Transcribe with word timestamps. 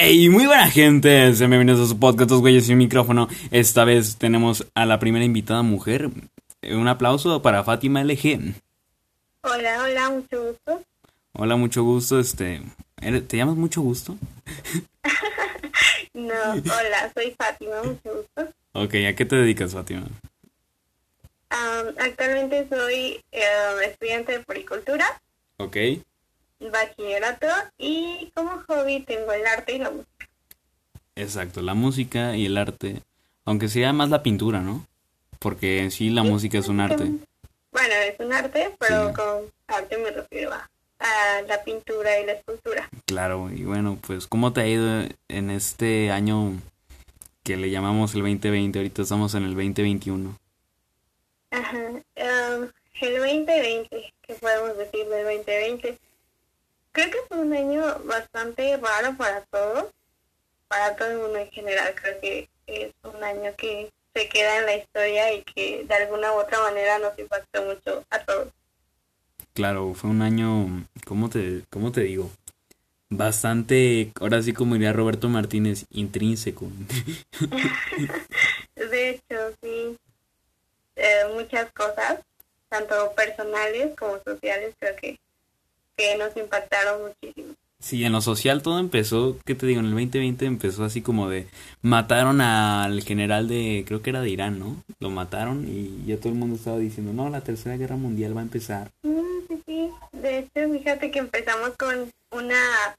Hey, 0.00 0.28
muy 0.28 0.46
buena 0.46 0.70
gente, 0.70 1.34
sean 1.34 1.50
bienvenidos 1.50 1.80
a 1.80 1.88
su 1.88 1.98
podcast 1.98 2.30
Dos 2.30 2.40
Güeyes 2.40 2.68
y 2.68 2.72
un 2.72 2.78
Micrófono. 2.78 3.26
Esta 3.50 3.84
vez 3.84 4.16
tenemos 4.16 4.64
a 4.76 4.86
la 4.86 5.00
primera 5.00 5.24
invitada 5.24 5.62
mujer. 5.62 6.08
Un 6.62 6.86
aplauso 6.86 7.42
para 7.42 7.64
Fátima 7.64 8.04
LG. 8.04 8.54
Hola, 9.42 9.82
hola, 9.82 10.10
mucho 10.10 10.44
gusto. 10.44 10.84
Hola, 11.32 11.56
mucho 11.56 11.82
gusto. 11.82 12.20
Este, 12.20 12.62
¿te 13.26 13.36
llamas 13.36 13.56
mucho 13.56 13.80
gusto? 13.80 14.16
no, 16.14 16.52
hola, 16.52 17.12
soy 17.12 17.34
Fátima, 17.36 17.82
mucho 17.82 18.18
gusto. 18.18 18.54
Ok, 18.74 18.94
¿a 19.08 19.16
qué 19.16 19.24
te 19.24 19.34
dedicas, 19.34 19.72
Fátima? 19.72 20.06
actualmente 21.98 22.68
soy 22.70 23.20
eh, 23.32 23.42
estudiante 23.84 24.30
de 24.30 24.44
poricultura. 24.44 25.20
Ok 25.56 25.76
bachillerato 26.60 27.46
y 27.78 28.30
como 28.34 28.62
hobby 28.66 29.00
tengo 29.00 29.32
el 29.32 29.46
arte 29.46 29.74
y 29.74 29.78
la 29.78 29.90
música. 29.90 30.28
Exacto, 31.16 31.62
la 31.62 31.74
música 31.74 32.36
y 32.36 32.46
el 32.46 32.56
arte, 32.56 33.02
aunque 33.44 33.68
sea 33.68 33.92
más 33.92 34.10
la 34.10 34.22
pintura, 34.22 34.60
¿no? 34.60 34.86
Porque 35.38 35.82
en 35.82 35.90
sí 35.90 36.10
la 36.10 36.22
música 36.22 36.58
es 36.58 36.68
un 36.68 36.80
arte. 36.80 37.04
Bueno, 37.72 37.94
es 38.06 38.18
un 38.20 38.32
arte, 38.32 38.74
pero 38.78 39.12
con 39.12 39.52
arte 39.66 39.98
me 39.98 40.10
refiero 40.10 40.52
a, 40.52 40.68
la 41.46 41.62
pintura 41.64 42.20
y 42.20 42.26
la 42.26 42.32
escultura. 42.32 42.88
Claro, 43.06 43.50
y 43.50 43.64
bueno, 43.64 43.98
pues 44.04 44.26
¿cómo 44.26 44.52
te 44.52 44.60
ha 44.60 44.66
ido 44.66 45.08
en 45.28 45.50
este 45.50 46.10
año 46.10 46.60
que 47.44 47.56
le 47.56 47.70
llamamos 47.70 48.14
el 48.14 48.22
2020? 48.22 48.78
Ahorita 48.78 49.02
estamos 49.02 49.34
en 49.34 49.44
el 49.44 49.54
2021. 49.54 50.36
Ajá, 51.50 51.78
um, 51.78 52.68
el 53.00 53.16
2020, 53.16 54.12
¿qué 54.22 54.34
podemos 54.34 54.76
decir 54.76 55.06
del 55.06 55.24
2020? 55.24 55.98
Creo 56.98 57.10
que 57.10 57.28
fue 57.28 57.38
un 57.38 57.52
año 57.52 57.82
bastante 58.04 58.76
raro 58.76 59.16
para 59.16 59.42
todos, 59.42 59.86
para 60.66 60.96
todo 60.96 61.08
el 61.08 61.18
mundo 61.18 61.38
en 61.38 61.50
general. 61.50 61.94
Creo 61.94 62.20
que 62.20 62.48
es 62.66 62.92
un 63.04 63.22
año 63.22 63.54
que 63.56 63.90
se 64.14 64.28
queda 64.28 64.58
en 64.58 64.66
la 64.66 64.76
historia 64.76 65.32
y 65.32 65.42
que 65.42 65.84
de 65.84 65.94
alguna 65.94 66.32
u 66.32 66.40
otra 66.40 66.60
manera 66.60 66.98
nos 66.98 67.16
impactó 67.16 67.62
mucho 67.62 68.04
a 68.10 68.18
todos. 68.24 68.48
Claro, 69.54 69.94
fue 69.94 70.10
un 70.10 70.22
año, 70.22 70.84
¿cómo 71.06 71.30
te, 71.30 71.62
cómo 71.70 71.92
te 71.92 72.00
digo? 72.02 72.30
Bastante, 73.10 74.12
ahora 74.20 74.42
sí 74.42 74.52
como 74.52 74.74
diría 74.74 74.92
Roberto 74.92 75.28
Martínez, 75.28 75.86
intrínseco. 75.90 76.66
de 78.74 79.10
hecho, 79.10 79.54
sí. 79.62 79.96
Eh, 80.96 81.30
muchas 81.32 81.70
cosas, 81.72 82.18
tanto 82.68 83.12
personales 83.14 83.96
como 83.96 84.18
sociales, 84.24 84.74
creo 84.80 84.96
que 84.96 85.18
que 85.98 86.16
nos 86.16 86.34
impactaron 86.36 87.02
muchísimo. 87.02 87.54
Sí, 87.80 88.04
en 88.04 88.12
lo 88.12 88.20
social 88.20 88.62
todo 88.62 88.80
empezó, 88.80 89.36
¿qué 89.44 89.54
te 89.54 89.66
digo? 89.66 89.80
En 89.80 89.86
el 89.86 89.92
2020 89.92 90.46
empezó 90.46 90.84
así 90.84 91.00
como 91.00 91.28
de 91.28 91.46
mataron 91.80 92.40
al 92.40 93.02
general 93.02 93.46
de, 93.46 93.84
creo 93.86 94.02
que 94.02 94.10
era 94.10 94.20
de 94.20 94.30
Irán, 94.30 94.58
¿no? 94.58 94.82
Lo 94.98 95.10
mataron 95.10 95.64
y 95.68 96.04
ya 96.04 96.16
todo 96.16 96.30
el 96.30 96.38
mundo 96.38 96.56
estaba 96.56 96.78
diciendo, 96.78 97.12
no, 97.12 97.30
la 97.30 97.40
tercera 97.40 97.76
guerra 97.76 97.96
mundial 97.96 98.36
va 98.36 98.40
a 98.40 98.44
empezar. 98.44 98.90
Mm, 99.02 99.46
sí, 99.46 99.62
sí, 99.64 99.90
de 100.12 100.38
hecho, 100.38 100.72
fíjate 100.72 101.10
que 101.12 101.20
empezamos 101.20 101.70
con 101.76 102.10
una, 102.32 102.96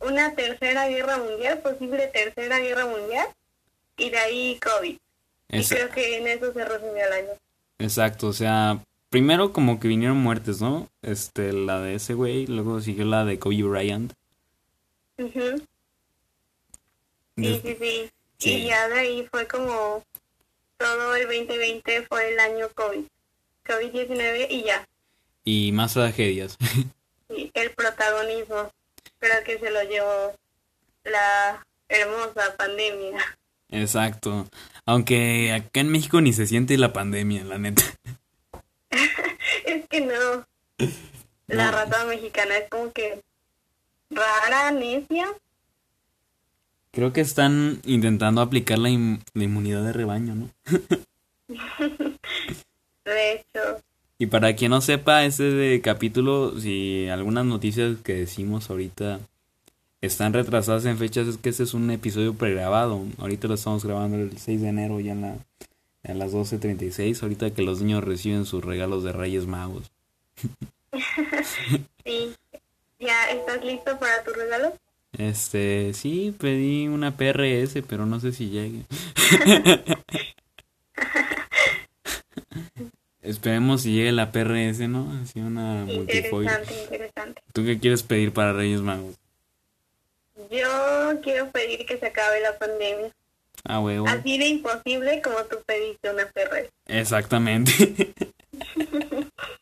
una 0.00 0.34
tercera 0.34 0.88
guerra 0.88 1.18
mundial, 1.18 1.58
posible 1.58 2.06
tercera 2.06 2.60
guerra 2.60 2.86
mundial, 2.86 3.26
y 3.98 4.08
de 4.08 4.18
ahí 4.18 4.60
COVID. 4.62 4.96
Y 5.50 5.64
creo 5.64 5.90
que 5.90 6.18
en 6.18 6.28
eso 6.28 6.52
se 6.54 6.64
resumió 6.64 7.06
el 7.06 7.12
año. 7.12 7.30
Exacto, 7.78 8.28
o 8.28 8.32
sea, 8.32 8.82
primero 9.10 9.52
como 9.52 9.80
que 9.80 9.88
vinieron 9.88 10.18
muertes, 10.18 10.60
¿no? 10.60 10.88
Este, 11.02 11.52
la 11.52 11.80
de 11.80 11.94
ese 11.94 12.14
güey, 12.14 12.46
luego 12.46 12.80
siguió 12.80 13.04
la 13.04 13.24
de 13.24 13.38
Kobe 13.38 13.62
Bryant. 13.62 14.12
sí, 15.16 15.30
sí, 17.36 17.76
sí, 18.38 18.52
Y 18.52 18.66
ya 18.66 18.88
de 18.88 19.00
ahí 19.00 19.28
fue 19.30 19.46
como 19.46 20.04
todo 20.76 21.14
el 21.16 21.26
2020 21.26 22.02
fue 22.02 22.32
el 22.32 22.40
año 22.40 22.68
COVID. 22.74 23.04
COVID-19 23.66 24.46
y 24.50 24.62
ya. 24.62 24.86
Y 25.44 25.72
más 25.72 25.94
tragedias. 25.94 26.56
sí, 27.28 27.50
el 27.54 27.70
protagonismo. 27.72 28.70
Creo 29.18 29.44
que 29.44 29.58
se 29.58 29.70
lo 29.70 29.82
llevó 29.82 30.34
la 31.04 31.66
hermosa 31.88 32.56
pandemia. 32.56 33.18
Exacto. 33.70 34.48
Aunque 34.86 35.52
acá 35.52 35.80
en 35.80 35.90
México 35.90 36.20
ni 36.20 36.32
se 36.32 36.46
siente 36.46 36.78
la 36.78 36.92
pandemia, 36.92 37.44
la 37.44 37.58
neta. 37.58 37.82
es 39.66 39.86
que 39.88 40.00
no. 40.00 40.46
La 41.46 41.70
rata 41.70 42.04
mexicana 42.04 42.58
es 42.58 42.68
como 42.68 42.92
que 42.92 43.22
rara, 44.10 44.70
necia. 44.70 45.28
Creo 46.92 47.12
que 47.12 47.20
están 47.20 47.80
intentando 47.84 48.40
aplicar 48.40 48.78
la, 48.78 48.90
inmunidad 48.90 49.84
de 49.84 49.92
rebaño, 49.92 50.34
¿no? 50.34 50.50
de 53.04 53.32
hecho. 53.32 53.82
Y 54.18 54.26
para 54.26 54.56
quien 54.56 54.70
no 54.70 54.80
sepa, 54.80 55.24
ese 55.24 55.44
de 55.44 55.80
capítulo, 55.80 56.58
si 56.58 57.08
algunas 57.08 57.44
noticias 57.44 57.98
que 58.02 58.14
decimos 58.14 58.68
ahorita 58.68 59.20
están 60.00 60.32
retrasadas 60.32 60.86
en 60.86 60.98
fechas, 60.98 61.28
es 61.28 61.36
que 61.36 61.50
ese 61.50 61.62
es 61.62 61.74
un 61.74 61.90
episodio 61.90 62.34
pregrabado. 62.34 63.04
Ahorita 63.18 63.48
lo 63.48 63.54
estamos 63.54 63.84
grabando 63.84 64.16
el 64.16 64.36
6 64.36 64.60
de 64.60 64.68
enero 64.68 64.98
ya 65.00 65.12
en 65.12 65.20
la 65.22 65.36
a 66.08 66.14
las 66.14 66.32
12.36, 66.32 67.22
ahorita 67.22 67.50
que 67.50 67.62
los 67.62 67.80
niños 67.82 68.02
reciben 68.02 68.46
sus 68.46 68.64
regalos 68.64 69.04
de 69.04 69.12
Reyes 69.12 69.46
Magos. 69.46 69.90
sí. 72.04 72.34
¿Ya 72.98 73.30
estás 73.30 73.64
listo 73.64 73.96
para 73.98 74.24
tu 74.24 74.32
regalo? 74.32 74.72
Este, 75.16 75.92
sí, 75.94 76.34
pedí 76.38 76.88
una 76.88 77.16
PRS, 77.16 77.82
pero 77.88 78.06
no 78.06 78.18
sé 78.20 78.32
si 78.32 78.50
llegue. 78.50 78.84
Esperemos 83.22 83.82
si 83.82 83.92
llegue 83.92 84.12
la 84.12 84.32
PRS, 84.32 84.88
¿no? 84.88 85.12
Así 85.22 85.40
una 85.40 85.84
multifoil. 85.84 86.48
Interesante, 86.48 86.82
interesante. 86.82 87.42
¿Tú 87.52 87.64
qué 87.64 87.78
quieres 87.78 88.02
pedir 88.02 88.32
para 88.32 88.54
Reyes 88.54 88.80
Magos? 88.80 89.16
Yo 90.50 91.20
quiero 91.22 91.50
pedir 91.50 91.84
que 91.84 91.98
se 91.98 92.06
acabe 92.06 92.40
la 92.40 92.56
pandemia. 92.56 93.12
Ah, 93.64 93.80
huevo. 93.80 94.06
Así 94.08 94.38
de 94.38 94.46
imposible 94.46 95.20
como 95.22 95.44
tú 95.44 95.58
pediste 95.66 96.10
una 96.10 96.26
perra. 96.26 96.60
Exactamente. 96.86 98.14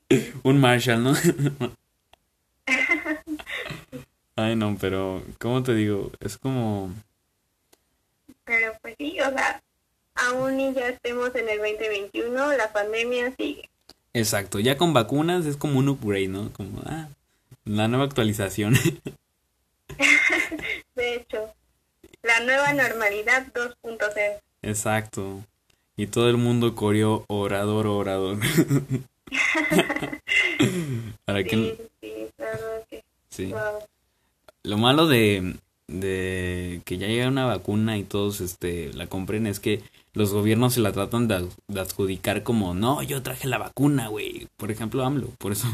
Un 0.43 0.61
Marshall, 0.61 1.03
¿no? 1.03 1.15
Ay, 4.37 4.55
no, 4.55 4.77
pero, 4.79 5.23
¿cómo 5.39 5.63
te 5.63 5.75
digo? 5.75 6.13
Es 6.21 6.37
como... 6.37 6.93
Pero 8.45 8.75
pues 8.81 8.95
sí, 8.99 9.19
o 9.21 9.31
sea, 9.31 9.63
aún 10.15 10.61
y 10.61 10.75
ya 10.75 10.89
estemos 10.89 11.35
en 11.35 11.49
el 11.49 11.59
2021, 11.59 12.57
la 12.57 12.73
pandemia 12.73 13.35
sigue. 13.37 13.69
Exacto, 14.13 14.61
ya 14.61 14.77
con 14.77 14.93
vacunas 14.93 15.47
es 15.47 15.57
como 15.57 15.79
un 15.79 15.89
upgrade, 15.89 16.29
¿no? 16.29 16.53
Como, 16.53 16.83
ah, 16.87 17.09
la 17.65 17.89
nueva 17.89 18.05
actualización. 18.05 18.75
de 20.95 21.15
hecho. 21.15 21.53
La 22.23 22.41
nueva 22.41 22.73
normalidad 22.73 23.47
2.0. 23.53 23.86
Exacto. 24.63 25.45
Y 25.97 26.09
todo 26.09 26.29
el 26.29 26.37
mundo 26.37 26.75
corrió 26.75 27.25
orador, 27.29 27.87
orador. 27.87 28.39
¿Para 31.25 31.43
sí, 31.43 31.79
sí, 32.01 32.29
sí. 33.31 33.55
Lo 34.63 34.79
malo 34.79 35.07
de, 35.07 35.57
de 35.87 36.81
que 36.85 36.99
ya 36.99 37.07
llega 37.07 37.29
una 37.29 37.47
vacuna 37.47 37.97
y 37.97 38.05
todos 38.05 38.41
este 38.41 38.93
la 38.93 39.07
compren 39.07 39.47
es 39.47 39.61
que 39.61 39.83
los 40.13 40.33
gobiernos 40.33 40.75
se 40.75 40.81
la 40.81 40.93
tratan 40.93 41.29
de, 41.29 41.49
de 41.69 41.81
adjudicar 41.81 42.43
como, 42.43 42.75
no, 42.75 43.03
yo 43.03 43.23
traje 43.23 43.47
la 43.47 43.59
vacuna, 43.59 44.09
güey. 44.09 44.49
Por 44.57 44.71
ejemplo, 44.71 45.05
AMLO, 45.05 45.29
por 45.39 45.53
eso. 45.53 45.67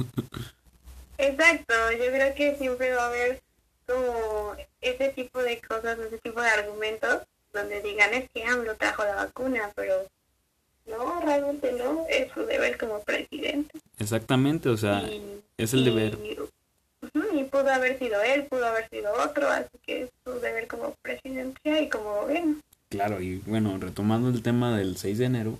Exacto, 1.19 1.75
yo 1.93 2.07
creo 2.07 2.35
que 2.35 2.57
siempre 2.57 2.93
va 2.93 3.05
a 3.05 3.09
haber 3.09 3.41
como 3.87 4.57
ese 4.81 5.11
tipo 5.11 5.41
de 5.41 5.61
cosas, 5.61 5.99
ese 5.99 6.19
tipo 6.19 6.41
de 6.41 6.49
argumentos, 6.49 7.23
donde 7.53 7.81
digan 7.83 8.15
es 8.15 8.31
que 8.31 8.45
AMLO 8.45 8.77
trajo 8.77 9.05
la 9.05 9.17
vacuna, 9.17 9.71
pero 9.75 9.95
no, 10.87 11.21
realmente 11.21 11.73
no, 11.73 12.07
es 12.09 12.33
su 12.33 12.45
deber 12.45 12.79
como 12.79 13.01
presidente. 13.01 13.79
Exactamente, 13.99 14.69
o 14.69 14.77
sea, 14.77 15.09
es 15.57 15.75
el 15.75 15.85
deber. 15.85 16.19
Y, 17.35 17.45
pudo 17.45 17.71
haber 17.71 17.99
sido 17.99 18.23
él, 18.23 18.47
pudo 18.47 18.65
haber 18.65 18.89
sido 18.89 19.13
otro, 19.23 19.49
así 19.49 19.77
que 19.85 20.03
es 20.03 20.11
su 20.25 20.33
deber 20.41 20.67
como 20.69 20.95
presidencia 21.03 21.81
y 21.81 21.89
como 21.89 22.23
gobierno. 22.23 22.57
Claro, 22.89 23.21
y 23.21 23.43
bueno, 23.47 23.77
retomando 23.79 24.29
el 24.29 24.43
tema 24.43 24.77
del 24.77 24.97
6 24.97 25.19
de 25.19 25.25
enero, 25.25 25.59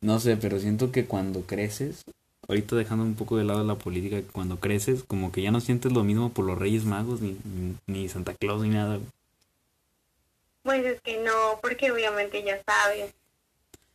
no 0.00 0.18
sé, 0.20 0.36
pero 0.36 0.58
siento 0.58 0.90
que 0.90 1.06
cuando 1.06 1.42
creces, 1.42 2.04
ahorita 2.48 2.76
dejando 2.76 3.04
un 3.04 3.14
poco 3.14 3.36
de 3.36 3.44
lado 3.44 3.64
la 3.64 3.74
política, 3.74 4.22
cuando 4.32 4.58
creces, 4.58 5.02
como 5.04 5.32
que 5.32 5.42
ya 5.42 5.50
no 5.50 5.60
sientes 5.60 5.92
lo 5.92 6.04
mismo 6.04 6.30
por 6.30 6.44
los 6.44 6.58
Reyes 6.58 6.84
Magos, 6.84 7.20
ni, 7.20 7.36
ni 7.86 8.08
Santa 8.08 8.34
Claus, 8.34 8.62
ni 8.62 8.70
nada. 8.70 8.98
Pues 10.62 10.84
es 10.84 11.00
que 11.00 11.18
no, 11.18 11.58
porque 11.60 11.90
obviamente 11.90 12.42
ya 12.42 12.62
sabes. 12.64 13.12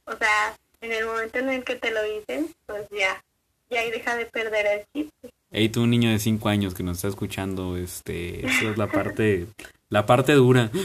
O 0.06 0.16
sea, 0.18 0.58
en 0.82 0.92
el 0.92 1.06
momento 1.06 1.40
en 1.40 1.50
el 1.50 1.64
que 1.64 1.76
te 1.76 1.92
lo 1.92 2.04
dicen, 2.04 2.54
pues 2.66 2.88
ya, 2.92 3.24
ya 3.70 3.82
ahí 3.82 3.92
deja 3.92 4.16
de 4.16 4.26
perder 4.26 4.66
el 4.66 4.86
chiste. 4.94 5.30
Hey, 5.50 5.70
tú 5.70 5.84
un 5.84 5.90
niño 5.92 6.12
de 6.12 6.20
5 6.20 6.50
años 6.50 6.74
que 6.74 6.84
nos 6.84 6.98
está 6.98 7.08
escuchando, 7.08 7.78
este, 7.78 8.46
esa 8.46 8.72
es 8.72 8.78
la 8.78 8.88
parte 8.88 9.48
La 9.90 10.06
parte 10.06 10.34
dura. 10.34 10.70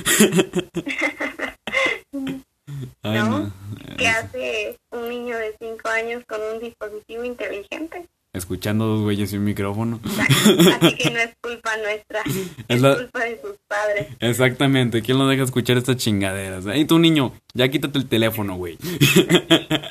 Ay, 3.03 3.19
no. 3.19 3.53
¿Qué 3.99 4.07
hace 4.07 4.79
un 4.91 5.09
niño 5.09 5.37
de 5.37 5.57
5 5.59 5.89
años 5.89 6.23
con 6.27 6.41
un 6.41 6.61
dispositivo 6.61 7.25
inteligente? 7.25 8.07
Escuchando 8.33 8.87
dos 8.87 9.03
güeyes 9.03 9.33
y 9.33 9.37
un 9.37 9.45
micrófono. 9.45 10.01
Así 10.81 10.97
que 10.97 11.11
no 11.11 11.19
es 11.19 11.35
culpa 11.41 11.77
nuestra, 11.77 12.23
es, 12.69 12.81
culpa. 12.81 13.22
Exactamente, 14.23 15.03
¿quién 15.03 15.19
lo 15.19 15.27
deja 15.27 15.43
escuchar 15.43 15.77
estas 15.79 15.97
chingaderas? 15.97 16.65
Y 16.77 16.85
tu 16.85 17.01
niño, 17.01 17.33
ya 17.55 17.69
quítate 17.69 17.99
el 17.99 18.07
teléfono, 18.07 18.55
güey. 18.55 18.79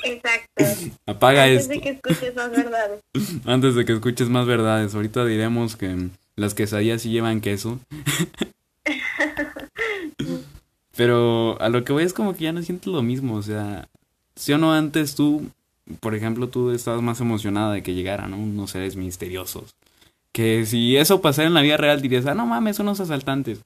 Exacto. 0.04 0.64
Apaga 1.06 1.44
Antes 1.44 1.64
esto. 1.64 1.74
de 1.74 1.82
que 1.82 1.90
escuches 1.90 2.36
más 2.36 2.52
verdades. 2.52 3.02
Antes 3.46 3.76
de 3.76 3.84
que 3.84 3.92
escuches 3.92 4.30
más 4.30 4.48
verdades, 4.48 4.96
ahorita 4.96 5.26
diremos 5.26 5.76
que 5.76 6.08
las 6.38 6.54
quesadillas 6.54 7.02
sí 7.02 7.10
llevan 7.10 7.42
queso. 7.42 7.80
Pero 10.96 11.62
a 11.62 11.68
lo 11.68 11.84
que 11.84 11.92
voy 11.92 12.04
es 12.04 12.14
como 12.14 12.34
que 12.34 12.46
ya 12.46 12.54
no 12.54 12.62
sientes 12.62 12.88
lo 12.88 13.02
mismo, 13.02 13.36
o 13.36 13.44
sea, 13.44 13.90
si 14.36 14.54
o 14.54 14.58
no 14.58 14.74
antes 14.74 15.16
tú, 15.16 15.50
por 16.00 16.16
ejemplo, 16.16 16.48
tú 16.48 16.72
estabas 16.72 17.02
más 17.02 17.20
emocionada 17.20 17.74
de 17.74 17.84
que 17.84 17.94
llegara, 17.94 18.28
¿no? 18.28 18.38
Unos 18.38 18.72
seres 18.72 18.96
misteriosos. 18.96 19.76
Que 20.32 20.66
si 20.66 20.96
eso 20.98 21.22
pasara 21.22 21.48
en 21.48 21.54
la 21.54 21.62
vida 21.62 21.78
real 21.78 22.02
dirías, 22.02 22.26
ah, 22.26 22.34
no 22.34 22.46
mames, 22.46 22.80
unos 22.80 23.00
asaltantes. 23.00 23.60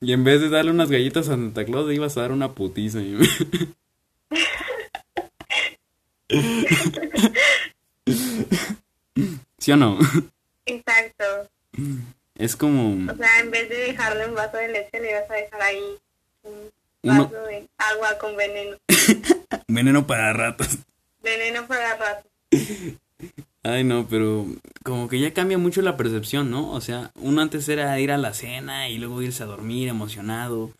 y 0.00 0.12
en 0.12 0.24
vez 0.24 0.40
de 0.40 0.48
darle 0.48 0.70
unas 0.70 0.90
galletas 0.90 1.28
a 1.28 1.32
Santa 1.32 1.64
Claus, 1.64 1.86
le 1.86 1.94
ibas 1.94 2.16
a 2.16 2.22
dar 2.22 2.32
una 2.32 2.52
putiza. 2.52 3.00
¿Sí 9.58 9.72
o 9.72 9.76
no? 9.76 9.98
Exacto. 10.66 11.24
Es 12.36 12.56
como... 12.56 13.12
O 13.12 13.16
sea, 13.16 13.40
en 13.40 13.50
vez 13.50 13.68
de 13.68 13.76
dejarle 13.76 14.28
un 14.28 14.34
vaso 14.34 14.56
de 14.56 14.68
leche, 14.68 15.00
le 15.00 15.14
vas 15.20 15.30
a 15.30 15.34
dejar 15.34 15.62
ahí 15.62 15.82
un 16.44 16.70
vaso 17.02 17.28
Uno- 17.30 17.46
de 17.46 17.68
agua 17.78 18.18
con 18.18 18.36
veneno. 18.36 18.76
Veneno 19.68 20.06
para 20.06 20.32
ratas. 20.32 20.78
Veneno 21.28 21.66
para 21.66 21.96
rato. 21.96 22.28
Ay, 23.62 23.84
no, 23.84 24.06
pero 24.08 24.46
como 24.82 25.08
que 25.08 25.20
ya 25.20 25.34
cambia 25.34 25.58
mucho 25.58 25.82
la 25.82 25.96
percepción, 25.96 26.50
¿no? 26.50 26.70
O 26.72 26.80
sea, 26.80 27.10
uno 27.16 27.42
antes 27.42 27.68
era 27.68 27.98
ir 28.00 28.12
a 28.12 28.16
la 28.16 28.32
cena 28.32 28.88
y 28.88 28.98
luego 28.98 29.20
irse 29.20 29.42
a 29.42 29.46
dormir 29.46 29.88
emocionado. 29.88 30.72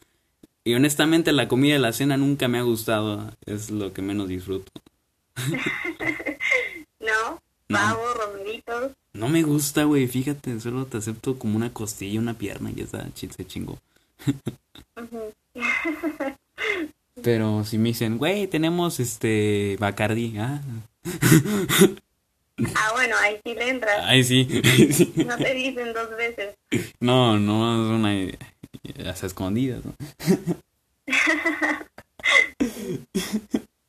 Y 0.65 0.75
honestamente 0.75 1.33
la 1.33 1.49
comida 1.49 1.75
de 1.75 1.81
la 1.81 1.93
cena 1.93 2.17
nunca 2.17 2.49
me 2.49 2.59
ha 2.59 2.63
gustado. 2.63 3.33
Es 3.45 3.71
lo 3.71 3.93
que 3.93 4.03
menos 4.03 4.29
disfruto. 4.29 4.73
¿No? 7.01 7.43
No. 7.69 7.79
Pavo, 7.79 8.15
romeritos. 8.15 8.93
No 9.13 9.29
me 9.29 9.43
gusta, 9.43 9.85
güey, 9.85 10.07
fíjate, 10.07 10.59
solo 10.61 10.87
te 10.87 10.99
acepto 10.99 11.39
como 11.39 11.57
una 11.57 11.73
costilla, 11.73 12.21
una 12.21 12.35
pierna 12.35 12.71
y 12.71 12.77
ya 12.77 12.85
está, 12.85 13.07
se 13.15 13.47
chingó. 13.47 13.79
Ujú. 14.97 15.33
Pero 17.23 17.65
si 17.65 17.79
me 17.79 17.89
dicen, 17.91 18.19
güey, 18.19 18.47
tenemos 18.47 19.01
este 19.01 19.77
Bacardi, 19.79 20.37
ah, 20.39 20.61
Ah, 22.75 22.91
bueno, 22.93 23.15
ahí 23.21 23.39
sí 23.45 23.55
le 23.55 23.69
entras. 23.69 24.01
ay 24.03 24.25
sí, 24.25 24.47
sí. 24.93 25.13
No 25.25 25.37
te 25.37 25.55
dicen 25.55 25.93
dos 25.93 26.11
veces. 26.17 26.57
No, 26.99 27.39
no, 27.39 27.85
es 27.85 27.91
una 27.91 28.33
las 28.97 29.23
escondidas, 29.23 29.85
¿no? 29.85 29.95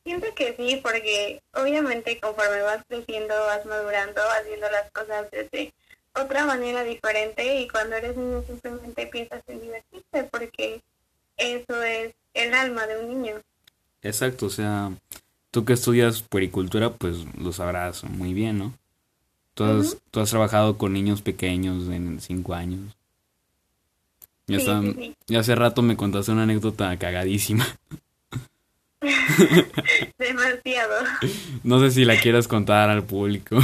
Siento 0.04 0.28
que 0.36 0.56
sí, 0.56 0.80
porque 0.84 1.42
obviamente 1.54 2.20
conforme 2.20 2.62
vas 2.62 2.84
creciendo, 2.88 3.34
vas 3.46 3.66
madurando, 3.66 4.22
vas 4.22 4.46
viendo 4.48 4.70
las 4.70 4.90
cosas 4.92 5.30
desde 5.31 5.74
otra 6.14 6.46
manera 6.46 6.84
diferente 6.84 7.62
y 7.62 7.68
cuando 7.68 7.96
eres 7.96 8.18
niño 8.18 8.44
simplemente 8.48 9.08
piensas 9.08 9.44
en 9.48 9.62
divertirte 9.62 10.24
porque 10.31 10.81
eso 11.38 11.84
es 11.84 12.14
el 12.39 12.53
alma 12.53 12.86
de 12.88 13.00
un 13.00 13.09
niño. 13.21 13.36
Exacto, 14.01 14.45
o 14.47 14.50
sea, 14.50 14.91
tú 15.51 15.65
que 15.65 15.74
estudias 15.74 16.21
puericultura, 16.21 16.91
pues 16.94 17.18
lo 17.38 17.51
sabrás 17.51 18.03
muy 18.03 18.33
bien, 18.33 18.57
¿no? 18.59 18.74
Tú 19.53 19.63
has, 19.65 19.97
tú 20.12 20.19
has 20.21 20.30
trabajado 20.30 20.77
con 20.77 20.94
niños 20.94 21.21
pequeños 21.21 21.89
en 21.89 22.21
cinco 22.21 22.53
años. 22.53 22.95
Ya, 24.47 24.56
Sí, 24.57 24.62
está- 24.62 24.81
sí, 24.81 24.94
sí. 24.97 25.15
ya 25.27 25.39
hace 25.41 25.53
rato 25.56 25.81
me 25.81 25.97
contaste 25.97 26.31
una 26.31 26.44
anécdota 26.44 26.97
cagadísima. 26.97 27.68
Demasiado. 30.18 31.06
No 31.63 31.80
sé 31.80 31.92
si 31.92 32.06
la 32.06 32.19
quieras 32.19 32.47
contar 32.47 32.89
al 32.89 33.03
público. 33.03 33.57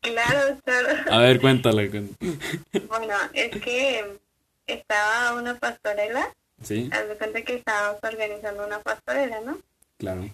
Claro, 0.00 0.58
claro. 0.64 0.88
A 1.10 1.18
ver, 1.18 1.40
cuéntala. 1.40 1.82
Bueno, 1.82 3.14
es 3.32 3.50
que 3.62 4.18
estaba 4.66 5.34
una 5.40 5.54
pastorela, 5.58 6.34
Sí, 6.62 6.90
haz 6.92 7.08
de 7.08 7.16
cuenta 7.16 7.42
que 7.42 7.54
estábamos 7.54 8.02
organizando 8.02 8.66
una 8.66 8.80
pastorela, 8.80 9.40
¿no? 9.40 9.58
claro. 9.96 10.28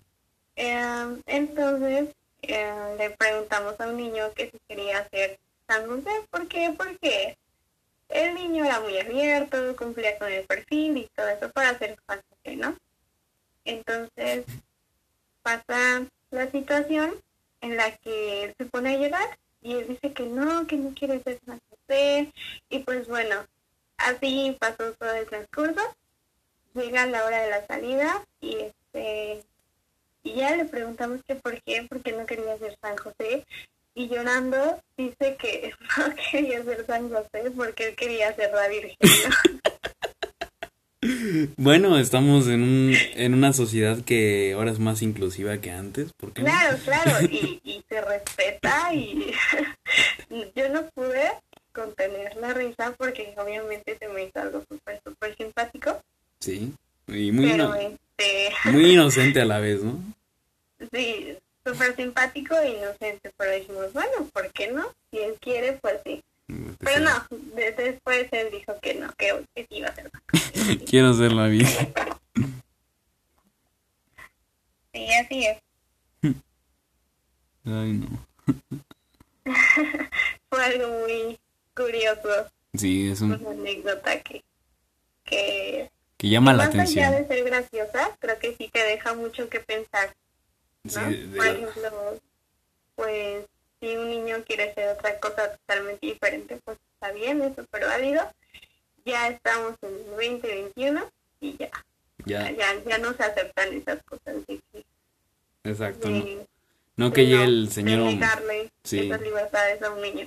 Eh, 0.56 1.20
entonces 1.26 2.08
eh, 2.42 2.94
le 2.98 3.10
preguntamos 3.10 3.80
a 3.80 3.88
un 3.88 3.96
niño 3.96 4.32
que 4.34 4.50
si 4.50 4.58
quería 4.68 4.98
hacer 4.98 5.38
San 5.66 5.86
José. 5.86 6.10
¿Por 6.30 6.46
qué? 6.48 6.72
Porque 6.76 7.36
el 8.08 8.34
niño 8.34 8.64
era 8.64 8.80
muy 8.80 8.98
abierto, 8.98 9.74
cumplía 9.76 10.18
con 10.18 10.30
el 10.30 10.44
perfil 10.44 10.98
y 10.98 11.10
todo 11.14 11.28
eso 11.28 11.50
para 11.50 11.70
hacer 11.70 11.96
San 12.06 12.20
José, 12.28 12.56
¿no? 12.56 12.76
Entonces 13.64 14.44
pasa 15.42 16.06
la 16.30 16.50
situación 16.50 17.14
en 17.60 17.76
la 17.76 17.96
que 17.96 18.44
él 18.44 18.54
se 18.58 18.66
pone 18.66 18.94
a 18.94 18.98
llorar 18.98 19.38
y 19.62 19.74
él 19.74 19.88
dice 19.88 20.12
que 20.12 20.26
no, 20.26 20.66
que 20.66 20.76
no 20.76 20.94
quiere 20.94 21.22
ser 21.22 21.40
San 21.46 21.60
José. 21.70 22.30
Y 22.68 22.80
pues 22.80 23.08
bueno, 23.08 23.46
así 23.96 24.56
pasó 24.60 24.92
todo 24.92 25.12
el 25.14 25.26
transcurso. 25.26 25.80
Llega 26.74 27.06
la 27.06 27.24
hora 27.24 27.42
de 27.42 27.50
la 27.50 27.66
salida 27.66 28.24
y 28.40 28.56
este 28.56 29.44
y 30.24 30.34
ya 30.36 30.56
le 30.56 30.64
preguntamos 30.64 31.20
que 31.26 31.34
por 31.34 31.60
qué, 31.62 31.86
porque 31.88 32.12
no 32.12 32.24
quería 32.24 32.58
ser 32.58 32.76
San 32.80 32.96
José. 32.96 33.44
Y 33.94 34.08
llorando 34.08 34.80
dice 34.96 35.36
que 35.36 35.72
no 35.98 36.14
quería 36.30 36.64
ser 36.64 36.84
San 36.86 37.10
José 37.10 37.50
porque 37.56 37.88
él 37.88 37.96
quería 37.96 38.34
ser 38.34 38.52
la 38.52 38.68
Virgen. 38.68 38.96
¿no? 39.00 39.60
Bueno, 41.58 41.98
estamos 41.98 42.46
en, 42.48 42.62
un, 42.62 42.94
en 43.14 43.34
una 43.34 43.52
sociedad 43.52 43.98
que 44.06 44.54
ahora 44.56 44.70
es 44.70 44.78
más 44.78 45.02
inclusiva 45.02 45.58
que 45.58 45.70
antes. 45.70 46.14
¿Por 46.14 46.32
qué 46.32 46.40
no? 46.40 46.48
Claro, 46.48 46.78
claro, 46.82 47.26
y, 47.30 47.60
y 47.62 47.84
se 47.86 48.00
respeta 48.00 48.94
y 48.94 49.30
yo 50.56 50.68
no 50.70 50.88
pude 50.94 51.30
contener 51.72 52.36
la 52.36 52.54
risa 52.54 52.94
porque 52.96 53.34
obviamente 53.36 53.98
se 53.98 54.08
me 54.08 54.24
hizo 54.24 54.40
algo 54.40 54.64
súper, 54.66 55.00
súper 55.04 55.36
simpático, 55.36 56.00
Sí, 56.44 56.72
y 57.08 57.32
muy, 57.32 57.46
pero 57.50 57.64
ino- 57.64 57.74
este, 58.18 58.52
muy 58.70 58.92
inocente 58.92 59.40
a 59.40 59.44
la 59.46 59.60
vez, 59.60 59.82
¿no? 59.82 59.98
sí, 60.92 61.38
súper 61.64 61.96
simpático 61.96 62.54
e 62.58 62.76
inocente, 62.78 63.32
pero 63.38 63.52
dijimos, 63.52 63.92
bueno, 63.94 64.28
¿por 64.32 64.50
qué 64.52 64.70
no? 64.70 64.84
Si 65.10 65.18
él 65.18 65.34
quiere, 65.40 65.72
pues 65.80 66.00
sí. 66.04 66.20
Pero 66.80 67.00
no, 67.00 67.26
de- 67.56 67.72
después 67.72 68.28
él 68.32 68.48
dijo 68.52 68.78
que 68.82 68.94
no, 68.94 69.10
que, 69.16 69.32
que 69.54 69.62
sí 69.66 69.76
iba 69.78 69.88
a 69.88 69.94
José. 69.94 70.84
Quiero 70.86 71.14
ser 71.14 71.32
la 71.32 71.46
vida. 71.46 71.68
Sí, 74.92 75.06
así 75.14 75.46
es. 75.46 75.58
Ay, 77.64 77.92
no. 77.94 78.26
Fue 80.50 80.64
algo 80.64 80.88
muy 81.00 81.38
curioso, 81.74 82.50
Sí, 82.74 83.08
es 83.10 83.20
un, 83.20 83.32
una 83.32 83.50
anécdota 83.50 84.20
que, 84.20 84.42
que 85.24 85.90
que 86.24 86.30
llama 86.30 86.52
la 86.52 86.64
más 86.66 86.74
allá 86.74 87.08
atención. 87.08 87.12
de 87.12 87.26
ser 87.28 87.44
graciosa, 87.44 88.16
creo 88.18 88.38
que 88.38 88.56
sí 88.56 88.68
te 88.72 88.82
deja 88.82 89.14
mucho 89.14 89.48
que 89.48 89.60
pensar, 89.60 90.14
Sí, 90.86 90.96
¿no? 90.98 91.10
de 91.10 91.36
Por 91.36 91.46
ejemplo, 91.46 92.20
pues 92.96 93.44
si 93.80 93.96
un 93.96 94.08
niño 94.08 94.36
quiere 94.46 94.70
hacer 94.70 94.88
otra 94.88 95.18
cosa 95.20 95.56
totalmente 95.56 96.06
diferente, 96.06 96.58
pues 96.64 96.78
está 96.94 97.12
bien, 97.12 97.42
es 97.42 97.54
súper 97.56 97.84
válido. 97.84 98.22
Ya 99.04 99.28
estamos 99.28 99.74
en 99.82 99.94
el 99.94 100.06
2021 100.06 101.10
y 101.40 101.56
ya, 101.58 101.70
ya, 102.24 102.50
ya, 102.52 102.82
ya 102.86 102.98
no 102.98 103.12
se 103.12 103.22
aceptan 103.22 103.74
esas 103.74 104.02
cosas 104.04 104.36
de 104.46 104.60
que, 104.72 104.84
exacto. 105.64 106.08
No, 106.08 106.24
no 106.96 107.12
que 107.12 107.26
llegue 107.26 107.36
no- 107.38 107.44
el 107.44 107.70
señor... 107.70 107.98
negarle 108.00 108.70
Sí. 108.82 109.00
esas 109.00 109.20
libertades 109.20 109.82
a 109.82 109.90
un 109.90 110.00
niño. 110.00 110.26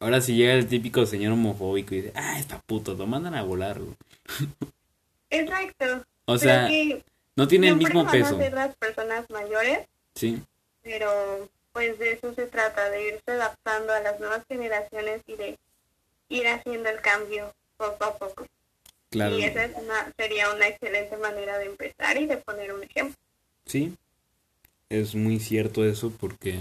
Ahora 0.00 0.20
si 0.20 0.34
llega 0.34 0.54
el 0.54 0.66
típico 0.66 1.06
señor 1.06 1.32
homofóbico 1.32 1.94
y 1.94 2.00
dice, 2.02 2.12
ah, 2.16 2.38
está 2.38 2.58
puto, 2.60 2.94
lo 2.94 3.06
mandan 3.06 3.34
a 3.34 3.42
volar. 3.42 3.80
güey". 5.44 5.64
Exacto. 5.64 6.04
O 6.24 6.38
sea, 6.38 6.68
no 7.36 7.46
tiene 7.48 7.68
el 7.68 7.76
mismo 7.76 8.02
van 8.04 8.12
peso. 8.12 8.34
a 8.34 8.38
ser 8.38 8.52
las 8.52 8.74
personas 8.76 9.28
mayores 9.30 9.86
Sí, 10.14 10.42
pero 10.82 11.48
pues 11.72 11.98
de 11.98 12.12
eso 12.12 12.32
se 12.34 12.46
trata, 12.46 12.88
de 12.88 13.08
irse 13.08 13.30
adaptando 13.30 13.92
a 13.92 14.00
las 14.00 14.18
nuevas 14.18 14.42
generaciones 14.48 15.20
y 15.26 15.36
de 15.36 15.58
ir 16.30 16.48
haciendo 16.48 16.88
el 16.88 17.00
cambio 17.02 17.52
poco 17.76 18.04
a 18.04 18.16
poco. 18.16 18.46
claro. 19.10 19.38
Y 19.38 19.44
esa 19.44 19.64
es 19.64 19.72
una, 19.76 20.12
sería 20.16 20.50
una 20.54 20.68
excelente 20.68 21.16
manera 21.18 21.58
de 21.58 21.66
empezar 21.66 22.16
y 22.16 22.26
de 22.26 22.38
poner 22.38 22.72
un 22.72 22.82
ejemplo. 22.82 23.16
Sí, 23.66 23.94
es 24.88 25.14
muy 25.14 25.38
cierto 25.38 25.84
eso 25.84 26.10
porque 26.18 26.60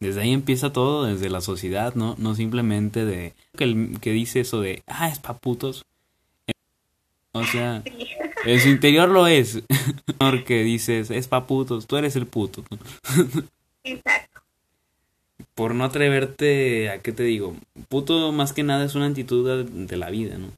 Desde 0.00 0.22
ahí 0.22 0.32
empieza 0.32 0.72
todo, 0.72 1.04
desde 1.04 1.28
la 1.30 1.40
sociedad, 1.40 1.94
¿no? 1.94 2.16
No 2.18 2.34
simplemente 2.34 3.04
de 3.04 3.34
que, 3.56 3.64
el, 3.64 3.98
que 4.00 4.10
dice 4.10 4.40
eso 4.40 4.60
de, 4.60 4.82
ah, 4.86 5.08
es 5.08 5.18
pa' 5.20 5.36
putos. 5.38 5.84
O 7.32 7.44
sea, 7.44 7.82
en 8.44 8.60
su 8.60 8.68
interior 8.68 9.08
lo 9.08 9.26
es. 9.26 9.62
Porque 10.18 10.62
dices, 10.62 11.10
es 11.10 11.28
pa' 11.28 11.46
putos, 11.46 11.86
tú 11.86 11.96
eres 11.96 12.16
el 12.16 12.26
puto. 12.26 12.64
Exacto. 13.84 14.40
Por 15.54 15.74
no 15.74 15.84
atreverte, 15.84 16.90
¿a 16.90 17.02
qué 17.02 17.12
te 17.12 17.24
digo? 17.24 17.56
Puto 17.88 18.32
más 18.32 18.52
que 18.52 18.62
nada 18.62 18.84
es 18.84 18.94
una 18.94 19.06
actitud 19.06 19.66
de 19.66 19.96
la 19.96 20.08
vida, 20.10 20.38
¿no? 20.38 20.50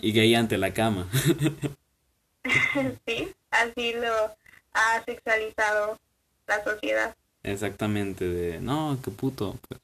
Y 0.00 0.12
gay 0.12 0.34
ante 0.34 0.58
la 0.58 0.72
cama. 0.72 1.08
sí, 3.06 3.28
así 3.50 3.92
lo 3.94 4.36
ha 4.72 5.04
sexualizado 5.04 5.98
la 6.46 6.62
sociedad. 6.62 7.16
Exactamente, 7.42 8.28
de, 8.28 8.60
no, 8.60 8.98
qué 9.02 9.10
puto. 9.10 9.58
Pues, 9.68 9.80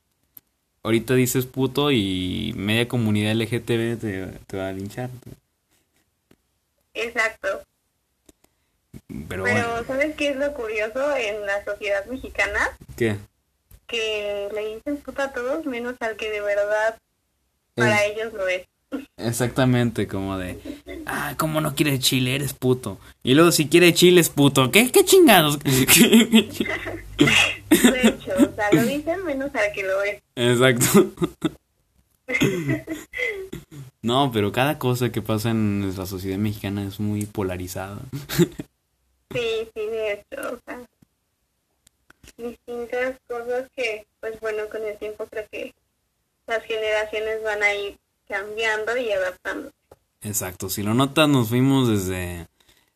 ahorita 0.82 1.14
dices 1.14 1.46
puto 1.46 1.90
y 1.90 2.52
media 2.56 2.88
comunidad 2.88 3.32
LGTB 3.32 3.98
te, 4.00 4.26
te 4.46 4.56
va 4.56 4.68
a 4.68 4.72
linchar. 4.72 5.10
Exacto. 6.94 7.62
Pero, 9.08 9.26
Pero 9.28 9.42
bueno, 9.42 9.84
¿sabes 9.86 10.14
qué 10.16 10.30
es 10.30 10.36
lo 10.36 10.52
curioso 10.54 11.16
en 11.16 11.46
la 11.46 11.64
sociedad 11.64 12.04
mexicana? 12.06 12.76
¿qué? 12.96 13.16
Que 13.86 14.48
le 14.54 14.74
dicen 14.76 14.96
puta 14.98 15.24
a 15.24 15.32
todos 15.32 15.64
menos 15.66 15.96
al 16.00 16.16
que 16.16 16.30
de 16.30 16.40
verdad 16.40 16.98
para 17.74 18.04
Es- 18.04 18.12
ellos 18.16 18.32
lo 18.34 18.46
es. 18.48 18.66
Exactamente, 19.16 20.06
como 20.06 20.36
de, 20.38 20.58
ah, 21.06 21.34
¿cómo 21.38 21.60
no 21.60 21.74
quieres 21.74 22.00
chile? 22.00 22.34
Eres 22.34 22.54
puto. 22.54 22.98
Y 23.22 23.34
luego 23.34 23.52
si 23.52 23.68
quiere 23.68 23.94
chile 23.94 24.20
es 24.20 24.28
puto. 24.28 24.70
¿Qué, 24.70 24.90
qué 24.90 25.04
chingados? 25.04 25.58
De 25.62 25.76
hecho, 28.02 28.32
o 28.36 28.54
sea, 28.54 28.72
lo 28.72 28.84
dicen 28.84 29.24
menos 29.24 29.54
al 29.54 29.72
que 29.74 29.82
lo 29.82 30.02
es. 30.02 30.22
Exacto. 30.36 31.12
No, 34.02 34.32
pero 34.32 34.50
cada 34.50 34.80
cosa 34.80 35.12
que 35.12 35.22
pasa 35.22 35.50
en 35.50 35.80
nuestra 35.80 36.06
sociedad 36.06 36.36
mexicana 36.36 36.84
es 36.84 36.98
muy 36.98 37.24
polarizada. 37.24 38.00
Sí, 39.30 39.68
sí, 39.72 39.86
de 39.86 40.12
hecho, 40.12 40.54
o 40.54 40.58
sea, 40.66 40.80
distintas 42.36 43.16
cosas 43.28 43.70
que, 43.76 44.04
pues 44.18 44.40
bueno, 44.40 44.68
con 44.70 44.82
el 44.84 44.98
tiempo 44.98 45.24
creo 45.26 45.46
que 45.52 45.72
las 46.48 46.64
generaciones 46.64 47.44
van 47.44 47.62
a 47.62 47.74
ir 47.74 47.96
cambiando 48.32 48.96
y 48.96 49.12
adaptando. 49.12 49.70
Exacto, 50.22 50.70
si 50.70 50.82
lo 50.82 50.94
notas 50.94 51.28
nos 51.28 51.50
fuimos 51.50 51.88
desde 51.88 52.46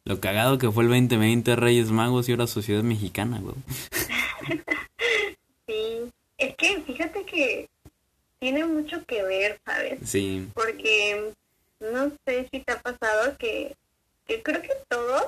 lo 0.05 0.19
cagado 0.19 0.57
que 0.57 0.71
fue 0.71 0.85
el 0.85 0.89
2020 0.91 1.57
Reyes 1.57 1.91
Magos 1.91 2.29
y 2.29 2.33
ahora 2.33 2.47
Sociedad 2.47 2.83
Mexicana, 2.83 3.41
güey. 3.41 3.55
Sí, 5.67 6.13
es 6.39 6.55
que 6.55 6.81
fíjate 6.83 7.25
que 7.25 7.69
tiene 8.39 8.65
mucho 8.65 9.05
que 9.05 9.25
ver, 9.25 9.59
¿sabes? 9.65 9.99
Sí, 10.05 10.49
Porque 10.55 11.33
no 11.81 12.13
sé 12.25 12.49
si 12.53 12.61
te 12.61 12.73
ha 12.73 12.81
pasado 12.81 13.37
que, 13.37 13.75
que 14.29 14.43
creo 14.45 14.63
que 14.63 14.71
todos 14.89 15.25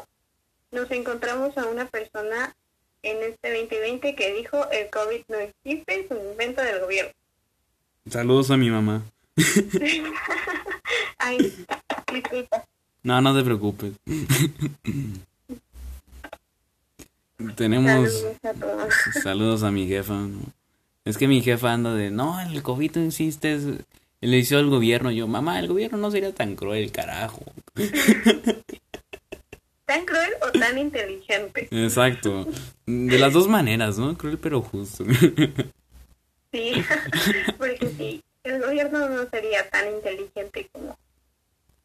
nos 0.71 0.89
encontramos 0.93 1.59
a 1.59 1.67
una 1.67 1.87
persona 1.87 2.55
en 3.03 3.21
este 3.25 3.51
2020 3.51 4.15
que 4.15 4.33
dijo 4.35 4.71
el 4.71 4.89
COVID 4.91 5.23
no 5.27 5.39
existe, 5.39 6.01
es 6.03 6.11
un 6.13 6.31
invento 6.31 6.63
del 6.63 6.79
gobierno. 6.81 7.13
saludos 8.09 8.53
a 8.53 8.57
mi 8.57 8.71
mamá. 8.71 9.03
Ay, 11.19 11.53
disculpa. 12.13 12.65
No, 13.03 13.21
no 13.21 13.35
te 13.37 13.43
preocupes. 13.45 13.93
Tenemos 17.57 18.11
Saludos 18.13 18.37
a 18.45 18.53
todos. 18.55 18.95
saludos 19.23 19.63
a 19.63 19.71
mi 19.71 19.87
jefa. 19.87 20.15
¿no? 20.15 20.39
Es 21.05 21.17
que 21.17 21.29
mi 21.29 21.41
jefa 21.43 21.73
anda 21.73 21.95
de, 21.95 22.11
no, 22.11 22.41
el 22.41 22.63
COVID 22.63 22.97
insiste, 22.97 23.55
es- 23.55 23.65
le 24.21 24.37
hizo 24.39 24.59
al 24.59 24.69
gobierno. 24.69 25.13
Yo, 25.13 25.29
mamá, 25.29 25.61
el 25.61 25.69
gobierno 25.69 25.99
no 25.99 26.11
sería 26.11 26.33
tan 26.35 26.57
cruel, 26.57 26.91
carajo. 26.91 27.45
¿Tan 29.87 30.05
cruel 30.05 30.31
o 30.43 30.51
tan 30.59 30.77
inteligente? 30.77 31.69
Exacto. 31.71 32.47
De 32.87 33.19
las 33.19 33.33
dos 33.33 33.47
maneras, 33.49 33.97
¿no? 33.99 34.19
Cruel 34.19 34.39
pero 34.39 34.61
justo. 34.61 35.05
Sí, 36.53 36.73
porque 37.59 37.89
sí, 37.97 38.21
el 38.49 38.63
gobierno 38.63 39.09
no 39.09 39.29
sería 39.29 39.69
tan 39.71 39.89
inteligente 39.89 40.69
como 40.73 40.97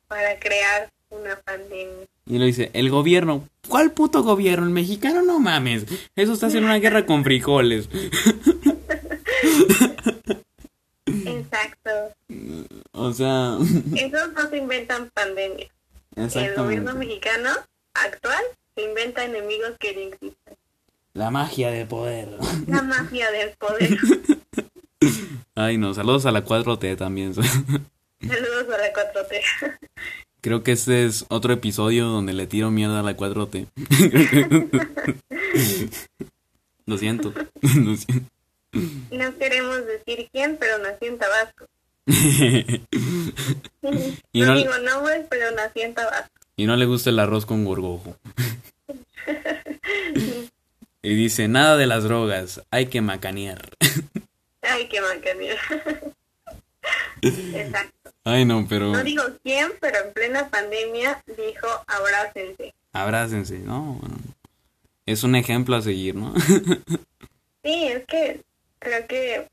para 0.08 0.40
crear 0.40 0.90
una 1.10 1.36
pandemia. 1.38 2.08
Y 2.26 2.38
lo 2.38 2.46
dice, 2.46 2.72
el 2.74 2.90
gobierno, 2.90 3.48
¿cuál 3.68 3.92
puto 3.92 4.24
gobierno? 4.24 4.66
El 4.66 4.74
mexicano 4.74 5.22
no 5.22 5.40
mames. 5.40 5.86
Eso 6.16 6.34
está 6.34 6.48
haciendo 6.48 6.68
una 6.68 6.80
guerra 6.80 7.06
con 7.06 7.24
frijoles. 7.24 7.90
Exacto. 11.06 11.90
O 12.94 13.12
sea, 13.12 13.58
Esos 13.96 14.34
no 14.34 14.50
se 14.50 14.58
inventan 14.58 15.10
pandemias. 15.14 15.70
El 16.16 16.56
gobierno 16.56 16.94
mexicano 16.96 17.50
actual 17.94 18.44
se 18.76 18.84
inventa 18.84 19.26
enemigos 19.26 19.74
que 19.80 19.94
no 19.94 20.02
existen. 20.02 20.56
La 21.14 21.30
magia 21.30 21.70
de 21.70 21.86
poder. 21.86 22.38
La 22.68 22.82
mafia 22.82 23.30
del 23.30 23.52
poder. 23.58 23.98
Ay, 25.56 25.78
no, 25.78 25.94
saludos 25.94 26.26
a 26.26 26.32
la 26.32 26.44
4T 26.46 26.98
también. 26.98 27.34
Saludos 27.36 28.68
a 28.74 28.78
la 28.78 28.94
4T. 28.94 29.78
Creo 30.42 30.64
que 30.64 30.72
este 30.74 31.06
es 31.06 31.26
otro 31.30 31.54
episodio 31.54 32.06
donde 32.08 32.34
le 32.34 32.48
tiro 32.48 32.70
mierda 32.72 33.00
a 33.00 33.04
la 33.04 33.16
4T. 33.16 33.68
Lo 36.86 36.98
siento. 36.98 37.34
Lo 37.62 37.96
siento. 37.96 38.30
No 39.12 39.38
queremos 39.38 39.86
decir 39.86 40.28
quién, 40.34 40.58
pero 40.60 40.80
nací 40.80 41.06
en 41.06 41.18
Tabasco. 41.18 41.66
Y 44.32 44.42
no, 44.42 44.48
no- 44.48 44.56
digo 44.58 44.78
nombres, 44.80 45.26
pero 45.30 45.52
nací 45.52 45.82
en 45.82 45.94
Tabasco. 45.94 46.30
Y 46.58 46.66
no 46.66 46.76
le 46.76 46.86
gusta 46.86 47.10
el 47.10 47.20
arroz 47.20 47.46
con 47.46 47.64
gorgojo. 47.66 48.18
Y 51.02 51.16
dice, 51.16 51.48
nada 51.48 51.78
de 51.78 51.88
las 51.88 52.04
drogas, 52.04 52.62
hay 52.72 52.88
que 52.88 53.02
macanear. 53.02 53.70
Ay, 54.64 54.88
qué 54.88 55.02
macanía. 55.02 55.56
Exacto. 57.22 58.12
Ay, 58.26 58.46
no, 58.46 58.66
pero 58.68 58.92
No 58.92 59.04
digo 59.04 59.24
quién, 59.44 59.72
pero 59.80 60.00
en 60.00 60.14
plena 60.14 60.50
pandemia 60.50 61.22
dijo 61.38 61.68
abrácense. 61.88 62.74
abrácense, 62.94 63.60
¿no? 63.60 63.98
Bueno, 64.00 64.16
Es 65.06 65.24
un 65.24 65.36
ejemplo 65.36 65.76
a 65.76 65.82
seguir, 65.82 66.16
¿no? 66.16 66.34
Sí, 67.66 67.86
es 67.88 68.06
que 68.08 68.42
creo 68.80 69.08
que 69.08 69.48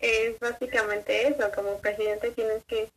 es 0.00 0.38
básicamente 0.40 1.28
eso. 1.28 1.48
Como 1.54 1.78
presidente 1.78 2.32
tienes 2.32 2.64
que 2.64 2.90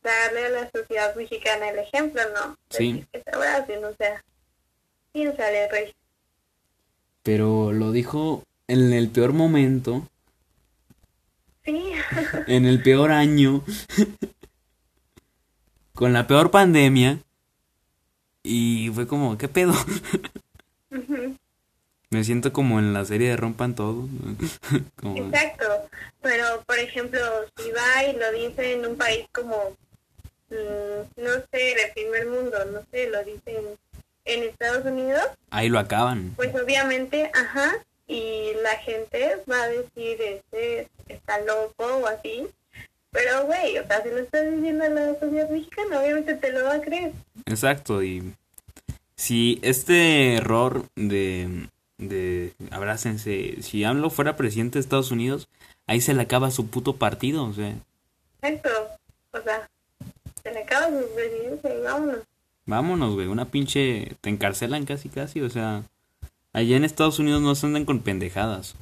darle 0.00 0.46
a 0.46 0.48
la 0.50 0.70
sociedad 0.70 1.12
mexicana 1.16 1.70
el 1.70 1.80
ejemplo, 1.80 2.22
¿no? 2.36 2.56
Sí. 2.70 3.04
Que 3.12 3.20
se 3.20 3.30
abracen, 3.34 3.84
o 3.84 3.92
sea, 3.96 4.22
piénsale, 5.12 5.68
rey. 5.70 5.92
Pero 7.24 7.72
lo 7.72 7.90
dijo 7.90 8.44
en 8.68 8.92
el 8.92 9.08
peor 9.08 9.32
momento, 9.32 10.06
Sí, 11.68 11.92
en 12.46 12.64
el 12.64 12.82
peor 12.82 13.12
año, 13.12 13.62
con 15.92 16.14
la 16.14 16.26
peor 16.26 16.50
pandemia. 16.50 17.18
Y 18.42 18.90
fue 18.94 19.06
como, 19.06 19.36
¿qué 19.36 19.48
pedo? 19.48 19.74
Me 22.08 22.24
siento 22.24 22.54
como 22.54 22.78
en 22.78 22.94
la 22.94 23.04
serie 23.04 23.28
de 23.28 23.36
Rompan 23.36 23.74
Todo. 23.74 24.08
Como, 24.96 25.18
exacto. 25.18 25.66
Pero, 26.22 26.62
por 26.64 26.78
ejemplo, 26.78 27.20
si 27.58 27.70
va 27.70 28.04
y 28.04 28.16
lo 28.16 28.32
dice 28.32 28.72
en 28.72 28.86
un 28.86 28.96
país 28.96 29.26
como, 29.30 29.76
mm, 30.48 31.20
no 31.22 31.30
sé, 31.52 31.58
de 31.58 31.92
primer 31.94 32.26
mundo, 32.28 32.56
no 32.72 32.80
sé, 32.90 33.10
lo 33.10 33.22
dice 33.24 33.58
en, 33.58 33.66
en 34.24 34.48
Estados 34.48 34.86
Unidos, 34.86 35.26
ahí 35.50 35.68
lo 35.68 35.78
acaban. 35.78 36.32
pues 36.36 36.54
obviamente, 36.54 37.30
ajá, 37.34 37.74
y 38.08 38.52
la 38.62 38.76
gente 38.78 39.36
va 39.48 39.62
a 39.62 39.68
decir, 39.68 40.20
este 40.20 40.88
está 41.08 41.38
loco 41.42 41.84
o 42.02 42.06
así. 42.06 42.46
Pero, 43.10 43.46
güey, 43.46 43.78
o 43.78 43.86
sea, 43.86 44.02
si 44.02 44.08
lo 44.10 44.18
estás 44.18 44.50
diciendo 44.50 44.84
a 44.84 44.88
la 44.88 45.18
sociedad 45.18 45.48
mexicana, 45.48 46.00
obviamente 46.00 46.34
te 46.34 46.52
lo 46.52 46.64
va 46.64 46.74
a 46.74 46.80
creer. 46.80 47.12
Exacto, 47.46 48.02
y 48.02 48.34
si 49.16 49.58
este 49.62 50.36
error 50.36 50.84
de, 50.94 51.68
de 51.98 52.52
abrácense, 52.70 53.62
si 53.62 53.84
AMLO 53.84 54.10
fuera 54.10 54.36
presidente 54.36 54.74
de 54.78 54.80
Estados 54.80 55.10
Unidos, 55.10 55.48
ahí 55.86 56.00
se 56.00 56.14
le 56.14 56.22
acaba 56.22 56.50
su 56.50 56.68
puto 56.68 56.96
partido, 56.96 57.44
o 57.44 57.52
sea, 57.52 57.74
Exacto. 58.40 58.70
O 59.32 59.40
sea, 59.40 59.68
se 60.42 60.52
le 60.52 60.60
acaba 60.62 60.86
su 60.86 61.14
presidencia 61.14 61.74
y 61.74 61.82
vámonos. 61.82 62.18
vámonos, 62.66 63.14
güey, 63.14 63.26
una 63.26 63.46
pinche, 63.50 64.16
te 64.20 64.30
encarcelan 64.30 64.84
casi 64.84 65.08
casi, 65.08 65.40
o 65.40 65.50
sea, 65.50 65.82
allá 66.58 66.76
en 66.76 66.84
Estados 66.84 67.18
Unidos 67.18 67.40
no 67.40 67.54
se 67.54 67.66
andan 67.66 67.84
con 67.84 68.00
pendejadas. 68.00 68.74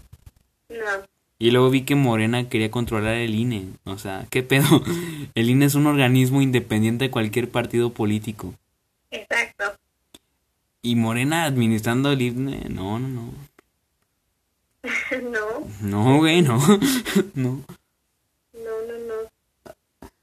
No. 0.70 1.06
Y 1.38 1.50
luego 1.50 1.68
vi 1.68 1.82
que 1.82 1.94
Morena 1.94 2.48
quería 2.48 2.70
controlar 2.70 3.16
el 3.16 3.34
INE, 3.34 3.66
o 3.84 3.98
sea, 3.98 4.26
¿qué 4.30 4.42
pedo? 4.42 4.82
El 5.34 5.50
INE 5.50 5.66
es 5.66 5.74
un 5.74 5.86
organismo 5.86 6.40
independiente 6.40 7.04
de 7.04 7.10
cualquier 7.10 7.50
partido 7.50 7.90
político. 7.90 8.54
Exacto. 9.10 9.64
Y 10.80 10.96
Morena 10.96 11.44
administrando 11.44 12.10
el 12.10 12.22
INE, 12.22 12.68
no, 12.70 12.98
no, 12.98 13.08
no. 13.08 13.34
no, 15.30 15.68
No, 15.82 16.16
güey, 16.18 16.40
no. 16.40 16.56
no. 17.34 17.62
no, 18.54 18.74
no, 18.88 18.98
no. 19.06 19.72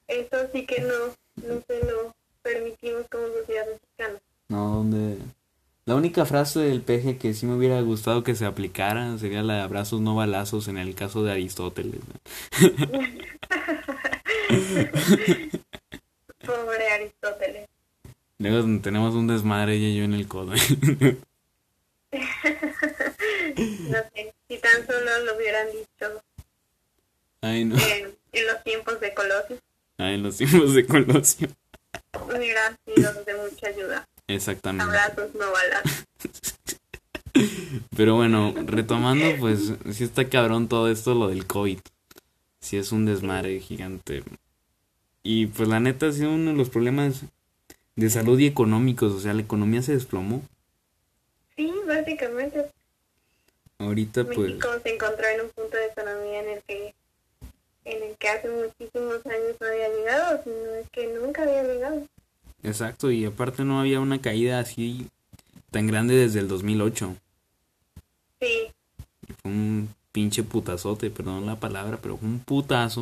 Eso 0.08 0.50
sí 0.52 0.66
que 0.66 0.82
no, 0.82 1.46
no 1.48 1.62
se 1.68 1.80
lo 1.86 2.16
permitimos 2.42 3.06
como 3.12 3.28
sociedad 3.28 3.66
mexicana. 3.68 4.20
No, 4.50 4.78
donde... 4.78 5.20
La 5.86 5.96
única 5.96 6.26
frase 6.26 6.60
del 6.62 6.82
peje 6.82 7.18
que 7.18 7.34
sí 7.34 7.46
me 7.46 7.56
hubiera 7.56 7.82
gustado 7.82 8.24
que 8.24 8.36
se 8.36 8.46
aplicara 8.46 9.18
sería 9.18 9.44
la 9.44 9.56
de 9.56 9.62
abrazos 9.62 10.00
no 10.00 10.16
balazos 10.16 10.68
en 10.70 10.78
el 10.78 10.96
caso 10.96 11.24
de 11.24 11.32
Aristóteles. 11.34 12.00
Pobre 16.46 16.90
Aristóteles. 16.92 17.68
Luego 18.40 18.66
tenemos 18.82 19.14
un 19.16 19.28
desmadre 19.28 19.76
ella 19.76 19.88
y 19.88 19.98
yo 19.98 20.04
en 20.06 20.14
el 20.14 20.28
codo. 20.28 20.54
No 23.90 23.98
sé, 24.14 24.34
si 24.48 24.58
tan 24.60 24.86
solo 24.86 25.26
lo 25.26 25.36
hubieran 25.36 25.66
dicho 25.72 26.22
Ay, 27.42 27.66
no. 27.66 27.76
en, 27.76 28.16
en 28.32 28.48
los 28.48 28.64
tiempos 28.64 29.00
de 29.00 29.14
Colosio, 29.16 29.58
Ay, 29.98 30.18
los 30.18 30.38
tiempos 30.38 30.74
de 30.76 30.86
Colosio. 30.86 31.48
hubiera 32.36 32.78
sido 32.86 33.14
de 33.24 33.34
mucha 33.36 33.68
ayuda. 33.68 34.08
Exactamente. 34.28 34.86
Abrazos, 34.86 35.34
no 35.36 35.52
balas. 35.52 36.06
Pero 37.96 38.16
bueno, 38.16 38.54
retomando, 38.66 39.26
pues 39.40 39.74
sí 39.92 40.04
está 40.04 40.30
cabrón 40.30 40.68
todo 40.68 40.90
esto, 40.90 41.14
lo 41.16 41.28
del 41.28 41.48
COVID. 41.48 41.80
Sí 42.60 42.78
es 42.78 42.92
un 42.92 43.06
desmadre 43.06 43.60
gigante. 43.60 44.24
Y 45.24 45.48
pues 45.48 45.68
la 45.68 45.80
neta 45.80 46.08
ha 46.08 46.12
sido 46.12 46.32
uno 46.32 46.52
de 46.52 46.58
los 46.58 46.70
problemas 46.70 47.24
de 47.96 48.10
salud 48.10 48.40
y 48.40 48.48
económicos. 48.48 49.12
O 49.14 49.20
sea, 49.20 49.34
la 49.34 49.42
economía 49.42 49.82
se 49.82 49.94
desplomó. 49.94 50.42
Sí, 51.56 51.72
básicamente 51.88 52.66
Ahorita 53.80 54.24
pues... 54.24 54.38
México 54.38 54.70
se 54.82 54.94
encontró 54.94 55.28
en 55.28 55.42
un 55.42 55.50
punto 55.50 55.78
de 55.78 55.86
economía 55.88 56.42
en 56.42 56.50
el 56.50 56.64
que 56.64 56.94
en 57.86 58.02
el 58.02 58.16
que 58.16 58.30
hace 58.30 58.50
muchísimos 58.50 59.26
años 59.26 59.58
no 59.60 59.68
había 59.68 59.90
llegado, 59.90 60.42
sino 60.44 60.76
es 60.76 60.90
que 60.90 61.08
nunca 61.08 61.44
había 61.44 61.64
llegado. 61.64 62.08
Exacto, 62.64 63.12
y 63.12 63.26
aparte 63.26 63.64
no 63.64 63.80
había 63.80 64.00
una 64.00 64.22
caída 64.22 64.60
así 64.60 65.08
tan 65.72 65.88
grande 65.88 66.16
desde 66.16 66.40
el 66.40 66.48
2008. 66.48 67.16
Sí, 68.40 68.72
Fue 69.42 69.52
un 69.52 69.90
pinche 70.12 70.44
putazote, 70.44 71.10
perdón 71.10 71.46
la 71.46 71.60
palabra, 71.60 71.98
pero 72.02 72.18
fue 72.18 72.28
un 72.28 72.40
putazo. 72.40 73.02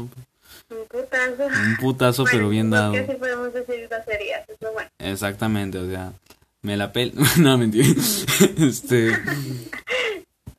un 0.70 0.88
putazo. 0.90 1.46
Un 1.46 1.78
putazo, 1.80 2.24
Bueno, 2.24 2.38
pero 2.38 2.50
bien 2.50 2.70
dado. 2.70 2.92
Porque 2.94 3.12
así 3.12 3.20
podemos 3.20 3.54
decir 3.54 3.88
groserías, 3.90 4.46
bueno. 4.74 4.90
Exactamente, 5.00 5.78
o 5.78 5.90
sea, 5.90 6.14
me 6.62 6.78
la 6.78 6.92
pel... 6.92 7.14
no, 7.38 7.58
mentira. 7.58 7.88
este... 8.58 9.12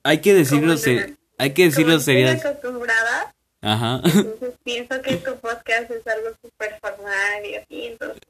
Hay 0.05 0.21
que 0.21 0.35
decirlo, 0.35 0.77
se... 0.77 0.95
no- 1.09 1.17
hay 1.39 1.55
que 1.55 1.67
estoy 1.67 2.01
serias. 2.01 2.45
acostumbrada, 2.45 3.35
Ajá. 3.63 4.01
entonces 4.05 4.55
pienso 4.63 5.01
que 5.03 5.17
tu 5.17 5.35
podcast 5.37 5.91
es 5.91 6.07
algo 6.07 6.29
súper 6.41 6.79
formal 6.81 7.45
y 7.51 7.55
así, 7.57 7.87
entonces 7.87 8.21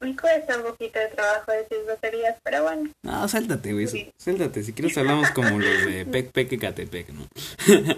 me 0.00 0.16
cuesta 0.16 0.56
un 0.56 0.64
poquito 0.64 0.98
de 0.98 1.08
trabajo 1.08 1.52
decir 1.52 1.78
groserías, 1.86 2.36
pero 2.42 2.62
bueno. 2.62 2.90
No, 3.02 3.28
sáltate, 3.28 3.72
güey. 3.72 3.88
Sí. 3.88 4.10
Sáltate. 4.16 4.62
Si 4.62 4.72
quieres 4.72 4.96
hablamos 4.96 5.30
como 5.30 5.58
los 5.58 5.86
de 5.86 6.06
Pec 6.10 6.32
Pec 6.32 6.52
y 6.52 6.58
Catepec, 6.58 7.08
¿no? 7.10 7.26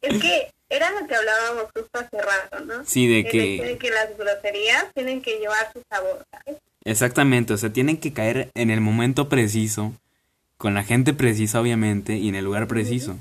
Es 0.00 0.20
que 0.20 0.50
era 0.68 0.90
lo 0.90 1.06
que 1.06 1.14
hablábamos 1.14 1.64
justo 1.74 1.98
hace 1.98 2.20
rato, 2.20 2.60
¿no? 2.66 2.84
Sí, 2.84 3.06
de 3.06 3.20
El 3.20 3.26
hecho 3.26 3.38
de 3.38 3.72
que... 3.72 3.78
que 3.78 3.90
las 3.90 4.16
groserías 4.18 4.86
tienen 4.92 5.22
que 5.22 5.38
llevar 5.38 5.72
su 5.72 5.80
sabor, 5.90 6.22
¿sabes? 6.30 6.60
Exactamente, 6.84 7.54
o 7.54 7.56
sea, 7.56 7.72
tienen 7.72 7.96
que 7.96 8.12
caer 8.12 8.50
en 8.54 8.70
el 8.70 8.82
momento 8.82 9.30
preciso, 9.30 9.94
con 10.58 10.74
la 10.74 10.84
gente 10.84 11.14
precisa, 11.14 11.58
obviamente, 11.58 12.16
y 12.16 12.28
en 12.28 12.34
el 12.34 12.44
lugar 12.44 12.68
preciso. 12.68 13.18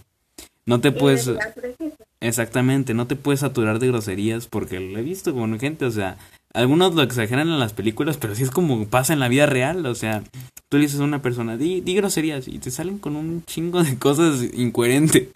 No 0.65 0.81
te 0.81 0.91
puedes... 0.91 1.27
en 1.27 1.29
el 1.29 1.33
lugar 1.35 1.53
preciso. 1.53 1.95
Exactamente, 2.19 2.93
no 2.93 3.07
te 3.07 3.15
puedes 3.15 3.41
saturar 3.41 3.79
de 3.79 3.87
groserías 3.87 4.47
porque 4.47 4.79
lo 4.79 4.99
he 4.99 5.01
visto 5.01 5.33
con 5.33 5.57
gente, 5.59 5.85
o 5.85 5.91
sea, 5.91 6.17
algunos 6.53 6.93
lo 6.95 7.01
exageran 7.01 7.47
en 7.49 7.59
las 7.59 7.73
películas, 7.73 8.17
pero 8.17 8.35
sí 8.35 8.43
es 8.43 8.51
como 8.51 8.87
pasa 8.87 9.13
en 9.13 9.19
la 9.19 9.27
vida 9.27 9.45
real, 9.45 9.85
o 9.85 9.95
sea, 9.95 10.23
tú 10.69 10.77
le 10.77 10.83
dices 10.83 10.99
a 10.99 11.03
una 11.03 11.21
persona, 11.21 11.57
di, 11.57 11.81
di 11.81 11.95
groserías 11.95 12.47
y 12.47 12.59
te 12.59 12.71
salen 12.71 12.99
con 12.99 13.15
un 13.15 13.43
chingo 13.45 13.83
de 13.83 13.97
cosas 13.97 14.41
incoherentes. 14.53 15.29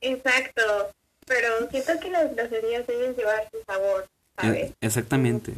Exacto, 0.00 0.90
pero 1.26 1.68
siento 1.70 1.98
que 2.00 2.10
las 2.10 2.34
groserías 2.34 2.86
deben 2.86 3.14
llevar 3.16 3.48
su 3.50 3.58
sabor, 3.66 4.06
¿sabes? 4.36 4.70
E- 4.70 4.74
Exactamente. 4.80 5.52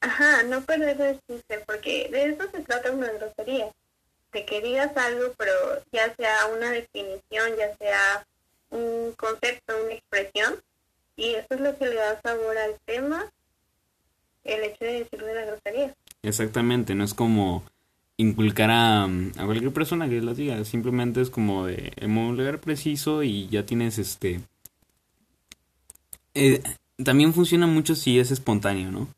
Ajá, 0.00 0.42
no 0.44 0.62
perder 0.62 1.00
el 1.00 1.20
chiste, 1.28 1.60
porque 1.66 2.08
de 2.10 2.26
eso 2.26 2.44
se 2.50 2.60
trata 2.62 2.90
una 2.92 3.10
grosería. 3.12 3.70
De 4.32 4.44
que 4.46 4.60
digas 4.62 4.96
algo, 4.96 5.32
pero 5.36 5.52
ya 5.92 6.14
sea 6.16 6.46
una 6.46 6.70
definición, 6.70 7.50
ya 7.58 7.76
sea 7.76 8.26
un 8.70 9.12
concepto, 9.16 9.74
una 9.84 9.92
expresión, 9.94 10.54
y 11.16 11.34
eso 11.34 11.46
es 11.50 11.60
lo 11.60 11.76
que 11.76 11.86
le 11.86 11.96
da 11.96 12.18
sabor 12.22 12.56
al 12.56 12.76
tema, 12.86 13.30
el 14.44 14.64
hecho 14.64 14.84
de 14.84 14.92
decirle 15.04 15.34
la 15.34 15.44
grosería. 15.44 15.94
Exactamente, 16.22 16.94
no 16.94 17.04
es 17.04 17.14
como 17.14 17.64
inculcar 18.16 18.70
a, 18.70 19.04
a 19.04 19.44
cualquier 19.44 19.72
persona 19.72 20.08
que 20.08 20.20
las 20.20 20.36
diga, 20.36 20.64
simplemente 20.64 21.20
es 21.20 21.30
como 21.30 21.66
de 21.66 21.92
en 21.96 22.16
un 22.16 22.36
lugar 22.36 22.60
preciso 22.60 23.22
y 23.22 23.48
ya 23.48 23.64
tienes 23.66 23.98
este... 23.98 24.40
eh, 26.34 26.62
también 27.02 27.32
funciona 27.34 27.66
mucho 27.66 27.94
si 27.94 28.18
es 28.20 28.30
espontáneo, 28.30 28.90
¿no? 28.90 29.08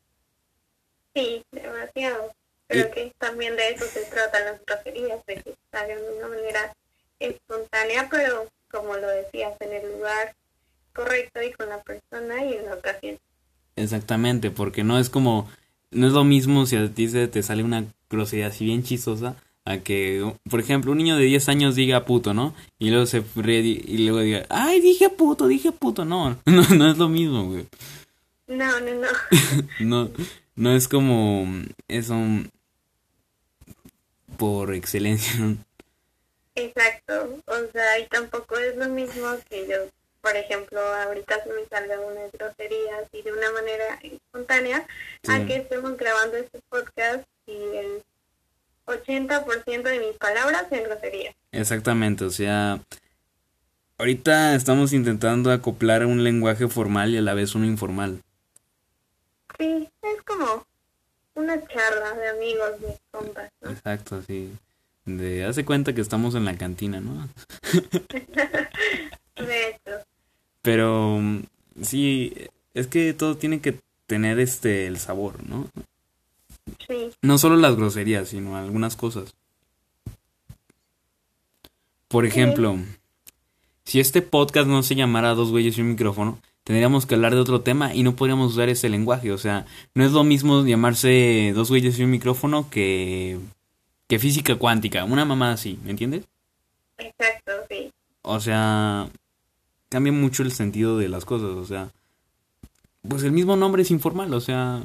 Sí, 1.13 1.43
demasiado. 1.51 2.31
Creo 2.67 2.87
Y- 2.87 2.91
que 2.91 3.13
también 3.19 3.55
de 3.55 3.69
eso 3.69 3.85
se 3.85 4.05
tratan 4.05 4.45
las 4.45 4.61
groserías, 4.65 5.23
de 5.27 5.35
que 5.35 5.55
salgan 5.71 5.99
de 5.99 6.13
una 6.17 6.27
manera 6.29 6.73
espontánea, 7.19 8.07
pero 8.09 8.47
como 8.71 8.95
lo 8.95 9.07
decías, 9.07 9.53
en 9.61 9.73
el 9.73 9.91
lugar 9.93 10.33
correcto 10.93 11.41
y 11.41 11.51
con 11.53 11.69
la 11.69 11.81
persona 11.83 12.43
y 12.43 12.53
en 12.55 12.65
la 12.65 12.73
ocasión. 12.75 13.19
Exactamente, 13.75 14.51
porque 14.51 14.83
no 14.83 14.99
es 14.99 15.09
como, 15.09 15.49
no 15.91 16.07
es 16.07 16.13
lo 16.13 16.23
mismo 16.23 16.65
si 16.65 16.77
a 16.77 16.93
ti 16.93 17.09
se 17.09 17.27
te 17.27 17.43
sale 17.43 17.63
una 17.63 17.85
grosería 18.09 18.47
así 18.47 18.65
bien 18.65 18.83
chistosa, 18.83 19.35
a 19.65 19.79
que, 19.79 20.33
por 20.49 20.59
ejemplo, 20.59 20.91
un 20.91 20.99
niño 20.99 21.17
de 21.17 21.25
10 21.25 21.49
años 21.49 21.75
diga 21.75 22.05
puto, 22.05 22.33
¿no? 22.33 22.53
Y 22.77 22.91
luego 22.91 23.05
se 23.05 23.23
ríe 23.35 23.61
y 23.61 23.97
luego 24.05 24.19
diga, 24.19 24.45
ay, 24.49 24.79
dije 24.79 25.09
puto, 25.09 25.47
dije 25.47 25.71
puto, 25.71 26.05
no, 26.05 26.37
no, 26.45 26.61
no 26.69 26.91
es 26.91 26.97
lo 26.97 27.09
mismo, 27.09 27.45
güey. 27.45 27.67
No, 28.47 28.79
no, 28.79 28.93
no. 28.93 29.07
No, 29.79 30.09
no 30.55 30.75
es 30.75 30.87
como 30.87 31.47
eso 31.87 32.15
por 34.37 34.73
excelencia. 34.73 35.55
Exacto. 36.55 37.41
O 37.47 37.71
sea, 37.71 37.99
y 37.99 38.07
tampoco 38.07 38.57
es 38.57 38.77
lo 38.77 38.87
mismo 38.89 39.27
que 39.49 39.67
yo, 39.67 39.77
por 40.25 40.35
ejemplo, 40.35 40.79
ahorita 40.79 41.43
se 41.43 41.49
me 41.53 41.65
salga 41.69 41.99
una 41.99 42.21
grosería 42.33 42.97
así 43.05 43.21
de 43.21 43.31
una 43.31 43.51
manera 43.51 43.99
espontánea, 44.01 44.87
Sí. 45.21 45.31
a 45.31 45.45
que 45.45 45.57
estemos 45.57 45.95
grabando 45.97 46.35
este 46.37 46.59
podcast 46.67 47.23
y 47.45 47.51
el 47.53 48.03
80% 48.87 49.83
de 49.83 49.99
mis 49.99 50.17
palabras 50.17 50.65
sean 50.69 50.83
groserías. 50.85 51.35
Exactamente, 51.51 52.25
o 52.25 52.31
sea, 52.31 52.79
ahorita 53.99 54.55
estamos 54.55 54.93
intentando 54.93 55.51
acoplar 55.51 56.07
un 56.07 56.23
lenguaje 56.23 56.67
formal 56.67 57.11
y 57.11 57.17
a 57.17 57.21
la 57.21 57.35
vez 57.35 57.53
uno 57.53 57.65
informal. 57.67 58.23
Sí, 59.59 59.87
es 60.01 60.21
como 60.23 60.65
una 61.35 61.63
charla 61.67 62.13
de 62.15 62.29
amigos, 62.29 62.81
de 62.81 62.97
compas, 63.11 63.51
¿no? 63.61 63.69
Exacto, 63.69 64.23
sí. 64.23 64.51
De 65.05 65.45
hace 65.45 65.63
cuenta 65.65 65.93
que 65.93 66.01
estamos 66.01 66.33
en 66.33 66.45
la 66.45 66.57
cantina, 66.57 66.99
¿no? 66.99 67.29
De 69.35 69.69
hecho, 69.69 69.99
Pero 70.65 71.21
sí, 71.79 72.33
es 72.73 72.87
que 72.87 73.13
todo 73.13 73.37
tiene 73.37 73.61
que 73.61 73.79
tener 74.07 74.39
este 74.39 74.87
el 74.87 74.97
sabor, 74.97 75.47
¿no? 75.47 75.69
sí, 76.87 77.11
No 77.21 77.37
solo 77.37 77.55
las 77.55 77.75
groserías, 77.75 78.29
sino 78.29 78.57
algunas 78.57 78.95
cosas. 78.95 79.35
Por 82.07 82.25
ejemplo, 82.25 82.79
si 83.83 83.99
este 83.99 84.23
podcast 84.23 84.67
no 84.67 84.81
se 84.81 84.95
llamara 84.95 85.35
Dos 85.35 85.51
güeyes 85.51 85.77
y 85.77 85.81
un 85.81 85.89
micrófono, 85.89 86.39
tendríamos 86.63 87.05
que 87.05 87.13
hablar 87.13 87.35
de 87.35 87.41
otro 87.41 87.61
tema 87.61 87.93
y 87.93 88.01
no 88.01 88.15
podríamos 88.15 88.53
usar 88.53 88.67
ese 88.69 88.89
lenguaje. 88.89 89.31
O 89.31 89.37
sea, 89.37 89.67
no 89.93 90.03
es 90.03 90.13
lo 90.13 90.23
mismo 90.23 90.65
llamarse 90.65 91.51
Dos 91.53 91.69
güeyes 91.69 91.99
y 91.99 92.03
un 92.03 92.09
micrófono 92.09 92.71
que, 92.71 93.37
que 94.07 94.17
física 94.17 94.55
cuántica. 94.55 95.03
Una 95.03 95.25
mamá 95.25 95.51
así, 95.51 95.77
¿me 95.83 95.91
entiendes? 95.91 96.23
exacto, 96.97 97.51
sí. 97.69 97.91
O 98.23 98.39
sea, 98.39 99.09
cambia 99.89 100.13
mucho 100.13 100.43
el 100.43 100.51
sentido 100.51 100.97
de 100.97 101.09
las 101.09 101.25
cosas. 101.25 101.49
O 101.49 101.65
sea, 101.65 101.91
pues 103.07 103.23
el 103.23 103.31
mismo 103.31 103.55
nombre 103.55 103.81
es 103.81 103.91
informal. 103.91 104.33
O 104.33 104.41
sea, 104.41 104.81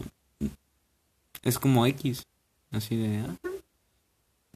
es 1.43 1.59
como 1.59 1.87
X. 1.87 2.27
Así 2.73 2.97
de... 2.97 3.19
ah, 3.19 3.51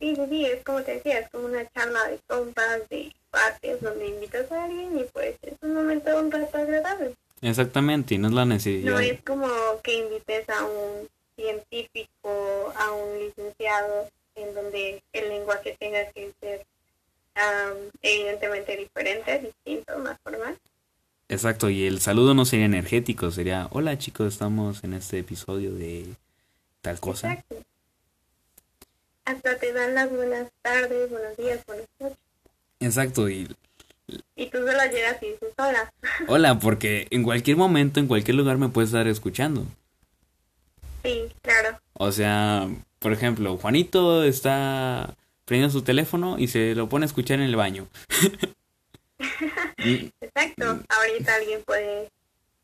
Sí, 0.01 0.15
sí, 0.29 0.45
es 0.45 0.63
como 0.65 0.83
te 0.83 0.97
decía, 0.97 1.21
es 1.21 1.31
como 1.31 1.47
una 1.47 1.67
charla 1.71 2.09
de 2.09 2.19
compas, 2.27 2.89
de 2.91 3.15
partes, 3.31 3.81
donde 3.81 4.09
invitas 4.09 4.51
a 4.53 4.65
alguien 4.65 4.99
y 4.99 5.05
pues 5.05 5.37
es 5.43 5.55
un 5.63 5.75
momento, 5.75 6.19
un 6.19 6.31
rato 6.31 6.59
agradable. 6.59 7.15
Exactamente, 7.41 8.15
y 8.15 8.19
no 8.19 8.29
es 8.29 8.35
la 8.35 8.45
necesidad. 8.45 8.93
No 8.93 8.99
es 8.99 9.23
como 9.23 9.49
que 9.83 9.95
invites 9.95 10.49
a 10.51 10.65
un 10.65 11.09
científico, 11.37 12.73
a 12.77 12.93
un 12.93 13.19
licenciado, 13.19 14.09
en 14.35 14.55
donde 14.55 15.03
el 15.13 15.29
lenguaje 15.29 15.77
tenga 15.79 16.05
que 16.11 16.33
ser 16.41 16.67
evidentemente 18.03 18.77
diferente, 18.77 19.39
distinto, 19.39 19.99
más 19.99 20.19
formal. 20.23 20.57
Exacto, 21.29 21.71
y 21.71 21.87
el 21.87 22.01
saludo 22.01 22.35
no 22.35 22.45
sería 22.45 22.67
energético, 22.67 23.31
sería, 23.31 23.69
hola 23.71 23.99
chicos, 23.99 24.33
estamos 24.33 24.85
en 24.85 24.95
este 24.95 25.19
episodio 25.19 25.73
de 25.75 26.07
tal 26.83 27.01
cosa. 27.01 27.33
Exacto. 27.33 27.57
Hasta 29.25 29.59
te 29.59 29.73
dan 29.73 29.95
las 29.95 30.11
buenas 30.11 30.51
tardes, 30.61 31.11
buenos 31.11 31.37
días, 31.37 31.65
buenas 31.67 31.87
noches. 31.99 32.19
Exacto, 32.81 33.29
y... 33.29 33.49
Y 34.37 34.47
tú 34.49 34.59
solo 34.59 34.85
llegas 34.93 35.23
y 35.23 35.29
dices 35.29 35.55
hola. 35.57 35.91
Hola, 36.29 36.59
porque 36.59 37.07
en 37.11 37.23
cualquier 37.23 37.57
momento, 37.57 38.01
en 38.01 38.07
cualquier 38.07 38.37
lugar 38.37 38.59
me 38.59 38.69
puedes 38.69 38.91
estar 38.91 39.09
escuchando. 39.09 39.65
Sí, 41.03 41.33
claro. 41.41 41.79
O 41.95 42.13
sea, 42.13 42.69
por 42.99 43.13
ejemplo, 43.13 43.57
Juanito 43.57 44.23
está 44.25 45.17
prendiendo 45.45 45.73
su 45.73 45.83
teléfono 45.83 46.39
y 46.39 46.49
se 46.49 46.75
lo 46.75 46.89
pone 46.89 47.05
a 47.05 47.07
escuchar 47.07 47.39
en 47.39 47.47
el 47.47 47.57
baño. 47.57 47.87
Exacto. 49.79 50.81
Ahorita 50.89 51.35
alguien 51.35 51.61
puede 51.65 52.09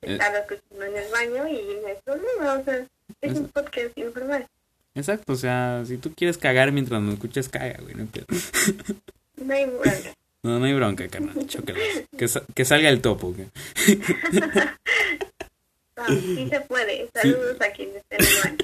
estar 0.02 0.34
escuchando 0.34 0.84
en 0.84 0.96
el 0.96 1.10
baño 1.12 1.48
y 1.48 1.78
no 1.80 1.88
hay 1.88 1.96
problema. 2.04 2.54
O 2.54 2.64
sea, 2.64 2.86
es 3.20 3.38
un 3.38 3.48
podcast 3.48 3.96
informal. 3.96 4.46
Exacto, 4.94 5.34
o 5.34 5.36
sea, 5.36 5.84
si 5.86 5.98
tú 5.98 6.12
quieres 6.14 6.36
cagar 6.36 6.72
mientras 6.72 7.00
me 7.00 7.12
escuchas, 7.12 7.48
caga, 7.48 7.78
güey, 7.80 7.94
no 7.94 8.08
No 9.36 9.54
hay 9.54 9.66
bronca. 9.66 10.14
No, 10.42 10.58
no 10.58 10.64
hay 10.64 10.72
bronca, 10.72 11.06
carnal, 11.08 11.34
Que, 12.16 12.26
que 12.54 12.64
salga 12.64 12.88
el 12.88 13.02
topo, 13.02 13.34
¿qué? 13.36 13.46
sí 16.08 16.48
se 16.48 16.60
puede. 16.62 17.10
Saludos 17.12 17.60
a 17.60 17.70
quienes 17.72 17.96
estén 17.96 18.20
en 18.22 18.26
el 18.26 18.42
baño. 18.42 18.56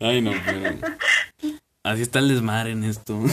Ay, 0.00 0.20
no, 0.20 0.32
pero... 0.44 0.76
Así 1.82 2.02
está 2.02 2.18
el 2.18 2.28
desmadre 2.28 2.72
en 2.72 2.84
esto. 2.84 3.18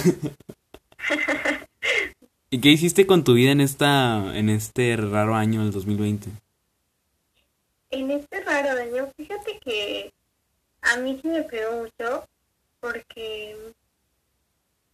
¿Y 2.50 2.62
qué 2.62 2.70
hiciste 2.70 3.06
con 3.06 3.26
tu 3.26 3.34
vida 3.34 3.52
en 3.52 3.60
esta 3.60 4.38
en 4.38 4.50
este 4.50 4.96
raro 4.96 5.36
año 5.36 5.64
del 5.64 5.72
2020? 5.72 6.30
En 7.90 8.12
este 8.12 8.42
raro 8.42 8.80
año, 8.80 9.12
fíjate 9.18 9.60
que 9.60 10.14
a 10.82 10.98
mí 10.98 11.20
sí 11.22 11.28
me 11.28 11.44
pegó 11.44 11.84
mucho 11.84 12.26
porque 12.80 13.56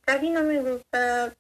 casi 0.02 0.30
no 0.32 0.44
me 0.44 0.60
gusta 0.60 1.34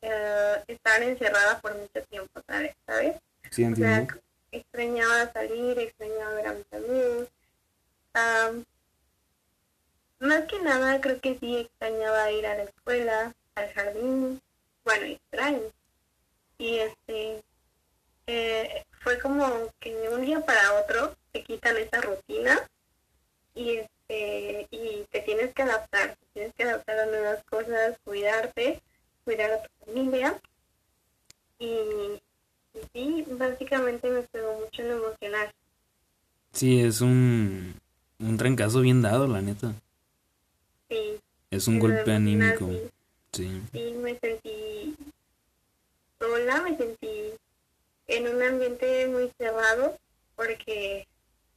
eh, 0.00 0.62
estar 0.68 1.02
encerrada 1.02 1.60
por 1.60 1.76
mucho 1.76 2.02
tiempo, 2.08 2.40
¿sabes? 2.46 3.16
Sí, 3.50 3.64
entiendo. 3.64 4.14
extrañaba 4.50 5.32
salir, 5.32 5.78
extrañaba 5.78 6.34
ver 6.34 6.46
a 6.46 6.54
mis 6.54 6.72
amigos. 6.72 7.28
Más 10.22 10.44
que 10.46 10.60
nada 10.60 11.00
creo 11.00 11.20
que 11.20 11.38
sí 11.38 11.56
extrañaba 11.56 12.30
ir 12.30 12.46
a 12.46 12.56
la 12.56 12.62
escuela, 12.62 13.34
al 13.54 13.72
jardín, 13.72 14.40
bueno, 14.84 15.06
extraño. 15.06 15.62
Y 16.58 16.78
este, 16.78 17.42
eh, 18.26 18.84
fue 19.00 19.18
como 19.18 19.68
que 19.80 19.94
de 19.94 20.08
un 20.08 20.24
día 20.24 20.40
para 20.40 20.74
otro 20.80 21.16
te 21.32 21.42
quitan 21.42 21.76
esa 21.76 22.00
rutina 22.00 22.60
y 23.54 23.76
este 23.76 24.68
y 24.70 25.04
te 25.10 25.20
tienes 25.20 25.52
que 25.54 25.62
adaptar, 25.62 26.16
tienes 26.34 26.54
que 26.54 26.64
adaptar 26.64 27.00
a 27.00 27.06
nuevas 27.06 27.42
cosas, 27.44 27.98
cuidarte, 28.04 28.80
cuidar 29.24 29.50
a 29.50 29.62
tu 29.62 29.86
familia. 29.86 30.38
Y, 31.58 32.20
sí, 32.92 33.24
básicamente 33.30 34.08
me 34.08 34.22
pegó 34.22 34.60
mucho 34.60 34.82
en 34.82 34.92
emocional. 34.92 35.52
Sí, 36.52 36.80
es 36.80 37.00
un, 37.00 37.74
un 38.18 38.36
trancazo 38.36 38.80
bien 38.80 39.02
dado, 39.02 39.26
la 39.26 39.40
neta. 39.40 39.74
Sí. 41.52 41.56
Es 41.56 41.68
un 41.68 41.78
golpe 41.78 42.10
anímico. 42.10 42.70
Sí. 43.32 43.62
me 43.96 44.18
sentí 44.18 44.96
sola, 46.18 46.62
me 46.62 46.76
sentí 46.76 47.32
en 48.06 48.28
un 48.28 48.42
ambiente 48.42 49.06
muy 49.08 49.30
cerrado 49.38 49.98
porque 50.34 51.06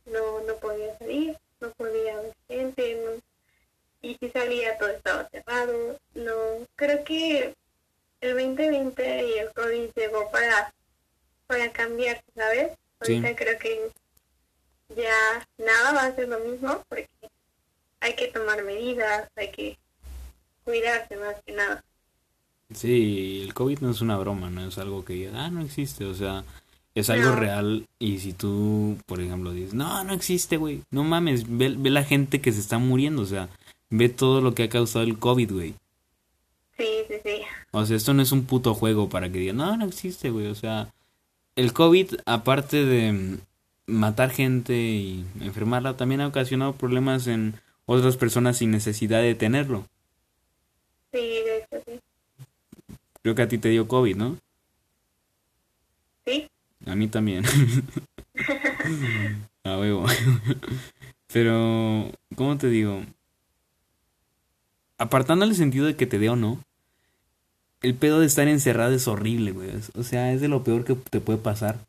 no, 0.06 0.42
no 0.42 0.56
podía 0.58 0.98
salir, 0.98 1.38
no 1.62 1.72
podía 1.72 2.20
ver 2.20 2.34
gente, 2.50 3.22
y 4.02 4.18
si 4.20 4.30
salía 4.30 4.78
todo 4.78 4.90
estaba 4.90 5.30
cerrado. 5.30 5.98
No, 6.14 6.34
creo 6.76 7.04
que 7.04 7.56
el 8.22 8.34
2020 8.34 9.28
y 9.28 9.34
el 9.40 9.54
COVID 9.54 9.92
llegó 9.96 10.30
para, 10.30 10.74
para 11.48 11.72
cambiar, 11.72 12.22
¿sabes? 12.36 12.72
Ahorita 13.00 13.36
creo 13.36 13.58
que 13.60 13.92
ya 14.96 15.48
nada 15.58 15.94
va 15.94 16.06
a 16.06 16.16
ser 16.16 16.28
lo 16.28 16.40
mismo 16.40 16.84
porque 16.90 17.10
hay 18.02 18.14
que 18.16 18.28
tomar 18.28 18.64
medidas, 18.64 19.30
hay 19.36 19.52
que 19.52 19.78
cuidarse 20.66 21.16
más 21.16 21.36
que 21.46 21.54
nada. 21.54 21.84
Sí, 22.74 23.44
el 23.44 23.54
COVID 23.54 23.80
no 23.80 23.92
es 23.92 24.02
una 24.02 24.18
broma, 24.18 24.50
no 24.50 24.68
es 24.68 24.78
algo 24.78 25.06
que 25.06 25.30
ah, 25.34 25.50
no 25.50 25.62
existe, 25.62 26.04
o 26.06 26.16
sea, 26.16 26.44
es 26.96 27.10
algo 27.10 27.36
real 27.36 27.88
y 28.00 28.20
si 28.20 28.34
tú, 28.34 28.98
por 29.06 29.22
ejemplo, 29.22 29.54
dices, 29.54 29.74
no, 29.74 30.04
no 30.04 30.14
existe, 30.14 30.58
güey, 30.58 30.82
no 30.90 31.04
mames, 31.04 31.46
ve, 31.48 31.74
ve, 31.78 31.90
la 31.92 32.04
gente 32.04 32.42
que 32.42 32.52
se 32.52 32.60
está 32.60 32.80
muriendo, 32.80 33.22
o 33.22 33.26
sea, 33.26 33.50
ve 33.90 34.10
todo 34.10 34.42
lo 34.42 34.56
que 34.56 34.64
ha 34.64 34.70
causado 34.70 35.06
el 35.06 35.20
COVID, 35.20 35.52
güey. 35.52 35.76
Sí, 36.78 36.88
sí, 37.08 37.16
sí. 37.24 37.42
O 37.72 37.86
sea, 37.86 37.96
esto 37.96 38.14
no 38.14 38.24
es 38.24 38.32
un 38.32 38.46
puto 38.46 38.74
juego 38.74 39.10
para 39.10 39.32
que 39.32 39.40
digan, 39.40 39.58
no, 39.58 39.78
no 39.78 39.86
existe, 39.86 40.32
güey, 40.32 40.48
o 40.48 40.56
sea, 40.56 40.90
el 41.56 41.72
COVID, 41.72 42.16
aparte 42.26 42.84
de 42.84 43.38
matar 43.86 44.32
gente 44.32 44.76
y 44.76 45.26
enfermarla, 45.42 45.98
también 45.98 46.22
ha 46.22 46.28
ocasionado 46.28 46.74
problemas 46.74 47.28
en 47.28 47.56
otras 47.86 48.18
personas 48.18 48.58
sin 48.58 48.72
necesidad 48.72 49.22
de 49.22 49.36
tenerlo. 49.36 49.86
Sí, 51.16 51.42
de 51.46 51.58
hecho, 51.60 51.82
sí. 51.86 52.00
Creo 53.22 53.36
que 53.36 53.42
a 53.42 53.48
ti 53.48 53.58
te 53.58 53.70
dio 53.70 53.88
COVID, 53.88 54.18
¿no? 54.18 54.38
Sí. 56.26 56.50
A 56.86 56.94
mí 56.94 57.08
también. 57.08 57.46
a 59.64 59.78
huevo. 59.78 60.06
Pero, 61.32 62.12
¿cómo 62.36 62.58
te 62.58 62.68
digo? 62.68 63.02
Apartando 64.98 65.46
el 65.46 65.56
sentido 65.56 65.86
de 65.86 65.96
que 65.96 66.06
te 66.06 66.20
dé 66.20 66.28
o 66.28 66.36
no, 66.36 66.60
el 67.82 67.96
pedo 67.96 68.20
de 68.20 68.26
estar 68.26 68.50
encerrado 68.50 68.94
es 68.94 69.08
horrible, 69.08 69.54
güey. 69.54 69.70
O 69.96 70.04
sea, 70.04 70.34
es 70.34 70.42
de 70.42 70.50
lo 70.50 70.66
peor 70.66 70.84
que 70.84 70.96
te 70.96 71.22
puede 71.22 71.40
pasar. 71.40 71.80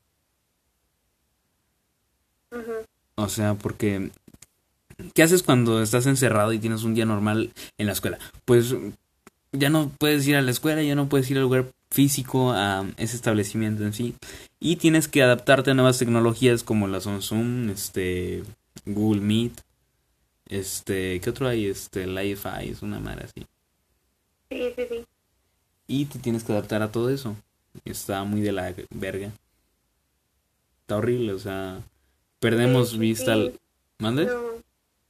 O 3.17 3.29
sea, 3.29 3.55
porque 3.55 4.12
¿qué 5.15 5.25
haces 5.25 5.43
cuando 5.43 5.83
estás 5.83 6.07
encerrado 6.07 6.53
y 6.53 6.61
tienes 6.61 6.85
un 6.85 6.95
día 6.95 7.07
normal 7.07 7.53
en 7.77 7.87
la 7.87 7.93
escuela? 7.93 8.21
Pues 8.45 8.73
ya 9.59 9.71
no 9.71 9.90
puedes 9.99 10.27
ir 10.27 10.37
a 10.37 10.42
la 10.42 10.51
escuela, 10.51 10.83
ya 10.83 10.95
no 10.95 11.09
puedes 11.09 11.31
ir 11.31 11.37
al 11.37 11.45
lugar 11.45 11.66
físico 11.90 12.53
a 12.53 12.87
ese 12.97 13.16
establecimiento 13.16 13.85
en 13.85 13.92
sí 13.92 14.14
y 14.59 14.77
tienes 14.77 15.09
que 15.09 15.23
adaptarte 15.23 15.71
a 15.71 15.75
nuevas 15.75 15.99
tecnologías 15.99 16.62
como 16.62 16.88
la 16.88 17.01
Zoom, 17.01 17.71
este 17.71 18.42
Google 18.85 19.21
Meet, 19.21 19.53
este, 20.49 21.21
¿qué 21.21 21.31
otro 21.31 21.49
hay? 21.49 21.66
Este 21.66 22.07
Li-Fi, 22.07 22.71
es 22.71 22.83
una 22.83 23.01
madre 23.01 23.25
así. 23.25 23.47
Sí, 24.51 24.73
sí, 24.77 24.87
sí. 24.88 25.05
Y 25.87 26.07
te 26.07 26.19
tienes 26.19 26.45
que 26.45 26.53
adaptar 26.53 26.83
a 26.83 26.90
todo 26.90 27.11
eso. 27.11 27.37
Está 27.85 28.25
muy 28.25 28.40
de 28.40 28.53
la 28.53 28.75
verga. 28.90 29.31
Está 30.83 30.97
horrible, 30.97 31.33
o 31.33 31.38
sea, 31.38 31.81
perdemos 32.40 32.99
vista 32.99 33.33
al... 33.33 33.59
¿Mande? 33.99 34.29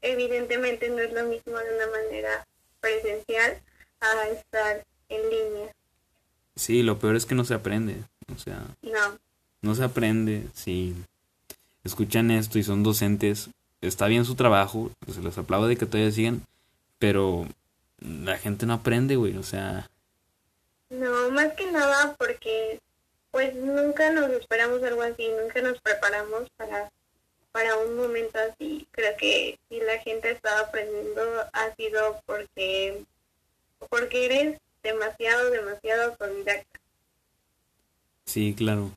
evidentemente 0.02 0.88
no 0.88 1.00
es 1.00 1.12
lo 1.12 1.24
mismo 1.24 1.58
de 1.58 1.74
una 1.74 1.86
manera 1.90 2.46
presencial 2.80 3.60
a 4.00 4.28
estar 4.28 4.84
en 5.08 5.30
línea. 5.30 5.74
Sí, 6.54 6.82
lo 6.82 6.98
peor 6.98 7.16
es 7.16 7.26
que 7.26 7.34
no 7.34 7.44
se 7.44 7.54
aprende. 7.54 8.02
O 8.34 8.38
sea, 8.38 8.62
no. 8.82 9.18
No 9.62 9.74
se 9.74 9.84
aprende. 9.84 10.46
Si 10.54 10.94
escuchan 11.84 12.30
esto 12.30 12.58
y 12.58 12.62
son 12.62 12.82
docentes, 12.82 13.50
está 13.80 14.06
bien 14.06 14.24
su 14.24 14.34
trabajo, 14.34 14.90
se 15.12 15.20
les 15.20 15.38
aplaude 15.38 15.68
de 15.68 15.76
que 15.76 15.86
todavía 15.86 16.10
sigan, 16.10 16.42
pero 16.98 17.46
la 18.00 18.38
gente 18.38 18.66
no 18.66 18.74
aprende, 18.74 19.16
güey, 19.16 19.36
o 19.36 19.42
sea. 19.42 19.88
No, 20.90 21.30
más 21.30 21.52
que 21.54 21.70
nada 21.70 22.14
porque 22.18 22.80
pues 23.30 23.54
nunca 23.54 24.10
nos 24.10 24.30
esperamos 24.30 24.82
algo 24.82 25.02
así, 25.02 25.28
nunca 25.40 25.60
nos 25.60 25.80
preparamos 25.80 26.48
para 26.56 26.90
para 27.52 27.74
un 27.78 27.96
momento 27.96 28.38
así. 28.38 28.86
Creo 28.90 29.16
que 29.16 29.58
si 29.68 29.80
la 29.80 29.98
gente 30.00 30.30
está 30.30 30.60
aprendiendo 30.60 31.22
ha 31.54 31.74
sido 31.74 32.20
porque 32.26 33.02
porque 33.90 34.26
eres 34.26 34.60
demasiado, 34.82 35.50
demasiado 35.50 36.12
autodidacta. 36.12 36.80
Sí, 38.24 38.54
claro. 38.56 38.90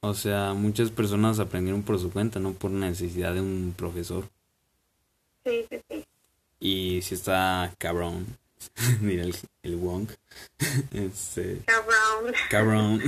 O 0.00 0.14
sea, 0.14 0.54
muchas 0.54 0.90
personas 0.90 1.38
aprendieron 1.38 1.82
por 1.82 1.98
su 1.98 2.10
cuenta, 2.10 2.40
no 2.40 2.52
por 2.52 2.70
necesidad 2.70 3.34
de 3.34 3.40
un 3.40 3.74
profesor. 3.76 4.24
Sí, 5.44 5.66
sí, 5.68 5.80
sí. 5.88 6.04
Y 6.58 7.02
si 7.02 7.14
está 7.14 7.74
cabrón. 7.78 8.26
Mira 9.00 9.24
el, 9.24 9.34
el 9.62 9.76
Wong. 9.76 10.08
este, 10.92 11.62
cabrón. 11.66 12.34
Cabrón. 12.50 13.02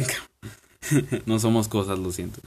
no 1.27 1.38
somos 1.38 1.68
cosas, 1.68 1.99
lo 1.99 2.12
siento. 2.12 2.40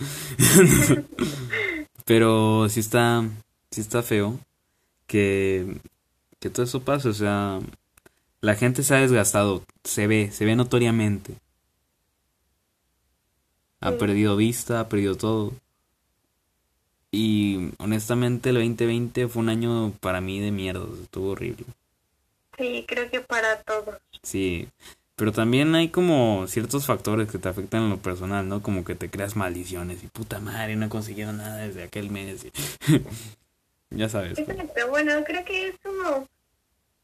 Pero 2.05 2.69
sí 2.69 2.79
está, 2.79 3.27
sí 3.71 3.81
está 3.81 4.03
feo 4.03 4.39
que, 5.07 5.79
que 6.39 6.49
todo 6.49 6.65
eso 6.65 6.83
pase. 6.83 7.09
O 7.09 7.13
sea, 7.13 7.59
La 8.45 8.53
gente 8.53 8.83
se 8.83 8.93
ha 8.93 8.99
desgastado, 8.99 9.63
se 9.83 10.05
ve, 10.05 10.29
se 10.31 10.45
ve 10.45 10.55
notoriamente. 10.55 11.33
Ha 13.79 13.93
perdido 13.93 14.35
vista, 14.35 14.81
ha 14.81 14.87
perdido 14.87 15.15
todo. 15.15 15.53
Y 17.09 17.71
honestamente 17.79 18.49
el 18.49 18.57
2020 18.57 19.27
fue 19.29 19.41
un 19.41 19.49
año 19.49 19.93
para 19.99 20.21
mí 20.21 20.39
de 20.39 20.51
mierda, 20.51 20.85
estuvo 21.01 21.31
horrible. 21.31 21.65
Sí, 22.55 22.85
creo 22.87 23.09
que 23.09 23.19
para 23.19 23.63
todos. 23.63 23.95
Sí, 24.21 24.67
pero 25.15 25.31
también 25.31 25.73
hay 25.73 25.89
como 25.89 26.45
ciertos 26.47 26.85
factores 26.85 27.31
que 27.31 27.39
te 27.39 27.49
afectan 27.49 27.85
en 27.85 27.89
lo 27.89 27.97
personal, 27.97 28.47
¿no? 28.47 28.61
Como 28.61 28.85
que 28.85 28.93
te 28.93 29.09
creas 29.09 29.35
maldiciones 29.35 30.03
y 30.03 30.07
puta 30.07 30.39
madre, 30.39 30.75
no 30.75 30.85
he 30.85 30.89
conseguido 30.89 31.33
nada 31.33 31.65
desde 31.65 31.81
aquel 31.81 32.11
mes. 32.11 32.45
ya 33.89 34.07
sabes. 34.07 34.39
pues. 34.39 34.47
Exacto, 34.49 34.87
bueno, 34.91 35.13
creo 35.25 35.43
que 35.43 35.69
es 35.69 35.75
como 35.81 36.27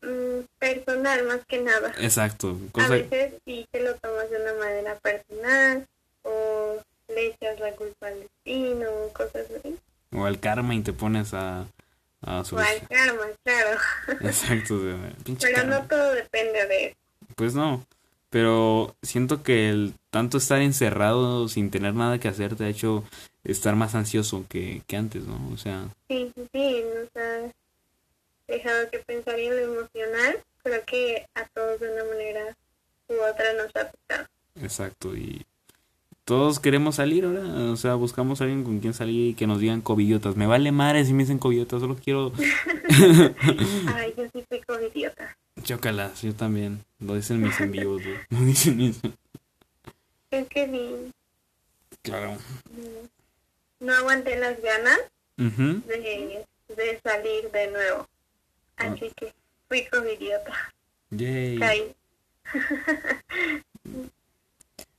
mm, 0.02 0.46
personal 0.60 1.24
más 1.26 1.40
que 1.48 1.62
nada. 1.62 1.94
Exacto. 2.00 2.58
A 2.70 2.72
Cosa... 2.72 2.90
veces 2.90 3.34
sí 3.46 3.66
te 3.72 3.82
lo 3.82 3.96
tomas 3.96 4.30
de 4.30 4.42
una 4.42 4.54
manera 4.56 4.96
personal 5.00 5.86
o 6.24 6.78
le 7.08 7.28
echas 7.28 7.60
la 7.60 7.72
culpa 7.74 8.08
al 8.08 8.20
destino, 8.22 8.88
cosas 9.14 9.46
así. 9.60 9.78
O 10.14 10.28
el 10.28 10.40
karma 10.40 10.76
y 10.76 10.82
te 10.82 10.94
pones 10.94 11.34
a... 11.34 11.66
a 12.22 12.40
O 12.40 12.46
sobre- 12.46 12.66
al 12.68 12.88
karma, 12.88 13.24
claro. 13.44 13.80
Exacto. 14.22 14.80
Pero 15.40 15.56
karma. 15.56 15.80
no 15.80 15.88
todo 15.88 16.12
depende 16.14 16.66
de 16.68 16.86
eso. 16.88 16.96
Pues 17.36 17.54
no. 17.56 17.86
Pero 18.30 18.96
siento 19.02 19.44
que 19.44 19.70
el 19.70 19.94
tanto 20.10 20.38
estar 20.38 20.62
encerrado 20.62 21.50
sin 21.50 21.70
tener 21.70 21.94
nada 21.96 22.18
que 22.18 22.30
hacer 22.30 22.56
te 22.56 22.64
ha 22.64 22.70
hecho 22.70 23.04
estar 23.44 23.76
más 23.76 23.94
ansioso 23.94 24.46
que, 24.48 24.84
que 24.88 24.96
antes, 24.96 25.24
¿no? 25.26 25.38
O 25.54 25.58
sea, 25.58 25.86
Sí, 26.08 26.32
sí, 26.36 26.48
sí, 26.54 26.84
nos 26.96 27.10
ha 27.22 27.52
dejado 28.52 28.90
que 28.92 29.00
pensar 29.00 29.40
en 29.40 29.56
lo 29.56 29.74
emocional. 29.80 30.40
Creo 30.64 30.86
que 30.86 31.26
a 31.36 31.46
todos 31.46 31.80
de 31.80 31.92
una 31.92 32.04
manera 32.06 32.58
u 33.08 33.14
otra 33.16 33.54
nos 33.54 33.76
ha 33.76 33.82
afectado. 33.82 34.28
exacto. 34.62 35.16
Y 35.16 35.46
todos 36.26 36.60
queremos 36.60 36.96
salir 36.96 37.26
ahora. 37.26 37.42
O 37.72 37.76
sea, 37.76 37.96
buscamos 37.96 38.40
a 38.40 38.44
alguien 38.44 38.64
con 38.64 38.80
quien 38.80 38.94
salir 38.94 39.30
y 39.32 39.34
que 39.34 39.48
nos 39.48 39.60
digan 39.60 39.82
covidiotas. 39.82 40.36
Me 40.36 40.46
vale 40.48 40.72
madre 40.72 41.04
si 41.06 41.14
me 41.14 41.24
dicen 41.24 41.40
covidiotas, 41.40 41.82
solo 41.82 41.96
quiero 41.96 42.32
Ay, 43.96 44.14
yo 44.18 44.24
sí 44.34 44.44
fui 44.48 44.62
como 44.62 44.80
idiota. 44.82 45.36
chócalas. 45.64 46.22
Yo 46.22 46.34
también. 46.36 46.84
Lo 47.00 47.16
dicen 47.16 47.42
mis 47.42 47.60
en 47.60 47.72
vivos, 47.72 48.04
güey. 48.04 48.18
Lo 48.30 48.40
dicen 48.42 48.78
mis... 48.78 49.00
Es 50.32 50.48
que 50.48 50.66
sí, 50.68 51.12
Claro. 52.04 52.32
mm, 52.32 53.86
no 53.86 53.94
aguanté 53.96 54.38
las 54.38 54.62
ganas 54.62 55.00
de, 55.38 56.46
de 56.70 57.00
salir 57.04 57.52
de 57.52 57.68
nuevo. 57.72 58.08
Así 58.82 59.12
que 59.15 59.34
fui 59.67 59.86
como 59.91 60.08
idiota. 60.08 60.54
Yay. 61.12 61.60
Caí. 61.60 61.96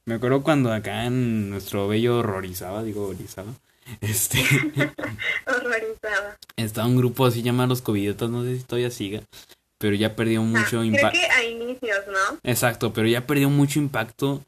Me 0.04 0.14
acuerdo 0.14 0.42
cuando 0.42 0.72
acá 0.72 1.04
en 1.06 1.50
nuestro 1.50 1.86
bello 1.86 2.18
horrorizaba, 2.18 2.82
digo 2.82 3.04
horrorizaba, 3.04 3.52
este, 4.00 4.40
horrorizada. 5.46 6.38
estaba 6.56 6.88
un 6.88 6.96
grupo 6.96 7.24
así 7.24 7.42
llamado 7.42 7.68
Los 7.68 7.82
Covidiotas, 7.82 8.28
no 8.28 8.42
sé 8.42 8.56
si 8.58 8.64
todavía 8.64 8.90
siga, 8.90 9.20
pero 9.78 9.94
ya 9.94 10.16
perdió 10.16 10.40
Ah, 10.40 10.44
mucho 10.44 10.68
creo 10.70 10.84
impacto. 10.84 11.18
que 11.20 11.26
a 11.26 11.44
inicios, 11.44 12.00
¿no? 12.08 12.38
Exacto, 12.42 12.92
pero 12.92 13.06
ya 13.06 13.26
perdió 13.28 13.48
mucho 13.48 13.78
impacto, 13.78 14.42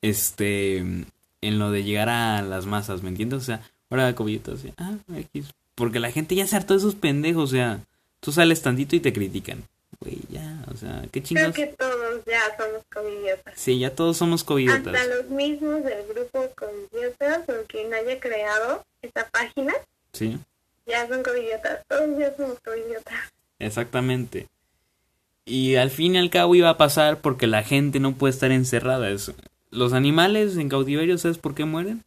este, 0.00 0.78
en 0.78 1.58
lo 1.58 1.72
de 1.72 1.82
llegar 1.82 2.08
a 2.08 2.40
las 2.42 2.66
masas, 2.66 3.02
¿me 3.02 3.08
entiendes? 3.08 3.40
O 3.40 3.44
sea, 3.44 3.62
ahora 3.90 4.14
Covidiotas, 4.14 4.60
ah, 4.78 4.94
X, 5.16 5.46
porque 5.74 5.98
la 5.98 6.12
gente 6.12 6.36
ya 6.36 6.46
se 6.46 6.54
hartó 6.54 6.74
de 6.74 6.78
esos 6.78 6.94
pendejos, 6.94 7.44
o 7.50 7.52
sea, 7.52 7.80
tú 8.20 8.32
sales 8.32 8.62
tantito 8.62 8.94
y 8.96 9.00
te 9.00 9.12
critican, 9.12 9.62
güey, 10.00 10.18
ya, 10.28 10.64
o 10.72 10.76
sea, 10.76 11.02
qué 11.10 11.20
Creo 11.20 11.24
chingados. 11.24 11.54
que 11.56 11.66
todos 11.66 12.22
ya 12.26 12.40
somos 12.56 12.82
covidiotas. 12.92 13.54
Sí, 13.56 13.78
ya 13.78 13.94
todos 13.94 14.16
somos 14.16 14.40
Hasta 14.42 14.48
Covidiotas. 14.48 15.06
los 15.08 15.26
mismos 15.30 15.82
del 15.84 16.06
grupo 16.06 16.48
covidiotas 16.56 17.48
o 17.48 17.64
quien 17.66 17.92
haya 17.94 18.18
creado 18.20 18.84
esta 19.02 19.28
página 19.30 19.72
Sí. 20.12 20.38
ya 20.86 21.06
son 21.08 21.22
covidiotas. 21.22 21.84
Todos 21.88 22.18
ya 22.18 22.34
somos 22.36 22.58
covidiotas. 22.60 23.14
Exactamente. 23.58 24.48
Y 25.44 25.76
al 25.76 25.90
fin 25.90 26.14
y 26.14 26.18
al 26.18 26.30
cabo 26.30 26.54
iba 26.54 26.68
a 26.70 26.76
pasar 26.76 27.20
porque 27.20 27.46
la 27.46 27.62
gente 27.62 27.98
no 28.00 28.14
puede 28.14 28.32
estar 28.32 28.52
encerrada. 28.52 29.10
Es- 29.10 29.32
Los 29.70 29.92
animales 29.92 30.56
en 30.56 30.68
cautiverio, 30.68 31.16
¿sabes 31.18 31.38
por 31.38 31.54
qué 31.54 31.64
mueren? 31.64 32.04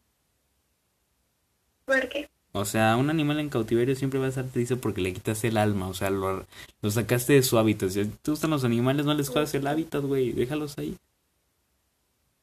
¿Por 1.85 2.07
qué? 2.09 2.29
O 2.55 2.65
sea, 2.65 2.97
un 2.97 3.09
animal 3.09 3.39
en 3.39 3.49
cautiverio 3.49 3.95
siempre 3.95 4.19
va 4.19 4.27
a 4.27 4.29
estar 4.29 4.45
triste 4.45 4.75
porque 4.75 5.01
le 5.01 5.11
quitas 5.11 5.43
el 5.43 5.57
alma, 5.57 5.87
o 5.87 5.93
sea, 5.95 6.09
lo, 6.11 6.45
lo 6.81 6.91
sacaste 6.91 7.33
de 7.33 7.41
su 7.43 7.57
hábitat. 7.57 7.89
Si 7.89 8.05
te 8.05 8.31
gustan 8.31 8.51
los 8.51 8.63
animales, 8.63 9.05
no 9.07 9.13
les 9.15 9.29
jodas 9.29 9.53
el 9.55 9.65
hábitat, 9.65 10.03
güey, 10.03 10.31
déjalos 10.33 10.77
ahí. 10.77 10.95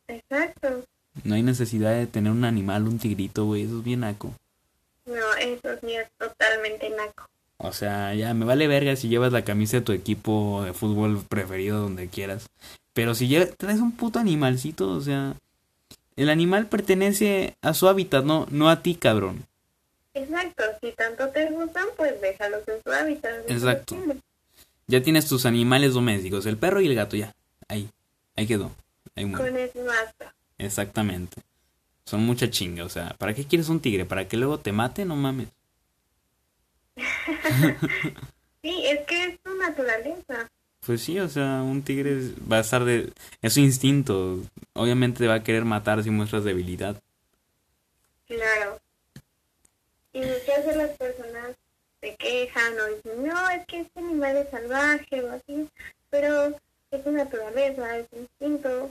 Exacto. 0.08 0.84
No 1.24 1.34
hay 1.34 1.42
necesidad 1.42 1.92
de 1.94 2.06
tener 2.06 2.32
un 2.32 2.44
animal, 2.44 2.88
un 2.88 2.98
tigrito, 2.98 3.44
güey, 3.46 3.62
eso 3.62 3.78
es 3.78 3.84
bien 3.84 4.00
naco. 4.00 4.32
No, 5.06 5.14
eso 5.40 5.68
sí 5.80 5.94
es 5.94 6.08
totalmente 6.18 6.90
naco. 6.90 7.26
O 7.58 7.72
sea, 7.72 8.14
ya 8.14 8.32
me 8.34 8.44
vale 8.46 8.66
verga 8.68 8.96
si 8.96 9.08
llevas 9.08 9.32
la 9.32 9.44
camisa 9.44 9.76
de 9.78 9.82
tu 9.82 9.92
equipo 9.92 10.62
de 10.64 10.72
fútbol 10.72 11.22
preferido 11.28 11.80
donde 11.80 12.08
quieras. 12.08 12.48
Pero 12.94 13.14
si 13.14 13.28
lle- 13.28 13.54
traes 13.56 13.80
un 13.80 13.92
puto 13.92 14.18
animalcito, 14.18 14.88
o 14.90 15.00
sea, 15.00 15.34
el 16.16 16.30
animal 16.30 16.66
pertenece 16.66 17.54
a 17.62 17.74
su 17.74 17.86
hábitat, 17.86 18.24
no, 18.24 18.46
no 18.50 18.70
a 18.70 18.82
ti, 18.82 18.94
cabrón. 18.94 19.44
Exacto. 20.14 20.62
Si 20.80 20.92
tanto 20.92 21.28
te 21.28 21.50
gustan, 21.50 21.86
pues 21.96 22.20
déjalos 22.20 22.66
en 22.68 22.82
su 22.82 22.90
hábitat. 22.90 23.50
Exacto. 23.50 23.96
Ya 24.86 25.02
tienes 25.02 25.28
tus 25.28 25.46
animales 25.46 25.94
domésticos, 25.94 26.46
el 26.46 26.56
perro 26.56 26.80
y 26.80 26.88
el 26.88 26.94
gato, 26.94 27.16
ya. 27.16 27.34
Ahí, 27.68 27.88
ahí 28.36 28.46
quedó. 28.46 28.72
Ahí 29.14 29.24
muere. 29.24 29.50
Con 29.50 29.58
eso 29.58 29.84
basta. 29.84 30.34
Exactamente. 30.58 31.42
Son 32.04 32.24
mucha 32.26 32.50
chinga, 32.50 32.84
o 32.84 32.88
sea, 32.88 33.14
¿para 33.18 33.34
qué 33.34 33.44
quieres 33.44 33.68
un 33.68 33.80
tigre? 33.80 34.04
¿Para 34.04 34.26
que 34.26 34.36
luego 34.36 34.58
te 34.58 34.72
mate? 34.72 35.04
No 35.04 35.16
mames. 35.16 35.48
Sí, 38.62 38.84
es 38.84 39.06
que 39.06 39.24
es 39.24 39.38
su 39.42 39.54
naturaleza. 39.54 40.50
Pues 40.84 41.02
sí, 41.02 41.18
o 41.18 41.28
sea, 41.28 41.62
un 41.62 41.82
tigre 41.82 42.18
va 42.50 42.58
a 42.58 42.60
estar 42.60 42.84
de... 42.84 43.10
Es 43.40 43.54
su 43.54 43.60
instinto. 43.60 44.40
Obviamente 44.74 45.20
te 45.20 45.28
va 45.28 45.34
a 45.36 45.42
querer 45.42 45.64
matar 45.64 46.02
si 46.02 46.10
muestras 46.10 46.44
debilidad. 46.44 47.00
Claro. 48.26 48.78
Y 50.12 50.20
muchas 50.20 50.66
de 50.66 50.76
las 50.76 50.90
personas 50.96 51.56
se 52.00 52.16
quejan 52.16 52.78
o 52.80 52.86
dicen, 52.86 53.26
no, 53.26 53.50
es 53.50 53.66
que 53.66 53.80
este 53.80 54.00
animal 54.00 54.36
es 54.36 54.50
salvaje 54.50 55.22
o 55.22 55.32
así, 55.32 55.68
pero 56.08 56.56
es 56.90 57.04
su 57.04 57.12
naturaleza, 57.12 57.98
es 57.98 58.06
instinto. 58.12 58.90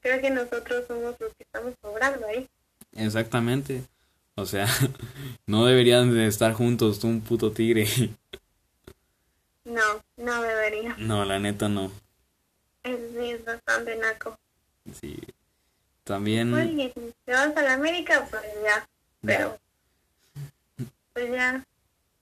Creo 0.00 0.20
que 0.20 0.30
nosotros 0.30 0.84
somos 0.86 1.16
los 1.18 1.34
que 1.34 1.42
estamos 1.42 1.74
sobrando 1.82 2.26
ahí. 2.26 2.48
Exactamente. 2.94 3.82
O 4.36 4.46
sea, 4.46 4.68
no 5.46 5.64
deberían 5.66 6.14
de 6.14 6.26
estar 6.26 6.52
juntos 6.52 7.00
tú 7.00 7.08
un 7.08 7.20
puto 7.20 7.52
tigre. 7.52 7.86
No, 9.66 9.82
no 10.16 10.42
debería. 10.42 10.94
No, 10.96 11.24
la 11.24 11.40
neta 11.40 11.68
no. 11.68 11.90
Es 12.84 13.44
bastante 13.44 13.96
naco. 13.96 14.38
Sí. 14.94 15.18
También... 16.04 16.54
Oye, 16.54 16.92
si 16.94 17.12
te 17.24 17.32
vas 17.32 17.56
a 17.56 17.62
la 17.62 17.74
América, 17.74 18.28
pues 18.30 18.44
ya. 18.62 18.88
Pero, 19.22 19.58
pues 21.16 21.32
ya. 21.32 21.64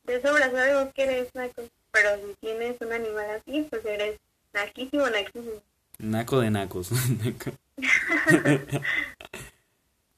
De 0.05 0.23
sobra 0.23 0.51
sabemos 0.53 0.95
que 0.95 1.03
eres 1.03 1.35
naco. 1.35 1.63
Pero 1.91 2.11
si 2.17 2.35
tienes 2.41 2.81
un 2.81 2.93
animal 2.93 3.27
así, 3.31 3.67
pues 3.69 3.85
eres 3.85 4.21
naquísimo, 4.53 5.11
naquísimo. 5.11 5.61
Naco 5.99 6.39
de 6.41 6.51
nacos. 6.51 6.91
Naco. 7.25 7.51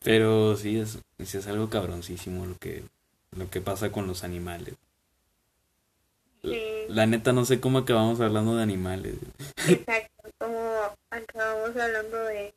Pero 0.01 0.57
sí 0.57 0.79
es, 0.79 0.99
sí 1.25 1.39
es 1.39 1.47
algo 1.47 1.71
cabroncísimo 1.71 2.45
lo 2.45 2.57
que, 2.59 2.83
lo 3.37 3.49
que 3.49 3.63
pasa 3.63 3.91
con 3.91 4.07
los 4.07 4.25
animales. 4.25 4.75
Sí. 6.43 6.61
La 6.89 7.07
neta 7.07 7.33
no 7.33 7.47
sé 7.47 7.61
cómo 7.61 7.79
acabamos 7.79 8.21
hablando 8.21 8.57
de 8.57 8.63
animales. 8.63 9.15
Exacto, 9.69 10.31
como 10.39 10.95
acabamos 11.11 11.75
hablando 11.77 12.19
de, 12.19 12.55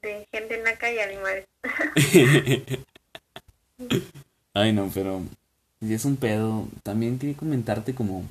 de 0.00 0.26
gente 0.32 0.62
naca 0.62 0.90
y 0.90 0.98
animales. 0.98 1.46
Ay 4.54 4.72
no, 4.72 4.90
pero 4.92 5.22
si 5.86 5.94
es 5.94 6.04
un 6.04 6.16
pedo. 6.16 6.68
También 6.82 7.18
quería 7.18 7.36
comentarte 7.36 7.94
como 7.94 8.24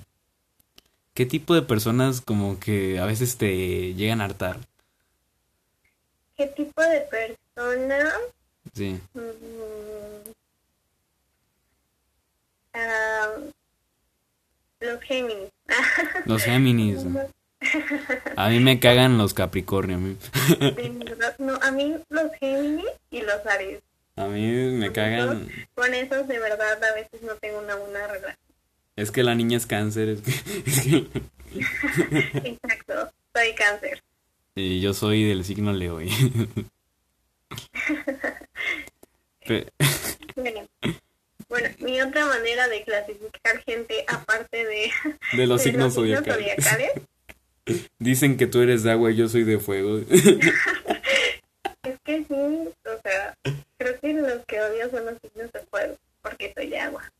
qué 1.14 1.26
tipo 1.26 1.54
de 1.54 1.62
personas 1.62 2.22
como 2.22 2.60
que 2.60 3.00
a 3.00 3.06
veces 3.06 3.38
te 3.38 3.94
llegan 3.94 4.22
a 4.22 4.26
hartar. 4.26 4.60
¿Qué 6.38 6.48
tipo 6.48 6.82
de 6.82 7.02
persona? 7.02 8.12
Sí. 8.74 9.00
Mm, 9.14 10.30
ah, 12.74 13.28
los 14.80 15.02
Géminis. 15.02 15.50
Los 16.26 16.44
Géminis. 16.44 17.06
A 18.36 18.50
mí 18.50 18.60
me 18.60 18.80
cagan 18.80 19.18
los 19.18 19.34
Capricornio. 19.34 19.98
A 19.98 20.00
mí, 20.00 20.16
no, 21.38 21.56
a 21.62 21.72
mí 21.72 21.96
los 22.10 22.32
Géminis 22.40 22.90
y 23.12 23.22
los 23.22 23.46
Aries. 23.46 23.82
A 24.16 24.26
mí 24.28 24.42
me 24.52 24.92
cagan. 24.92 25.50
Con 25.74 25.94
esos 25.94 26.28
de 26.28 26.40
verdad 26.40 26.84
a 26.84 26.94
veces 26.94 27.22
no 27.24 27.36
tengo 27.36 27.60
una 27.60 27.76
buena 27.76 28.08
relación. 28.08 28.38
Es 28.96 29.12
que 29.12 29.24
la 29.24 29.36
niña 29.36 29.58
es 29.58 29.66
cáncer. 29.66 30.10
Es 30.10 30.22
que, 30.22 30.32
es 30.66 30.82
que- 30.82 31.08
Exacto. 32.50 33.12
Soy 33.34 33.54
cáncer. 33.56 34.02
Y 34.56 34.82
yo 34.82 34.94
soy 34.94 35.24
del 35.24 35.46
signo 35.46 35.72
Leo. 35.74 35.94
güey. 35.96 36.10
Pe- 39.48 39.68
Bueno, 40.36 40.68
bueno, 41.50 41.70
mi 41.80 42.00
otra 42.02 42.26
manera 42.26 42.68
de 42.68 42.84
clasificar 42.84 43.64
gente, 43.66 44.04
aparte 44.08 44.66
de, 44.66 44.92
de 45.34 45.48
los 45.48 45.64
de 45.64 45.72
signos 45.72 45.94
zodiacales. 45.96 46.56
Dicen 48.00 48.38
que 48.38 48.48
tú 48.48 48.62
eres 48.62 48.84
de 48.84 48.92
agua 48.92 49.12
y 49.12 49.16
yo 49.16 49.28
soy 49.28 49.44
de 49.44 49.60
fuego. 49.60 50.00
es 50.00 52.00
que 52.04 52.24
sí, 52.26 52.34
o 52.34 53.02
sea, 53.04 53.36
que 54.70 54.74
odio 54.74 54.90
son 54.92 55.06
los 55.06 55.18
signos 55.22 55.52
de 55.52 55.60
fuego, 55.62 55.98
porque 56.22 56.54
soy 56.54 56.68
de 56.68 56.80
agua. 56.80 57.12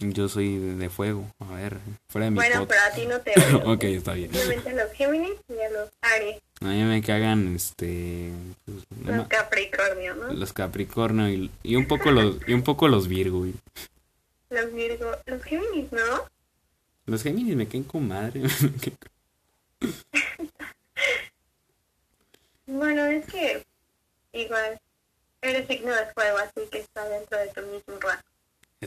Yo 0.00 0.28
soy 0.28 0.58
de, 0.58 0.88
fuego. 0.90 1.28
A 1.40 1.54
ver, 1.54 1.78
fuera 2.08 2.26
de 2.26 2.30
mi 2.30 2.36
Bueno, 2.36 2.66
pero 2.68 2.80
a 2.82 2.90
ti 2.90 3.06
no 3.06 3.20
te 3.20 3.32
odio. 3.32 3.72
ok, 3.72 3.84
está 3.84 4.12
bien. 4.14 4.32
Simplemente 4.32 4.70
a 4.70 4.84
los 4.84 4.92
Géminis 4.92 5.36
y 5.48 5.60
a 5.60 5.70
los 5.70 5.90
Aries, 6.00 6.40
A 6.60 6.66
mí 6.66 6.82
me 6.84 7.02
cagan 7.02 7.54
este 7.54 8.30
pues, 8.64 8.78
los 9.04 9.28
Capricornio, 9.28 10.14
¿no? 10.14 10.32
los 10.32 10.52
Capricornio 10.52 11.28
y, 11.28 11.50
y 11.64 11.76
un 11.76 11.86
poco 11.88 12.10
los 12.12 12.36
y 12.46 12.52
un 12.52 12.62
poco 12.62 12.86
los 12.86 13.08
Virgo. 13.08 13.38
güey. 13.38 13.54
Los 14.50 14.72
Virgo, 14.72 15.10
los 15.26 15.42
Géminis, 15.42 15.92
¿no? 15.92 16.24
Los 17.06 17.22
Géminis 17.22 17.56
me 17.56 17.66
caen 17.66 17.84
con 17.84 18.06
madre. 18.06 18.42
Bueno, 22.70 23.06
es 23.06 23.24
que 23.24 23.64
igual 24.32 24.78
eres 25.40 25.66
signo 25.66 25.90
de 25.94 26.04
fuego, 26.12 26.36
así 26.36 26.68
que 26.70 26.80
está 26.80 27.08
dentro 27.08 27.38
de 27.38 27.48
tu 27.48 27.62
mismo 27.62 27.98
rango. 27.98 28.22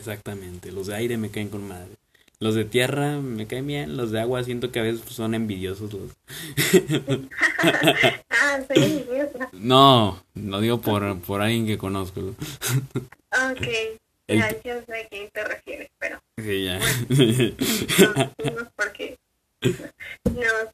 Exactamente, 0.02 0.72
los 0.72 0.88
de 0.88 0.96
aire 0.96 1.16
me 1.16 1.30
caen 1.30 1.48
con 1.48 1.68
madre. 1.68 1.92
Los 2.40 2.56
de 2.56 2.64
tierra 2.64 3.20
me 3.20 3.46
caen 3.46 3.68
bien, 3.68 3.96
los 3.96 4.10
de 4.10 4.20
agua 4.20 4.42
siento 4.42 4.72
que 4.72 4.80
a 4.80 4.82
veces 4.82 5.02
son 5.08 5.32
envidiosos 5.36 5.92
los. 5.92 6.10
ah, 8.30 8.58
soy 8.66 8.82
envidiosa. 8.82 9.48
No, 9.52 10.20
lo 10.34 10.60
digo 10.60 10.80
por, 10.80 11.20
por 11.20 11.40
alguien 11.40 11.66
que 11.68 11.78
conozco. 11.78 12.20
Ok, 13.30 13.68
El- 14.26 14.38
ya, 14.40 14.50
yo 14.64 14.74
sé 14.84 15.02
a 15.02 15.08
quién 15.08 15.28
te 15.32 15.44
refieres, 15.44 15.88
pero 16.00 16.18
Sí, 16.36 16.64
ya. 16.64 16.80
no 16.80 16.84
decimos 18.38 18.68
porque 18.74 19.16
nos, 20.24 20.68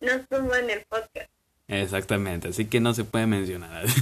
nos 0.00 0.28
tumban 0.28 0.68
el 0.70 0.80
podcast. 0.88 1.30
Exactamente, 1.68 2.48
así 2.48 2.64
que 2.64 2.80
no 2.80 2.94
se 2.94 3.04
puede 3.04 3.28
mencionar. 3.28 3.84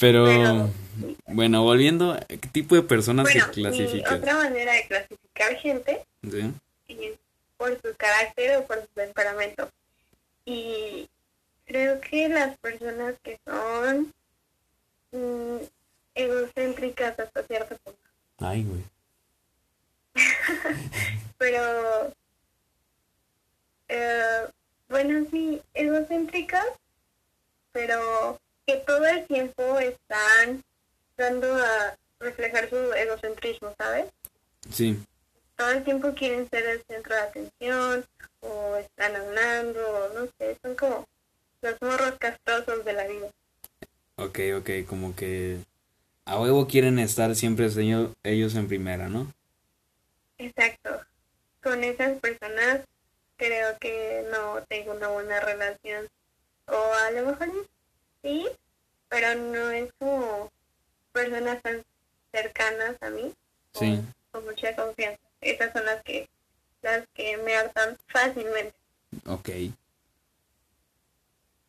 Pero, 0.00 0.24
Pero- 0.26 0.70
bueno, 1.38 1.62
volviendo, 1.62 2.18
¿qué 2.26 2.36
tipo 2.36 2.74
de 2.74 2.82
personas 2.82 3.22
Bueno, 3.22 3.42
se 3.42 3.48
mi 3.48 3.54
clasifican? 3.62 4.18
otra 4.18 4.34
manera 4.34 4.72
de 4.72 4.88
clasificar 4.88 5.54
gente 5.54 6.04
¿Sí? 6.28 6.52
es 6.88 7.16
por 7.56 7.80
su 7.80 7.94
carácter 7.96 8.56
o 8.56 8.66
por 8.66 8.80
su 8.80 8.88
temperamento. 8.88 9.70
Y 10.44 11.08
creo 11.64 12.00
que 12.00 12.28
las 12.28 12.58
personas 12.58 13.14
que 13.22 13.38
son 13.44 14.12
mm, 15.12 15.58
egocéntricas 16.16 17.16
hasta 17.20 17.44
cierto 17.44 17.76
punto. 17.84 18.00
Ay, 18.38 18.64
güey. 18.64 18.82
Pero, 21.38 22.12
eh, 23.86 24.48
bueno, 24.88 25.24
sí, 25.30 25.62
egocéntricas, 25.72 26.66
pero 27.70 28.40
que 28.66 28.78
todo 28.78 29.06
el 29.06 29.24
tiempo 29.28 29.78
están 29.78 30.64
dando 31.18 31.54
a 31.54 31.96
reflejar 32.20 32.70
su 32.70 32.76
egocentrismo, 32.94 33.74
¿sabes? 33.76 34.06
Sí, 34.70 34.98
todo 35.58 35.70
el 35.70 35.82
tiempo 35.82 36.14
quieren 36.14 36.48
ser 36.48 36.64
el 36.66 36.82
centro 36.84 37.16
de 37.16 37.20
atención 37.20 38.06
o 38.40 38.76
están 38.76 39.16
hablando 39.16 39.80
o 39.80 40.14
no 40.14 40.30
sé, 40.38 40.56
son 40.62 40.76
como 40.76 41.04
los 41.60 41.82
morros 41.82 42.14
castrosos 42.18 42.84
de 42.84 42.92
la 42.92 43.06
vida. 43.08 43.28
ok, 44.16 44.38
ok, 44.58 44.70
como 44.88 45.16
que 45.16 45.58
a 46.24 46.40
huevo 46.40 46.68
quieren 46.68 47.00
estar 47.00 47.34
siempre 47.34 47.66
ellos, 47.66 48.12
ellos 48.22 48.54
en 48.54 48.68
primera, 48.68 49.08
¿no? 49.08 49.32
Exacto. 50.38 51.00
Con 51.60 51.82
esas 51.82 52.20
personas 52.20 52.82
creo 53.36 53.76
que 53.80 54.24
no 54.30 54.62
tengo 54.68 54.92
una 54.92 55.08
buena 55.08 55.40
relación. 55.40 56.06
O 56.66 56.92
a 57.06 57.10
lo 57.10 57.26
mejor 57.26 57.50
sí, 58.22 58.46
pero 59.08 59.34
no 59.34 59.70
es 59.70 59.90
como 59.98 60.52
personas 61.18 61.60
tan 61.62 61.82
cercanas 62.32 62.96
a 63.00 63.10
mí. 63.10 63.32
Sí. 63.74 64.00
Con 64.30 64.44
mucha 64.44 64.74
confianza. 64.76 65.20
Esas 65.40 65.72
son 65.72 65.84
las 65.84 66.02
que 66.04 66.28
las 66.82 67.04
que 67.14 67.36
me 67.38 67.56
hartan 67.56 67.96
fácilmente. 68.06 68.74
Ok. 69.26 69.50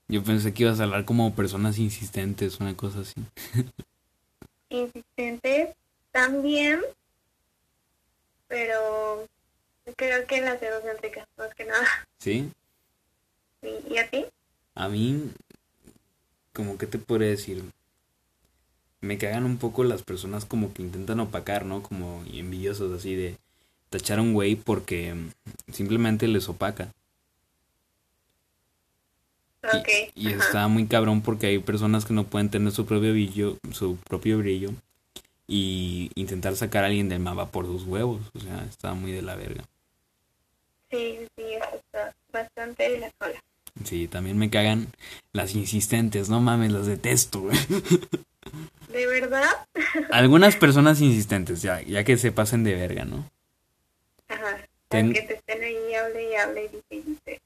Yo 0.08 0.24
pensé 0.24 0.54
que 0.54 0.64
ibas 0.64 0.80
a 0.80 0.84
hablar 0.84 1.06
como 1.06 1.36
personas 1.36 1.78
insistentes, 1.78 2.60
una 2.60 2.76
cosa 2.76 3.00
así. 3.00 3.22
insistentes 4.70 5.76
también, 6.12 6.82
pero 8.48 9.28
creo 9.96 10.28
que 10.28 10.42
las 10.42 10.62
egocéntricas 10.62 11.28
más 11.38 11.54
que 11.56 11.66
nada. 11.66 11.88
¿Sí? 12.20 12.52
¿Y, 13.62 13.94
y 13.94 13.98
a 13.98 14.10
ti? 14.10 14.26
A 14.76 14.90
mí, 14.90 15.32
como 16.54 16.78
que 16.78 16.88
te 16.88 16.98
podría 16.98 17.30
decir, 17.30 17.64
me 19.02 19.18
cagan 19.18 19.46
un 19.46 19.58
poco 19.58 19.84
las 19.84 20.04
personas 20.04 20.46
como 20.46 20.74
que 20.74 20.82
intentan 20.82 21.20
opacar, 21.20 21.66
¿no? 21.66 21.82
Como 21.82 22.24
envidiosos 22.32 22.92
así 22.98 23.16
de 23.16 23.38
tachar 23.90 24.20
a 24.20 24.22
un 24.22 24.34
güey 24.34 24.56
porque 24.56 25.14
mm, 25.14 25.32
simplemente 25.72 26.28
les 26.28 26.50
opaca. 26.50 26.92
Y- 30.16 30.32
está 30.32 30.68
muy 30.68 30.88
cabrón 30.88 31.22
porque 31.22 31.48
hay 31.48 31.60
personas 31.60 32.06
que 32.06 32.14
no 32.14 32.24
pueden 32.26 32.50
tener 32.50 32.72
su 32.72 32.86
propio 32.86 33.12
brillo, 33.12 33.58
su 33.72 33.98
propio 33.98 34.38
brillo 34.40 34.72
y 35.48 36.12
intentar 36.16 36.56
sacar 36.56 36.84
a 36.84 36.88
alguien 36.88 37.10
del 37.10 37.20
mapa 37.20 37.52
por 37.52 37.66
sus 37.66 37.84
huevos, 37.84 38.22
o 38.34 38.40
sea, 38.40 38.64
está 38.70 38.94
muy 38.94 39.12
de 39.12 39.22
la 39.22 39.36
verga. 39.36 39.64
Sí, 40.92 41.20
sí, 41.36 41.44
eso 41.54 41.76
está 41.76 42.16
bastante 42.32 42.90
de 42.90 43.00
la 43.00 43.12
cola. 43.18 43.40
Sí, 43.84 44.08
también 44.08 44.38
me 44.38 44.50
cagan 44.50 44.88
las 45.34 45.56
insistentes, 45.56 46.30
no 46.30 46.42
mames, 46.42 46.72
las 46.72 46.88
detesto, 46.88 47.42
güey. 47.42 47.58
¿De 48.90 49.06
verdad? 49.08 49.44
Algunas 50.12 50.56
personas 50.56 51.00
insistentes, 51.02 51.62
ya, 51.62 51.82
ya 51.82 52.04
que 52.04 52.18
se 52.18 52.32
pasen 52.32 52.64
de 52.64 52.76
verga, 52.76 53.06
¿no? 53.06 53.30
Ajá. 54.28 54.58
Ten- 54.90 55.14
Que 55.14 55.22
te 55.22 55.36
estén 55.36 55.64
ahí, 55.64 55.94
hable 55.96 56.32
y 56.32 56.36
hable 56.36 56.66
y 56.66 56.68
dice 56.70 56.86
y 56.92 57.02
dice. 57.02 57.42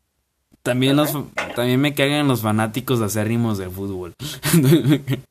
También 0.61 0.95
los 0.95 1.11
también 1.55 1.81
me 1.81 1.93
cagan 1.93 2.27
los 2.29 2.41
fanáticos 2.41 2.99
de 2.99 3.05
acérrimos 3.05 3.57
del 3.57 3.69
fútbol. 3.69 4.13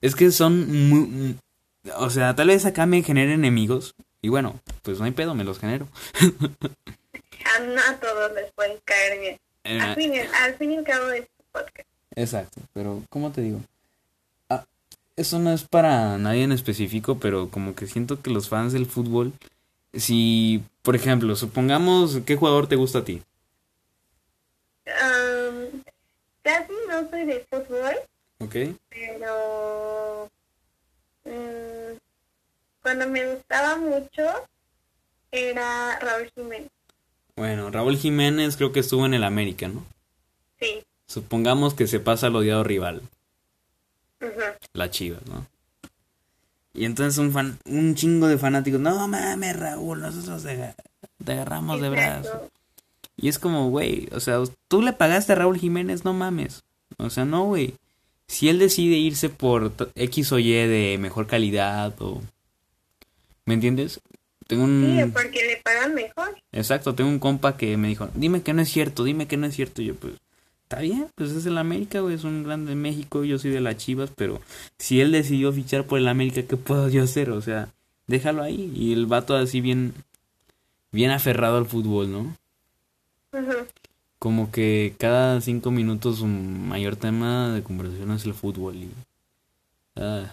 es 0.00 0.14
que 0.16 0.30
son 0.32 0.88
muy 0.88 1.36
o 1.96 2.10
sea, 2.10 2.34
tal 2.34 2.48
vez 2.48 2.64
acá 2.66 2.86
me 2.86 3.02
genere 3.02 3.34
enemigos 3.34 3.94
y 4.20 4.28
bueno, 4.28 4.60
pues 4.82 4.98
no 4.98 5.04
hay 5.04 5.10
pedo, 5.12 5.34
me 5.34 5.44
los 5.44 5.58
genero. 5.58 5.88
A, 6.20 7.60
no 7.60 7.80
a 7.88 7.96
todos 8.00 8.32
les 8.34 8.52
pueden 8.52 8.78
caer 8.84 9.20
bien. 9.20 9.38
Eh, 9.64 9.80
Al 9.80 9.94
fin, 9.96 10.14
y- 10.14 10.18
al 10.20 10.54
fin 10.54 10.72
y 10.72 10.76
al 10.78 10.84
cabo 10.84 11.10
es 11.10 11.22
tu 11.26 11.44
podcast. 11.52 11.88
Exacto, 12.14 12.60
pero 12.72 13.02
¿cómo 13.08 13.30
te 13.32 13.40
digo? 13.40 13.60
Ah, 14.48 14.64
eso 15.16 15.38
no 15.38 15.52
es 15.52 15.64
para 15.64 16.18
nadie 16.18 16.44
en 16.44 16.52
específico, 16.52 17.18
pero 17.18 17.48
como 17.48 17.74
que 17.74 17.86
siento 17.86 18.20
que 18.20 18.30
los 18.30 18.48
fans 18.48 18.72
del 18.72 18.86
fútbol, 18.86 19.32
si, 19.94 20.62
por 20.82 20.94
ejemplo, 20.96 21.34
supongamos, 21.36 22.18
¿qué 22.26 22.36
jugador 22.36 22.66
te 22.66 22.76
gusta 22.76 23.00
a 23.00 23.04
ti? 23.04 23.22
Casi 26.42 26.72
no 26.88 27.08
soy 27.08 27.24
de 27.24 27.46
fútbol, 27.48 27.94
¿Ok? 28.38 28.56
pero 28.88 30.28
mm, 31.24 31.96
cuando 32.82 33.08
me 33.08 33.34
gustaba 33.34 33.76
mucho 33.76 34.28
era 35.30 35.98
Raúl 36.00 36.30
Jiménez. 36.34 36.68
Bueno, 37.36 37.70
Raúl 37.70 37.96
Jiménez 37.96 38.56
creo 38.56 38.72
que 38.72 38.80
estuvo 38.80 39.06
en 39.06 39.14
el 39.14 39.24
América, 39.24 39.68
¿no? 39.68 39.84
Sí. 40.60 40.84
Supongamos 41.12 41.74
que 41.74 41.86
se 41.86 42.00
pasa 42.00 42.28
al 42.28 42.36
odiado 42.36 42.64
rival, 42.64 43.02
ujú. 44.20 44.30
la 44.72 44.90
Chivas, 44.90 45.20
¿no? 45.26 45.46
Y 46.74 46.86
entonces 46.86 47.18
un 47.18 47.32
fan, 47.32 47.58
un 47.66 47.94
chingo 47.94 48.28
de 48.28 48.38
fanáticos, 48.38 48.80
no 48.80 49.06
mames, 49.08 49.56
Raúl, 49.58 50.00
nosotros 50.00 50.42
te, 50.42 50.52
aga- 50.52 50.74
te 51.22 51.32
agarramos 51.32 51.80
de 51.82 51.90
brazo. 51.90 52.48
Y 53.16 53.28
es 53.28 53.38
como, 53.38 53.68
güey, 53.68 54.08
o 54.12 54.20
sea, 54.20 54.38
tú 54.68 54.80
le 54.80 54.94
pagaste 54.94 55.32
a 55.32 55.36
Raúl 55.36 55.58
Jiménez, 55.58 56.04
no 56.04 56.14
mames. 56.14 56.62
O 56.96 57.10
sea, 57.10 57.26
no, 57.26 57.44
güey. 57.44 57.74
Si 58.26 58.48
él 58.48 58.58
decide 58.58 58.96
irse 58.96 59.28
por 59.28 59.72
X 59.94 60.32
o 60.32 60.38
Y 60.38 60.50
de 60.52 60.96
mejor 60.98 61.26
calidad 61.26 61.92
o... 62.00 62.22
¿Me 63.44 63.52
entiendes? 63.54 64.00
Tengo 64.46 64.64
Sí, 64.64 64.70
un... 65.02 65.10
porque 65.12 65.46
le 65.46 65.56
pagan 65.58 65.94
mejor. 65.94 66.34
Exacto, 66.52 66.94
tengo 66.94 67.10
un 67.10 67.18
compa 67.18 67.58
que 67.58 67.76
me 67.76 67.88
dijo, 67.88 68.08
dime 68.14 68.42
que 68.42 68.54
no 68.54 68.62
es 68.62 68.70
cierto, 68.70 69.04
dime 69.04 69.26
que 69.28 69.36
no 69.36 69.46
es 69.46 69.54
cierto. 69.54 69.82
Y 69.82 69.86
yo, 69.86 69.94
pues, 69.96 70.14
está 70.72 70.80
bien, 70.80 71.06
pues 71.16 71.32
es 71.32 71.44
el 71.44 71.58
América, 71.58 72.00
güey, 72.00 72.14
es 72.14 72.24
un 72.24 72.44
grande 72.44 72.70
de 72.70 72.76
México, 72.76 73.24
yo 73.24 73.38
soy 73.38 73.50
de 73.50 73.60
las 73.60 73.76
Chivas, 73.76 74.10
pero 74.16 74.40
si 74.78 75.02
él 75.02 75.12
decidió 75.12 75.52
fichar 75.52 75.84
por 75.84 75.98
el 75.98 76.08
América, 76.08 76.44
¿qué 76.44 76.56
puedo 76.56 76.88
yo 76.88 77.02
hacer? 77.02 77.28
O 77.28 77.42
sea, 77.42 77.68
déjalo 78.06 78.42
ahí. 78.42 78.72
Y 78.74 78.94
el 78.94 79.04
vato 79.04 79.36
así 79.36 79.60
bien, 79.60 79.92
bien 80.90 81.10
aferrado 81.10 81.58
al 81.58 81.66
fútbol, 81.66 82.10
¿no? 82.10 82.36
Como 84.18 84.50
que 84.50 84.94
cada 84.96 85.42
cinco 85.42 85.70
minutos 85.70 86.20
su 86.20 86.26
mayor 86.26 86.96
tema 86.96 87.52
de 87.52 87.62
conversación 87.62 88.10
es 88.12 88.24
el 88.24 88.32
fútbol. 88.32 88.76
Y, 88.76 88.90
ah, 89.96 90.32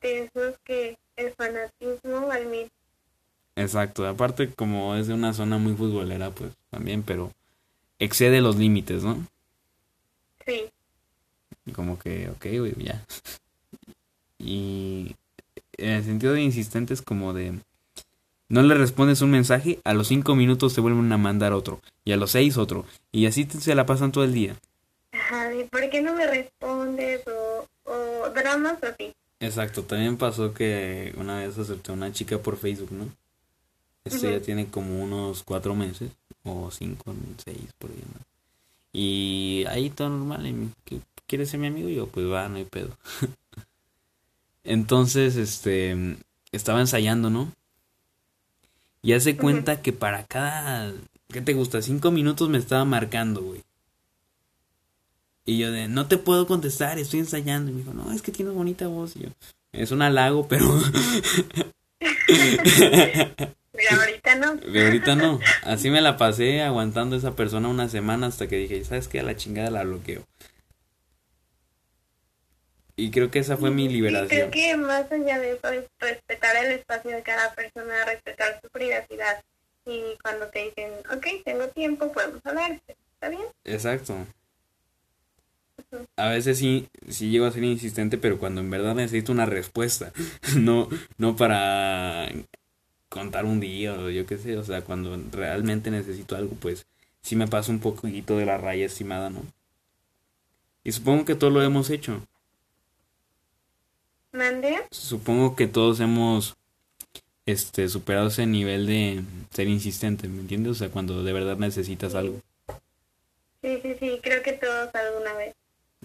que 0.00 0.98
el 1.14 1.32
fanatismo 1.34 2.30
al 2.32 2.46
mil. 2.46 2.68
exacto, 3.54 4.08
aparte 4.08 4.52
como 4.52 4.96
es 4.96 5.06
de 5.06 5.14
una 5.14 5.32
zona 5.34 5.58
muy 5.58 5.74
futbolera, 5.74 6.32
pues 6.32 6.50
también, 6.70 7.04
pero 7.04 7.30
excede 8.00 8.40
los 8.40 8.56
límites, 8.56 9.04
¿no? 9.04 9.24
Sí. 10.44 10.64
Como 11.72 11.98
que, 11.98 12.28
ok, 12.30 12.46
güey, 12.58 12.74
ya. 12.84 13.04
Y 14.38 15.14
en 15.76 15.90
el 15.90 16.04
sentido 16.04 16.32
de 16.32 16.40
insistente 16.42 16.94
es 16.94 17.02
como 17.02 17.32
de... 17.34 17.58
No 18.48 18.62
le 18.62 18.74
respondes 18.74 19.20
un 19.20 19.30
mensaje, 19.30 19.78
a 19.84 19.92
los 19.94 20.08
cinco 20.08 20.34
minutos 20.34 20.74
te 20.74 20.80
vuelven 20.80 21.12
a 21.12 21.18
mandar 21.18 21.52
otro, 21.52 21.80
y 22.04 22.12
a 22.12 22.16
los 22.16 22.32
seis 22.32 22.56
otro, 22.56 22.84
y 23.12 23.26
así 23.26 23.44
te- 23.44 23.60
se 23.60 23.74
la 23.74 23.86
pasan 23.86 24.10
todo 24.12 24.24
el 24.24 24.32
día. 24.32 24.56
Ajá, 25.12 25.50
¿por 25.70 25.88
qué 25.90 26.00
no 26.02 26.14
me 26.14 26.26
respondes? 26.26 27.22
O, 27.28 27.66
o 27.84 28.30
dramas 28.30 28.82
así. 28.82 29.12
Exacto, 29.40 29.82
también 29.84 30.16
pasó 30.16 30.52
que 30.52 31.14
una 31.16 31.38
vez 31.38 31.56
acepté 31.58 31.92
a 31.92 31.94
una 31.94 32.12
chica 32.12 32.38
por 32.38 32.56
Facebook, 32.56 32.90
¿no? 32.92 33.08
Esto 34.10 34.26
ya 34.28 34.40
tiene 34.40 34.66
como 34.66 35.02
unos 35.02 35.42
cuatro 35.42 35.74
meses, 35.74 36.10
o 36.44 36.70
cinco, 36.70 37.14
seis, 37.44 37.68
por 37.78 37.90
ahí, 37.90 38.02
¿no? 38.14 38.20
Y 38.92 39.64
ahí 39.68 39.90
todo 39.90 40.08
normal, 40.08 40.46
y 40.46 40.52
me- 40.52 40.68
¿qué- 40.84 41.00
¿quieres 41.26 41.50
ser 41.50 41.60
mi 41.60 41.68
amigo? 41.68 41.88
Y 41.88 41.94
yo, 41.96 42.06
pues 42.08 42.26
va, 42.30 42.48
no 42.48 42.56
hay 42.56 42.64
pedo. 42.64 42.96
Entonces, 44.64 45.36
este, 45.36 46.16
estaba 46.52 46.80
ensayando, 46.80 47.30
¿no? 47.30 47.52
Y 49.02 49.14
hace 49.14 49.36
cuenta 49.36 49.80
que 49.80 49.92
para 49.92 50.24
cada, 50.26 50.92
¿qué 51.32 51.40
te 51.40 51.54
gusta? 51.54 51.80
Cinco 51.80 52.10
minutos 52.10 52.48
me 52.50 52.58
estaba 52.58 52.84
marcando, 52.84 53.42
güey. 53.42 53.62
Y 55.46 55.56
yo 55.58 55.72
de, 55.72 55.88
no 55.88 56.06
te 56.06 56.18
puedo 56.18 56.46
contestar, 56.46 56.98
estoy 56.98 57.20
ensayando. 57.20 57.70
Y 57.70 57.74
me 57.74 57.80
dijo, 57.80 57.94
no, 57.94 58.12
es 58.12 58.20
que 58.20 58.30
tienes 58.32 58.54
bonita 58.54 58.88
voz. 58.88 59.16
Y 59.16 59.20
yo, 59.20 59.28
es 59.72 59.90
un 59.90 60.02
halago, 60.02 60.46
pero, 60.48 60.66
Pero 63.72 64.00
ahorita 64.00 64.34
no. 64.36 64.58
pero 64.60 64.84
ahorita 64.86 65.14
no. 65.14 65.40
Así 65.62 65.90
me 65.90 66.00
la 66.00 66.16
pasé 66.16 66.62
aguantando 66.62 67.14
a 67.16 67.18
esa 67.18 67.36
persona 67.36 67.68
una 67.68 67.88
semana 67.88 68.26
hasta 68.26 68.48
que 68.48 68.56
dije, 68.56 68.84
¿sabes 68.84 69.08
qué? 69.08 69.20
A 69.20 69.22
la 69.22 69.36
chingada 69.36 69.70
la 69.70 69.84
bloqueo. 69.84 70.24
Y 72.96 73.10
creo 73.10 73.30
que 73.30 73.38
esa 73.38 73.56
fue 73.56 73.70
mi 73.70 73.86
Sí, 73.86 73.94
liberación. 73.94 74.28
creo 74.28 74.50
que 74.50 74.76
más 74.76 75.10
allá 75.10 75.38
de 75.38 75.52
eso 75.52 75.68
es 75.70 75.84
respetar 75.98 76.56
el 76.64 76.72
espacio 76.72 77.12
de 77.12 77.22
cada 77.22 77.54
persona, 77.54 78.04
respetar 78.04 78.60
su 78.62 78.68
privacidad. 78.70 79.42
Y 79.86 80.02
cuando 80.22 80.46
te 80.48 80.64
dicen, 80.66 80.92
ok, 81.10 81.26
tengo 81.44 81.66
tiempo, 81.68 82.12
podemos 82.12 82.44
hablar, 82.44 82.78
¿está 83.14 83.28
bien? 83.30 83.42
Exacto. 83.64 84.26
A 86.16 86.28
veces 86.28 86.58
sí, 86.58 86.88
sí 87.08 87.30
llego 87.30 87.46
a 87.46 87.52
ser 87.52 87.64
insistente, 87.64 88.18
pero 88.18 88.38
cuando 88.38 88.60
en 88.60 88.68
verdad 88.70 88.94
necesito 88.94 89.32
una 89.32 89.46
respuesta, 89.46 90.12
no, 90.56 90.88
no 91.16 91.36
para 91.36 92.28
contar 93.10 93.44
un 93.44 93.60
día 93.60 93.92
o 93.92 94.08
yo 94.08 94.24
qué 94.24 94.38
sé, 94.38 94.56
o 94.56 94.64
sea, 94.64 94.82
cuando 94.82 95.20
realmente 95.32 95.90
necesito 95.90 96.36
algo, 96.36 96.54
pues 96.54 96.86
sí 97.20 97.36
me 97.36 97.48
paso 97.48 97.72
un 97.72 97.80
poquito 97.80 98.38
de 98.38 98.46
la 98.46 98.56
raya 98.56 98.86
estimada, 98.86 99.28
¿no? 99.28 99.42
Y 100.82 100.92
supongo 100.92 101.26
que 101.26 101.34
todos 101.34 101.52
lo 101.52 101.62
hemos 101.62 101.90
hecho. 101.90 102.22
¿Mande? 104.32 104.78
Supongo 104.90 105.56
que 105.56 105.66
todos 105.66 106.00
hemos 106.00 106.56
este 107.44 107.88
superado 107.88 108.28
ese 108.28 108.46
nivel 108.46 108.86
de 108.86 109.22
ser 109.50 109.68
insistente, 109.68 110.28
¿me 110.28 110.40
entiendes? 110.40 110.72
O 110.72 110.74
sea, 110.76 110.88
cuando 110.88 111.22
de 111.24 111.32
verdad 111.32 111.56
necesitas 111.56 112.14
algo. 112.14 112.40
Sí, 113.60 113.78
sí, 113.82 113.96
sí, 113.98 114.20
creo 114.22 114.42
que 114.42 114.52
todos 114.52 114.94
alguna 114.94 115.34
vez. 115.34 115.54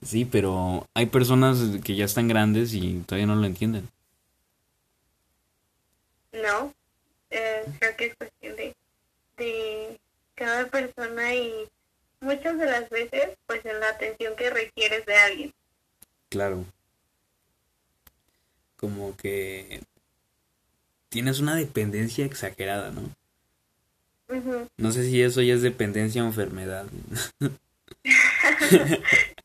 Sí, 0.01 0.25
pero 0.25 0.87
hay 0.93 1.05
personas 1.05 1.59
que 1.83 1.95
ya 1.95 2.05
están 2.05 2.27
grandes 2.27 2.73
y 2.73 3.03
todavía 3.05 3.27
no 3.27 3.35
lo 3.35 3.45
entienden. 3.45 3.87
No, 6.33 6.73
eh, 7.35 7.65
creo 7.79 7.95
que 7.95 8.05
es 8.05 8.15
cuestión 8.15 8.55
de, 8.55 8.75
de 9.37 9.99
cada 10.35 10.67
persona 10.67 11.35
y 11.35 11.67
muchas 12.19 12.57
de 12.57 12.65
las 12.65 12.89
veces, 12.89 13.37
pues 13.45 13.65
en 13.65 13.79
la 13.79 13.89
atención 13.89 14.35
que 14.35 14.49
requieres 14.49 15.05
de 15.05 15.15
alguien. 15.15 15.53
Claro. 16.29 16.65
Como 18.77 19.15
que 19.15 19.81
tienes 21.09 21.39
una 21.39 21.55
dependencia 21.55 22.25
exagerada, 22.25 22.91
¿no? 22.91 23.09
No 24.77 24.91
sé 24.91 25.03
si 25.03 25.21
eso 25.21 25.41
ya 25.41 25.53
es 25.53 25.61
dependencia 25.61 26.23
o 26.23 26.27
enfermedad. 26.27 26.87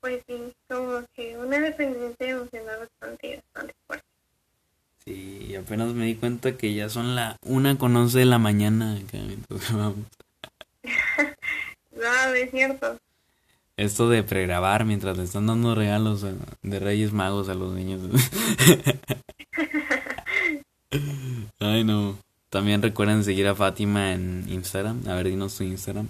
Pues 0.00 0.22
sí, 0.26 0.52
como 0.68 1.02
que 1.14 1.34
una 1.38 1.58
dependencia 1.58 2.28
emocional 2.28 2.80
bastante, 2.80 3.42
bastante 3.54 3.74
fuerte. 3.86 4.13
Sí, 5.06 5.46
y 5.50 5.54
apenas 5.56 5.92
me 5.92 6.06
di 6.06 6.14
cuenta 6.14 6.56
que 6.56 6.72
ya 6.74 6.88
son 6.88 7.14
la 7.14 7.36
una 7.42 7.76
con 7.76 7.94
once 7.96 8.18
de 8.18 8.24
la 8.24 8.38
mañana. 8.38 8.96
acá, 8.96 9.18
entonces, 9.18 9.72
vamos. 9.72 9.98
No, 11.92 12.34
es 12.34 12.50
cierto. 12.50 12.98
Esto 13.76 14.08
de 14.08 14.22
pregrabar 14.22 14.84
mientras 14.84 15.16
le 15.18 15.24
están 15.24 15.46
dando 15.46 15.74
regalos 15.74 16.24
a- 16.24 16.32
de 16.62 16.78
Reyes 16.78 17.12
Magos 17.12 17.48
a 17.48 17.54
los 17.54 17.72
niños. 17.74 18.00
Ay, 21.60 21.84
no. 21.84 22.16
También 22.50 22.82
recuerden 22.82 23.24
seguir 23.24 23.48
a 23.48 23.54
Fátima 23.54 24.12
en 24.12 24.44
Instagram. 24.48 25.02
A 25.08 25.14
ver, 25.14 25.28
dinos 25.28 25.56
tu 25.56 25.64
Instagram. 25.64 26.08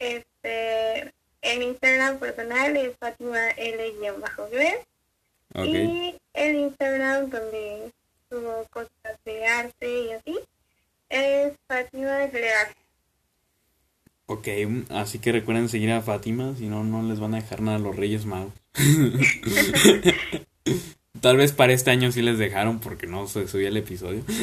Este, 0.00 1.12
en 1.42 1.62
Instagram 1.62 2.18
personal 2.18 2.76
es 2.76 2.96
Fátima 2.98 3.50
L-Gres 3.50 4.78
Y 5.56 6.14
el 6.34 6.56
Instagram 6.56 7.30
donde 7.30 7.92
subo 8.28 8.66
cosas 8.70 8.90
de 9.24 9.46
arte 9.46 10.02
y 10.04 10.12
así 10.12 10.38
es 11.08 11.52
Fátima 11.68 12.26
Leal. 12.32 12.66
Ok, 14.26 14.48
así 14.90 15.18
que 15.18 15.32
recuerden 15.32 15.68
seguir 15.68 15.92
a 15.92 16.00
Fátima, 16.00 16.54
si 16.56 16.66
no, 16.66 16.82
no 16.82 17.02
les 17.02 17.20
van 17.20 17.34
a 17.34 17.40
dejar 17.40 17.60
nada 17.60 17.76
a 17.76 17.80
los 17.80 17.94
Reyes 17.94 18.24
Magos. 18.24 18.52
Tal 21.20 21.36
vez 21.36 21.52
para 21.52 21.72
este 21.72 21.90
año 21.90 22.10
sí 22.10 22.22
les 22.22 22.38
dejaron 22.38 22.80
porque 22.80 23.06
no 23.06 23.26
se 23.28 23.46
subía 23.48 23.68
el 23.68 23.76
episodio. 23.76 24.24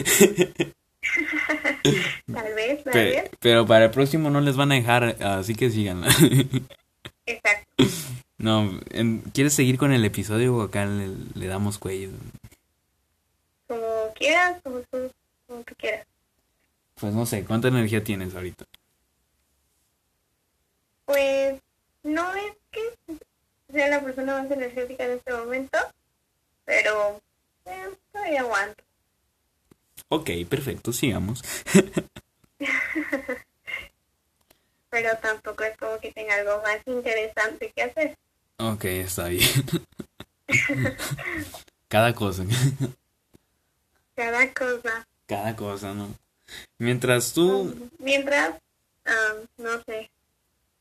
Tal 2.32 2.54
vez, 2.56 2.84
tal 2.84 2.94
Pe- 2.94 3.04
vez. 3.12 3.32
pero 3.40 3.66
para 3.66 3.86
el 3.86 3.92
próximo 3.92 4.30
no 4.30 4.40
les 4.40 4.56
van 4.56 4.72
a 4.72 4.76
dejar, 4.76 5.18
así 5.22 5.56
que 5.56 5.70
síganla. 5.72 6.08
Exacto. 7.26 7.72
No, 8.42 8.72
¿quieres 9.34 9.54
seguir 9.54 9.78
con 9.78 9.92
el 9.92 10.04
episodio 10.04 10.56
o 10.56 10.62
acá 10.64 10.86
le, 10.86 11.10
le 11.36 11.48
damos 11.48 11.78
cuello? 11.78 12.10
Como 13.68 14.12
quieras, 14.16 14.60
como 14.64 14.80
tú, 14.80 15.12
como 15.46 15.64
tú 15.64 15.76
quieras. 15.78 16.08
Pues 16.96 17.14
no 17.14 17.28
sé, 17.28 17.46
¿cuánta 17.46 17.68
energía 17.68 18.04
tienes 18.04 18.34
ahorita? 18.34 18.66
Pues 21.06 21.62
no 22.02 22.34
es 22.34 22.54
que 22.72 22.82
sea 23.72 23.90
la 23.90 24.02
persona 24.02 24.42
más 24.42 24.50
energética 24.50 25.06
en 25.06 25.12
este 25.12 25.34
momento, 25.34 25.78
pero 26.66 27.22
eh, 27.66 27.90
todavía 28.12 28.42
aguanto. 28.42 28.84
Ok, 30.10 30.32
perfecto, 30.50 30.92
sigamos. 30.92 31.44
Pero 34.90 35.18
tampoco 35.22 35.64
es 35.64 35.78
como 35.78 35.98
que 36.00 36.12
tenga 36.12 36.36
algo 36.36 36.62
más 36.64 36.80
interesante 36.86 37.72
que 37.74 37.84
hacer. 37.84 38.18
Ok, 38.62 38.86
está 38.86 39.28
bien. 39.30 39.50
Cada 41.88 42.14
cosa, 42.14 42.44
Cada 44.16 44.54
cosa. 44.54 45.08
cada 45.28 45.56
cosa, 45.56 45.94
¿no? 45.96 46.14
Mientras 46.78 47.34
tú... 47.34 47.90
Mientras, 47.98 48.56
ah, 49.06 49.34
no 49.58 49.82
sé, 49.84 50.12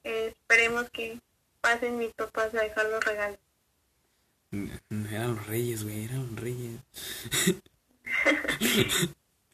eh, 0.04 0.34
esperemos 0.34 0.90
que 0.90 1.18
pasen 1.62 1.96
mis 1.96 2.12
papás 2.12 2.54
a 2.54 2.62
dejar 2.62 2.86
los 2.86 3.02
regalos. 3.02 3.38
Eran 4.52 5.36
los 5.36 5.46
reyes, 5.46 5.82
güey, 5.84 6.04
eran 6.04 6.26
los 6.26 6.40
reyes. 6.40 6.80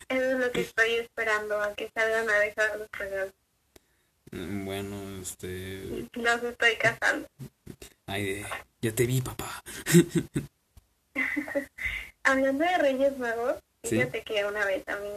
Eso 0.09 0.25
es 0.33 0.39
lo 0.41 0.51
que 0.53 0.63
estoy 0.63 0.95
esperando, 0.95 1.61
a 1.61 1.75
que 1.75 1.91
salgan 1.95 2.29
a 2.29 2.39
dejar 2.41 2.79
los 2.79 2.91
regalos. 2.93 3.35
Bueno, 4.33 5.21
este... 5.23 6.09
Los 6.15 6.43
estoy 6.43 6.77
cazando. 6.77 7.29
Ay, 8.07 8.25
de... 8.25 8.47
Ya 8.83 8.95
te 8.95 9.07
vi, 9.07 9.21
papá. 9.21 9.63
Hablando 12.23 12.65
de 12.65 12.79
Reyes 12.79 13.19
Magos, 13.19 13.57
Sí. 13.83 13.91
fíjate 13.97 14.23
que 14.23 14.45
una 14.45 14.65
vez 14.65 14.83
a 14.89 14.97
mí 14.97 15.09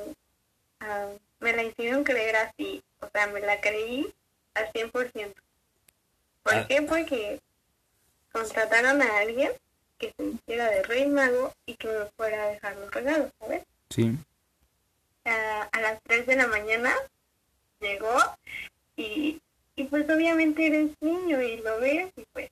ah, 0.82 1.08
me 1.40 1.54
la 1.54 1.64
hicieron 1.64 2.04
creer 2.04 2.36
así, 2.36 2.84
o 3.00 3.10
sea, 3.12 3.26
me 3.28 3.40
la 3.42 3.60
creí 3.62 4.14
al 4.54 4.72
100%. 4.72 5.34
¿Por 6.44 6.54
Ah. 6.54 6.66
qué? 6.68 6.82
Porque 6.84 7.40
contrataron 8.32 9.02
a 9.02 9.18
alguien 9.20 9.52
que 9.98 10.14
se 10.16 10.24
hiciera 10.24 10.70
de 10.70 10.84
Rey 10.84 11.08
Mago 11.08 11.52
y 11.66 11.74
que 11.76 11.88
me 11.88 12.06
fuera 12.16 12.44
a 12.44 12.48
dejar 12.50 12.76
los 12.78 12.92
regalos, 12.94 13.32
¿sabes? 13.40 13.64
Sí. 13.90 14.16
a, 15.26 15.64
a 15.64 15.82
las 15.82 16.00
3 16.04 16.26
de 16.28 16.36
la 16.36 16.48
mañana 16.48 16.94
llegó 17.82 18.16
y, 18.96 19.42
y 19.76 19.84
pues 19.86 20.08
obviamente 20.10 20.68
eres 20.68 20.92
niño 21.02 21.42
y 21.42 21.58
lo 21.58 21.80
ves 21.80 22.12
y 22.16 22.24
pues 22.34 22.50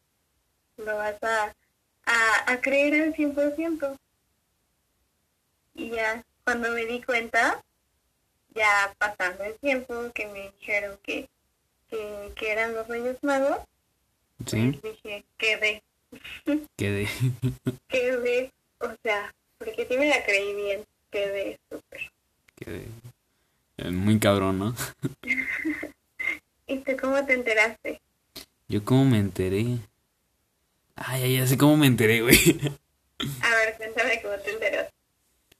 lo 0.77 0.95
vas 0.97 1.21
a, 1.23 1.53
a, 2.05 2.51
a 2.51 2.61
creer 2.61 3.01
al 3.01 3.13
100%. 3.15 3.97
Y 5.75 5.89
ya 5.91 6.23
cuando 6.43 6.71
me 6.71 6.85
di 6.85 7.01
cuenta, 7.01 7.61
ya 8.55 8.93
pasando 8.97 9.43
el 9.43 9.55
tiempo 9.59 10.11
que 10.13 10.27
me 10.27 10.51
dijeron 10.59 10.97
que, 11.03 11.29
que, 11.89 12.31
que 12.35 12.51
eran 12.51 12.73
los 12.73 12.87
Reyes 12.87 13.17
Magos, 13.23 13.59
Sí, 14.45 14.77
pues 14.81 14.95
dije, 15.03 15.25
quedé, 15.37 15.83
quedé. 16.77 17.07
quedé, 17.89 18.51
o 18.79 18.89
sea, 19.03 19.33
porque 19.57 19.87
sí 19.87 19.97
me 19.97 20.07
la 20.07 20.23
creí 20.23 20.53
bien, 20.55 20.85
quedé 21.09 21.59
súper. 21.71 22.11
quedé. 22.55 22.87
Eh, 23.77 23.91
Muy 23.91 24.19
cabrón, 24.19 24.59
¿no? 24.59 24.75
¿Y 26.67 26.77
tú 26.79 26.91
cómo 26.99 27.25
te 27.25 27.33
enteraste? 27.33 27.99
Yo 28.67 28.83
cómo 28.83 29.05
me 29.05 29.19
enteré. 29.19 29.77
Ay, 30.97 31.23
ay, 31.23 31.37
ya 31.37 31.47
sé 31.47 31.57
cómo 31.57 31.77
me 31.77 31.87
enteré, 31.87 32.21
güey. 32.21 32.35
A 33.41 33.49
ver, 33.55 33.75
cuéntame 33.77 34.19
cómo 34.21 34.33
te 34.43 34.51
enteraste. 34.51 34.93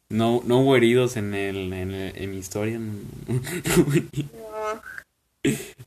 No, 0.10 0.42
no 0.46 0.60
hubo 0.60 0.76
heridos 0.76 1.16
en 1.18 1.34
el, 1.34 1.72
en, 1.74 1.92
el- 1.92 2.14
en 2.16 2.32
mi 2.32 2.38
historia. 2.38 2.80
no- 2.80 2.94
No, 3.28 4.82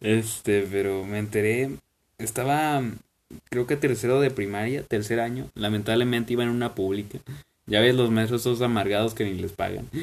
Este, 0.01 0.67
pero 0.71 1.05
me 1.05 1.19
enteré. 1.19 1.71
Estaba, 2.19 2.83
creo 3.51 3.67
que 3.67 3.77
tercero 3.77 4.21
de 4.21 4.31
primaria, 4.31 4.83
tercer 4.83 5.21
año. 5.21 5.47
Lamentablemente 5.55 6.33
iba 6.35 6.43
en 6.43 6.51
una 6.51 6.75
pública. 6.75 7.19
Ya 7.67 7.81
ves 7.81 7.95
los 7.95 8.11
maestros 8.11 8.43
esos 8.43 8.61
amargados 8.63 9.15
que 9.15 9.25
ni 9.25 9.35
les 9.35 9.53
pagan. 9.53 9.89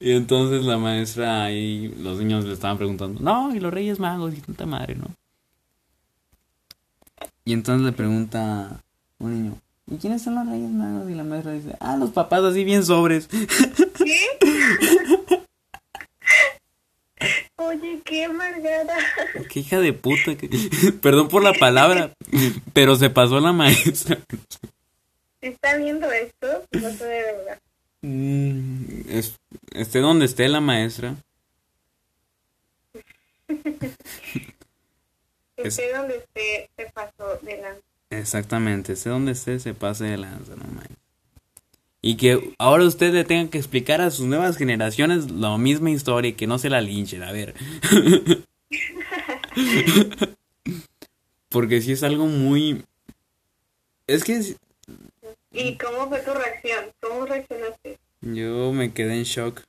Y 0.00 0.12
entonces 0.12 0.64
la 0.64 0.78
maestra 0.78 1.44
ahí, 1.44 1.94
los 2.00 2.18
niños 2.18 2.44
le 2.44 2.54
estaban 2.54 2.78
preguntando, 2.78 3.20
no, 3.20 3.54
y 3.54 3.60
los 3.60 3.72
Reyes 3.72 3.98
Magos 3.98 4.34
y 4.34 4.40
tanta 4.40 4.66
madre, 4.66 4.94
¿no? 4.94 5.06
Y 7.44 7.52
entonces 7.52 7.84
le 7.84 7.92
pregunta 7.92 8.80
un 9.18 9.32
niño, 9.42 9.58
¿y 9.90 9.96
quiénes 9.96 10.22
son 10.22 10.34
los 10.36 10.46
Reyes 10.46 10.70
Magos? 10.70 11.10
Y 11.10 11.14
la 11.14 11.24
maestra 11.24 11.52
dice, 11.52 11.76
ah, 11.80 11.96
los 11.96 12.10
papás 12.10 12.42
así 12.44 12.62
bien 12.64 12.84
sobres. 12.84 13.28
¿qué? 13.28 14.28
Oye, 17.56 18.00
qué 18.04 18.24
amargada. 18.24 18.94
Qué 19.48 19.60
hija 19.60 19.78
de 19.80 19.92
puta. 19.92 20.36
que- 20.36 20.48
Perdón 21.02 21.28
por 21.28 21.42
la 21.42 21.52
palabra, 21.52 22.12
pero 22.72 22.96
se 22.96 23.10
pasó 23.10 23.38
la 23.40 23.52
maestra. 23.52 24.18
¿Está 25.40 25.76
viendo 25.76 26.10
esto? 26.10 26.46
No 26.72 26.90
sé 26.90 27.04
de 27.04 27.22
verdad. 27.22 27.58
Mm, 28.02 28.84
es- 29.08 29.38
esté 29.72 30.00
donde 30.00 30.24
esté 30.26 30.48
la 30.48 30.60
maestra. 30.60 31.14
Es- 35.64 35.78
Esté 35.78 35.92
donde 35.96 36.16
esté, 36.16 36.70
se 36.76 36.86
pasó 36.92 37.38
de 37.42 37.56
la... 37.60 37.76
Exactamente, 38.10 38.92
esté 38.92 39.10
donde 39.10 39.32
esté, 39.32 39.58
se 39.58 39.74
pase 39.74 40.04
de 40.04 40.18
lanza, 40.18 40.54
no 40.56 40.64
manches. 40.64 40.96
Y 42.04 42.16
que 42.16 42.54
ahora 42.58 42.84
usted 42.84 43.12
le 43.14 43.24
tenga 43.24 43.48
que 43.50 43.58
explicar 43.58 44.00
a 44.00 44.10
sus 44.10 44.26
nuevas 44.26 44.56
generaciones 44.56 45.30
la 45.30 45.56
misma 45.56 45.90
historia 45.90 46.30
y 46.30 46.34
que 46.34 46.48
no 46.48 46.58
se 46.58 46.68
la 46.68 46.80
linchen, 46.80 47.22
a 47.22 47.30
ver. 47.32 47.54
Porque 51.48 51.80
si 51.80 51.92
es 51.92 52.02
algo 52.02 52.26
muy... 52.26 52.84
Es 54.06 54.24
que 54.24 54.36
es- 54.36 54.56
¿Y 55.52 55.76
cómo 55.76 56.08
fue 56.08 56.20
tu 56.20 56.32
reacción? 56.32 56.86
¿Cómo 57.00 57.26
reaccionaste? 57.26 57.98
yo 58.22 58.72
me 58.72 58.92
quedé 58.92 59.14
en 59.16 59.24
shock 59.24 59.60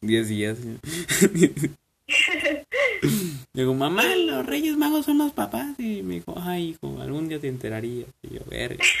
10 0.00 0.28
días. 0.28 0.58
Digo, 3.52 3.74
mamá, 3.74 4.04
los 4.16 4.46
Reyes 4.46 4.76
Magos 4.76 5.06
son 5.06 5.18
los 5.18 5.32
papás. 5.32 5.78
Y 5.78 6.02
me 6.02 6.14
dijo, 6.14 6.34
ay, 6.36 6.70
hijo, 6.70 7.00
algún 7.00 7.28
día 7.28 7.38
te 7.38 7.48
enterarías. 7.48 8.08
Y 8.22 8.34
yo, 8.34 8.40
verga. 8.48 8.84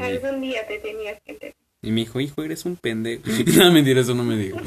Algún 0.00 0.40
día 0.40 0.66
te 0.66 0.78
tenías 0.80 1.20
que 1.24 1.32
enterar. 1.32 1.54
Y 1.80 1.92
me 1.92 2.00
dijo, 2.00 2.20
hijo, 2.20 2.42
eres 2.42 2.64
un 2.64 2.74
pendejo. 2.74 3.22
no, 3.58 3.70
mentira, 3.70 4.00
eso 4.00 4.14
no 4.14 4.24
me 4.24 4.36
dijo. 4.36 4.58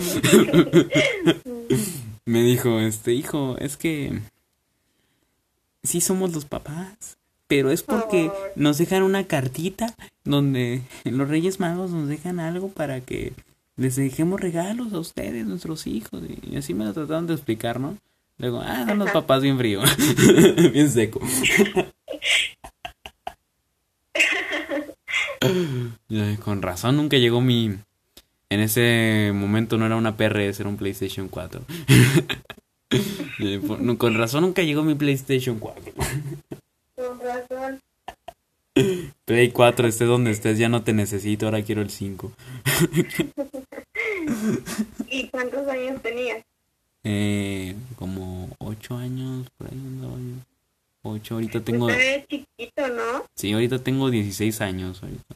me 2.26 2.42
dijo, 2.44 2.80
este, 2.80 3.14
hijo, 3.14 3.58
es 3.60 3.76
que 3.76 4.22
sí 5.84 6.00
somos 6.00 6.34
los 6.34 6.46
papás, 6.46 7.18
pero 7.48 7.72
es 7.72 7.84
porque 7.84 8.32
nos 8.56 8.78
dejan 8.78 9.04
una 9.04 9.26
cartita 9.26 9.94
donde 10.24 10.82
los 11.04 11.28
Reyes 11.28 11.60
Magos 11.60 11.92
nos 11.92 12.08
dejan 12.08 12.40
algo 12.40 12.70
para 12.70 13.02
que 13.02 13.34
les 13.80 13.96
dejemos 13.96 14.40
regalos 14.42 14.94
a 14.94 15.00
ustedes, 15.00 15.46
nuestros 15.46 15.88
hijos. 15.88 16.22
Y 16.44 16.58
así 16.58 16.74
me 16.74 16.86
lo 16.86 16.94
trataron 16.94 17.28
de 17.28 17.34
explicar, 17.34 17.80
¿no? 17.80 17.98
Luego, 18.38 18.62
ah, 18.62 18.86
son 18.88 19.00
los 19.00 19.12
papás 19.12 19.42
bien 19.42 19.58
frío, 19.58 19.82
bien 20.74 20.90
seco. 20.92 21.20
Con 26.44 26.62
razón 26.62 26.98
nunca 26.98 27.18
llegó 27.18 27.42
mi... 27.42 27.76
En 28.52 28.60
ese 28.62 29.32
momento 29.34 29.78
no 29.78 29.86
era 29.86 29.96
una 29.96 30.18
PRS, 30.18 30.60
era 30.60 30.70
un 30.70 30.78
PlayStation 30.78 31.28
4. 31.28 31.62
Ya, 33.40 33.60
por- 33.62 33.80
no, 33.80 34.00
Con 34.00 34.16
razón 34.18 34.42
nunca 34.42 34.64
llegó 34.64 34.84
mi 34.84 34.96
PlayStation 34.96 35.60
4. 35.60 35.94
Con 36.96 37.20
razón. 37.20 37.80
Play 39.26 39.52
4, 39.52 39.88
esté 39.88 40.06
donde 40.06 40.32
estés, 40.32 40.58
ya 40.58 40.70
no 40.70 40.82
te 40.82 40.92
necesito, 40.94 41.46
ahora 41.46 41.62
quiero 41.62 41.84
el 41.84 41.92
5. 41.92 42.32
¿Y 45.10 45.28
cuántos 45.30 45.68
años 45.68 46.02
tenías? 46.02 46.44
Eh, 47.04 47.76
como 47.96 48.50
8 48.60 48.96
años, 48.98 49.48
por 49.58 49.68
ahí 49.68 49.78
andaba 49.78 50.18
yo. 50.18 50.36
8, 51.04 51.34
ahorita 51.36 51.62
tengo... 51.62 51.86
Pues 51.88 51.98
eres 51.98 52.28
chiquito, 52.28 52.88
¿no? 52.90 53.26
Sí, 53.36 53.54
ahorita 53.54 53.80
tengo 53.80 54.10
16 54.10 54.62
años. 54.62 55.02
Ahorita. 55.02 55.36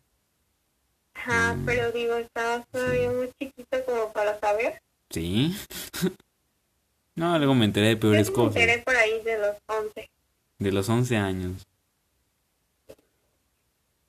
Ajá, 1.16 1.54
Mm. 1.56 1.66
pero 1.66 1.92
digo, 1.94 2.16
estabas 2.16 2.68
todavía 2.70 3.10
muy 3.12 3.30
chiquito 3.40 3.78
como 3.86 4.12
para 4.12 4.38
saber. 4.42 4.82
¿Sí? 5.10 5.56
no, 7.16 7.38
luego 7.38 7.56
me 7.56 7.66
enteré 7.66 7.88
de 7.90 7.98
peores 7.98 8.28
Yo 8.28 8.34
me 8.34 8.36
cosas. 8.36 8.56
enteré 8.58 8.82
por 8.84 8.96
ahí 8.96 9.22
de 9.24 9.38
los 9.40 9.56
11. 9.68 10.10
De 10.60 10.72
los 10.72 10.90
11 10.90 11.16
años. 11.18 11.66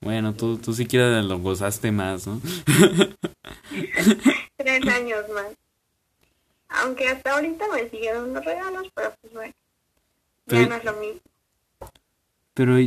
Bueno, 0.05 0.35
tú, 0.35 0.59
tú 0.59 0.71
siquiera 0.71 1.19
lo 1.23 1.39
gozaste 1.39 1.91
más, 1.91 2.27
¿no? 2.27 2.39
Tres 4.55 4.87
años 4.87 5.25
más. 5.33 5.47
Aunque 6.69 7.07
hasta 7.07 7.33
ahorita 7.33 7.65
me 7.73 7.89
siguen 7.89 8.13
dando 8.13 8.39
regalos, 8.41 8.87
pero 8.93 9.15
pues 9.19 9.33
bueno. 9.33 9.53
Ya 10.45 10.67
no 10.67 10.75
es 10.75 10.83
lo 10.83 10.93
mismo. 10.93 11.21
Pero 12.53 12.77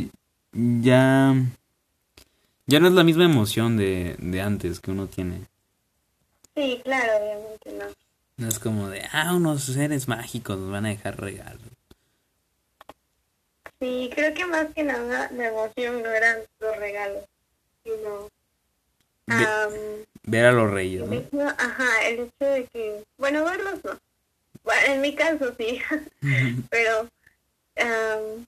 ya... 0.53 1.35
Ya 2.67 2.79
no 2.79 2.87
es 2.87 2.93
la 2.93 3.03
misma 3.03 3.25
emoción 3.25 3.75
de, 3.75 4.15
de 4.17 4.41
antes 4.41 4.79
que 4.79 4.91
uno 4.91 5.07
tiene. 5.07 5.41
Sí, 6.55 6.79
claro, 6.85 7.11
obviamente 7.21 7.73
no. 7.73 7.85
No 8.37 8.47
es 8.47 8.59
como 8.59 8.87
de, 8.87 9.03
ah, 9.11 9.35
unos 9.35 9.65
seres 9.65 10.07
mágicos 10.07 10.57
nos 10.57 10.71
van 10.71 10.85
a 10.85 10.89
dejar 10.89 11.19
regalos. 11.19 11.68
Sí, 13.79 14.09
creo 14.13 14.33
que 14.33 14.45
más 14.45 14.73
que 14.73 14.83
nada 14.83 15.29
la 15.31 15.47
emoción 15.47 16.01
no 16.03 16.09
eran 16.09 16.39
los 16.59 16.77
regalos, 16.77 17.23
sino 17.83 18.27
am, 19.27 19.71
ver 20.23 20.45
a 20.47 20.51
los 20.51 20.69
reyes, 20.69 21.03
el 21.03 21.09
¿no? 21.09 21.15
hecho, 21.15 21.41
ajá, 21.57 22.07
el 22.07 22.19
hecho 22.21 22.45
de 22.51 22.67
que, 22.73 23.03
bueno, 23.17 23.45
verlos 23.45 23.83
no. 23.85 23.97
Bueno, 24.63 24.81
en 24.93 25.01
mi 25.01 25.15
caso 25.15 25.53
sí, 25.57 25.81
pero 26.69 27.07
am, 27.77 28.45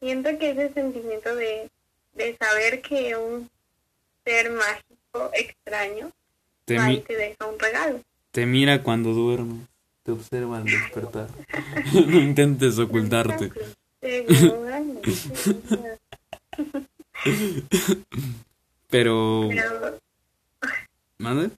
siento 0.00 0.38
que 0.38 0.50
ese 0.50 0.72
sentimiento 0.74 1.34
de, 1.34 1.70
de 2.12 2.36
saber 2.36 2.82
que 2.82 3.16
un 3.16 3.48
ser 4.24 4.50
mágico 4.50 5.30
extraño 5.32 6.10
Te, 6.66 6.76
va 6.76 6.90
y 6.92 6.96
mi- 6.96 7.02
te 7.02 7.16
deja 7.16 7.46
un 7.46 7.58
regalo. 7.58 8.00
te 8.30 8.44
mira 8.46 8.82
cuando 8.82 9.12
duermes. 9.14 9.66
Te 10.04 10.12
observa 10.12 10.58
al 10.58 10.70
despertar. 10.70 11.28
no 12.06 12.18
intentes 12.18 12.78
ocultarte. 12.78 13.52
Pero... 18.90 19.48
pero 19.50 19.98
¿Mande? 21.18 21.50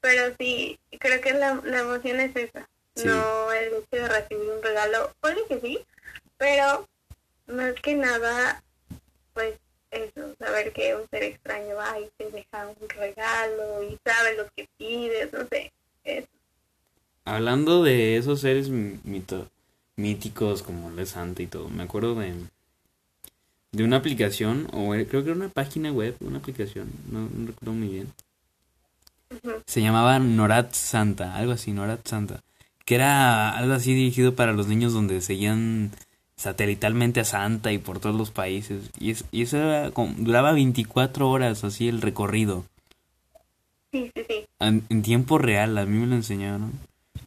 Pero 0.00 0.34
sí, 0.38 0.78
creo 0.98 1.20
que 1.20 1.32
la, 1.34 1.60
la 1.64 1.80
emoción 1.80 2.20
es 2.20 2.34
esa. 2.34 2.68
Sí. 2.94 3.06
No 3.06 3.52
el 3.52 3.66
hecho 3.74 4.02
de 4.02 4.08
recibir 4.08 4.50
un 4.50 4.62
regalo. 4.62 5.12
Puede 5.20 5.46
que 5.46 5.60
sí, 5.60 5.78
pero 6.38 6.86
más 7.46 7.74
que 7.74 7.94
nada, 7.94 8.62
pues 9.34 9.58
eso, 9.90 10.34
saber 10.38 10.72
que 10.72 10.94
un 10.96 11.06
ser 11.10 11.22
extraño 11.24 11.76
va 11.76 11.98
y 12.00 12.08
te 12.16 12.30
deja 12.30 12.66
un 12.68 12.88
regalo 12.88 13.82
y 13.82 13.98
sabe 14.04 14.36
lo 14.36 14.46
que 14.56 14.66
pides, 14.78 15.32
no 15.32 15.46
sé. 15.48 15.72
Eso. 16.04 16.28
Hablando 17.24 17.82
de 17.82 18.16
esos 18.16 18.40
seres 18.40 18.68
mi- 18.68 18.98
mito- 19.04 19.48
míticos 19.96 20.62
como 20.62 20.90
la 20.90 21.06
Santa 21.06 21.42
y 21.42 21.46
todo, 21.46 21.68
me 21.68 21.82
acuerdo 21.82 22.14
de, 22.14 22.34
de 23.72 23.84
una 23.84 23.96
aplicación, 23.96 24.68
o 24.72 24.90
creo 24.90 25.24
que 25.24 25.30
era 25.30 25.34
una 25.34 25.48
página 25.48 25.90
web, 25.92 26.16
una 26.20 26.38
aplicación, 26.38 26.90
no, 27.10 27.28
no 27.28 27.46
recuerdo 27.48 27.72
muy 27.74 27.88
bien. 27.88 28.12
Se 29.66 29.80
llamaba 29.80 30.18
Norat 30.18 30.72
Santa, 30.72 31.34
algo 31.36 31.52
así, 31.52 31.72
Norat 31.72 32.06
Santa. 32.06 32.42
Que 32.84 32.94
era 32.94 33.50
algo 33.50 33.74
así 33.74 33.94
dirigido 33.94 34.34
para 34.34 34.52
los 34.52 34.68
niños 34.68 34.92
donde 34.92 35.20
seguían 35.20 35.90
satelitalmente 36.36 37.20
a 37.20 37.24
Santa 37.24 37.72
y 37.72 37.78
por 37.78 37.98
todos 37.98 38.14
los 38.14 38.30
países. 38.30 38.90
Y, 38.98 39.10
es, 39.10 39.24
y 39.32 39.42
eso 39.42 39.58
era 39.58 39.90
duraba 39.90 40.52
24 40.52 41.28
horas 41.28 41.64
así 41.64 41.88
el 41.88 42.00
recorrido. 42.00 42.64
Sí, 43.92 44.10
sí, 44.14 44.22
sí. 44.28 44.44
En, 44.60 45.02
tiempo 45.02 45.38
real, 45.38 45.76
a 45.78 45.86
mí 45.86 45.98
me 45.98 46.06
lo 46.06 46.14
enseñaron. 46.14 46.72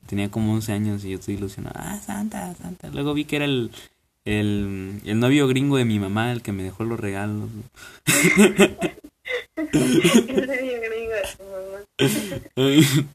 Tenía 0.09 0.31
como 0.31 0.53
11 0.55 0.71
años 0.71 1.05
y 1.05 1.11
yo 1.11 1.19
estoy 1.19 1.35
ilusionado. 1.35 1.75
Ah, 1.79 1.99
Santa, 2.03 2.55
Santa. 2.55 2.89
Luego 2.89 3.13
vi 3.13 3.25
que 3.25 3.35
era 3.35 3.45
el, 3.45 3.69
el, 4.25 4.99
el 5.05 5.19
novio 5.19 5.47
gringo 5.47 5.77
de 5.77 5.85
mi 5.85 5.99
mamá 5.99 6.31
el 6.31 6.41
que 6.41 6.51
me 6.51 6.63
dejó 6.63 6.83
los 6.83 6.99
regalos. 6.99 7.47
el 9.55 10.47
novio 10.47 10.81
gringo 10.81 11.13
de 11.13 11.21
tu 11.37 11.43
mamá. 11.43 13.05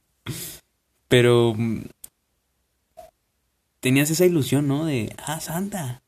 Pero 1.09 1.57
tenías 3.81 4.09
esa 4.11 4.25
ilusión, 4.25 4.69
¿no? 4.69 4.85
De, 4.85 5.13
ah, 5.27 5.41
Santa. 5.41 6.01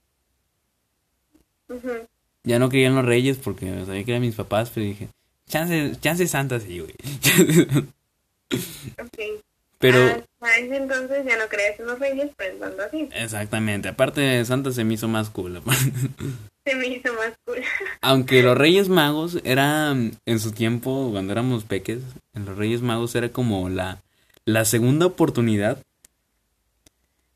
Ya 2.45 2.61
no 2.61 2.69
querían 2.69 2.95
los 2.95 3.05
reyes 3.05 3.39
porque 3.39 3.85
sabía 3.85 4.05
que 4.05 4.13
eran 4.13 4.23
mis 4.23 4.37
papás, 4.37 4.71
pero 4.73 4.87
dije, 4.87 5.09
chance, 5.49 5.97
chance 6.01 6.29
Santa 6.29 6.61
sí, 6.61 6.79
güey. 6.79 6.95
ok. 9.01 9.43
Pero... 9.79 9.99
Ah, 9.99 10.23
ese 10.55 10.77
entonces 10.77 11.25
ya 11.27 11.37
no 11.37 11.47
creías 11.49 11.79
en 11.81 11.87
los 11.87 11.99
reyes 11.99 12.31
pensando 12.37 12.83
así. 12.83 13.09
Exactamente. 13.15 13.89
Aparte, 13.89 14.45
Santa 14.45 14.73
se 14.73 14.85
me 14.85 14.95
hizo 14.95 15.09
más 15.09 15.31
cool. 15.31 15.63
se 16.65 16.75
me 16.75 16.87
hizo 16.89 17.13
más 17.15 17.33
cool. 17.45 17.59
Aunque 18.01 18.43
los 18.43 18.57
Reyes 18.57 18.89
Magos 18.89 19.39
eran, 19.45 20.19
en 20.27 20.41
su 20.41 20.53
tiempo, 20.53 21.11
cuando 21.13 21.33
éramos 21.33 21.65
peques, 21.65 22.01
en 22.35 22.45
los 22.45 22.57
Reyes 22.57 22.83
Magos 22.83 23.15
era 23.15 23.31
como 23.31 23.69
la, 23.69 24.03
la 24.45 24.65
segunda 24.65 25.07
oportunidad 25.07 25.79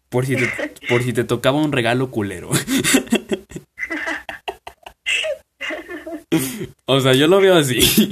por 0.08 0.26
si 0.26 0.36
te, 0.36 0.48
por 0.88 1.02
si 1.02 1.12
te 1.12 1.24
tocaba 1.24 1.58
un 1.58 1.72
regalo 1.72 2.10
culero. 2.10 2.50
o 6.86 7.00
sea, 7.00 7.14
yo 7.14 7.26
lo 7.26 7.40
veo 7.40 7.54
así. 7.54 7.80
sí, 7.80 8.08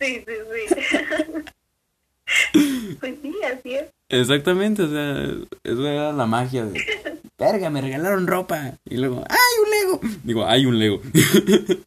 sí, 0.00 0.24
sí. 0.26 0.74
Pues 3.00 3.16
sí, 3.20 3.34
así 3.42 3.74
es. 3.74 3.86
Exactamente, 4.08 4.82
o 4.82 4.88
sea, 4.88 5.24
eso 5.64 5.86
era 5.86 6.12
la 6.12 6.26
magia 6.26 6.64
de... 6.64 6.80
Verga, 7.38 7.70
me 7.70 7.80
regalaron 7.80 8.26
ropa. 8.26 8.74
Y 8.84 8.96
luego, 8.98 9.24
¡ay, 9.28 9.38
un 9.64 9.70
Lego! 9.70 10.00
Digo, 10.22 10.46
¡ay, 10.46 10.66
un 10.66 10.78
Lego! 10.78 11.00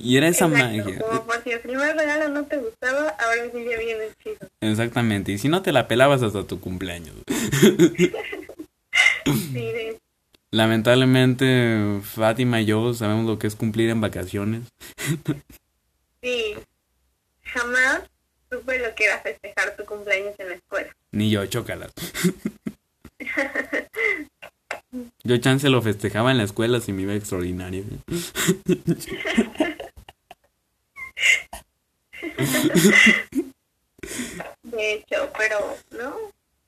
Y 0.00 0.16
era 0.16 0.28
esa 0.28 0.46
magia. 0.46 0.84
Como 0.84 1.24
por 1.24 1.42
si 1.42 1.50
el 1.50 1.60
primer 1.60 1.96
regalo 1.96 2.28
no 2.28 2.44
te 2.44 2.56
gustaba, 2.56 3.08
ahora 3.08 3.50
sí 3.52 3.64
ya 3.68 3.78
viene 3.78 4.04
chido. 4.22 4.48
Exactamente. 4.60 5.32
Y 5.32 5.38
si 5.38 5.48
no 5.48 5.60
te 5.62 5.72
la 5.72 5.88
pelabas 5.88 6.22
hasta 6.22 6.44
tu 6.44 6.60
cumpleaños. 6.60 7.16
sí, 9.26 9.72
Lamentablemente, 10.50 12.00
Fátima 12.02 12.60
y 12.60 12.66
yo 12.66 12.94
sabemos 12.94 13.26
lo 13.26 13.38
que 13.38 13.48
es 13.48 13.56
cumplir 13.56 13.90
en 13.90 14.00
vacaciones. 14.00 14.62
sí. 16.22 16.54
Jamás 17.52 18.02
supe 18.50 18.78
lo 18.78 18.94
que 18.94 19.04
era 19.04 19.18
festejar 19.20 19.76
tu 19.76 19.84
cumpleaños 19.84 20.34
en 20.38 20.48
la 20.48 20.54
escuela. 20.54 20.94
Ni 21.12 21.30
yo, 21.30 21.46
chócalas. 21.46 21.92
Yo 25.22 25.36
chance 25.38 25.68
lo 25.68 25.82
festejaba 25.82 26.30
en 26.30 26.38
la 26.38 26.44
escuela 26.44 26.80
si 26.80 26.92
me 26.92 27.02
iba 27.02 27.14
extraordinario. 27.14 27.84
De 34.62 34.94
hecho, 34.94 35.30
pero 35.36 35.76
no, 35.90 36.16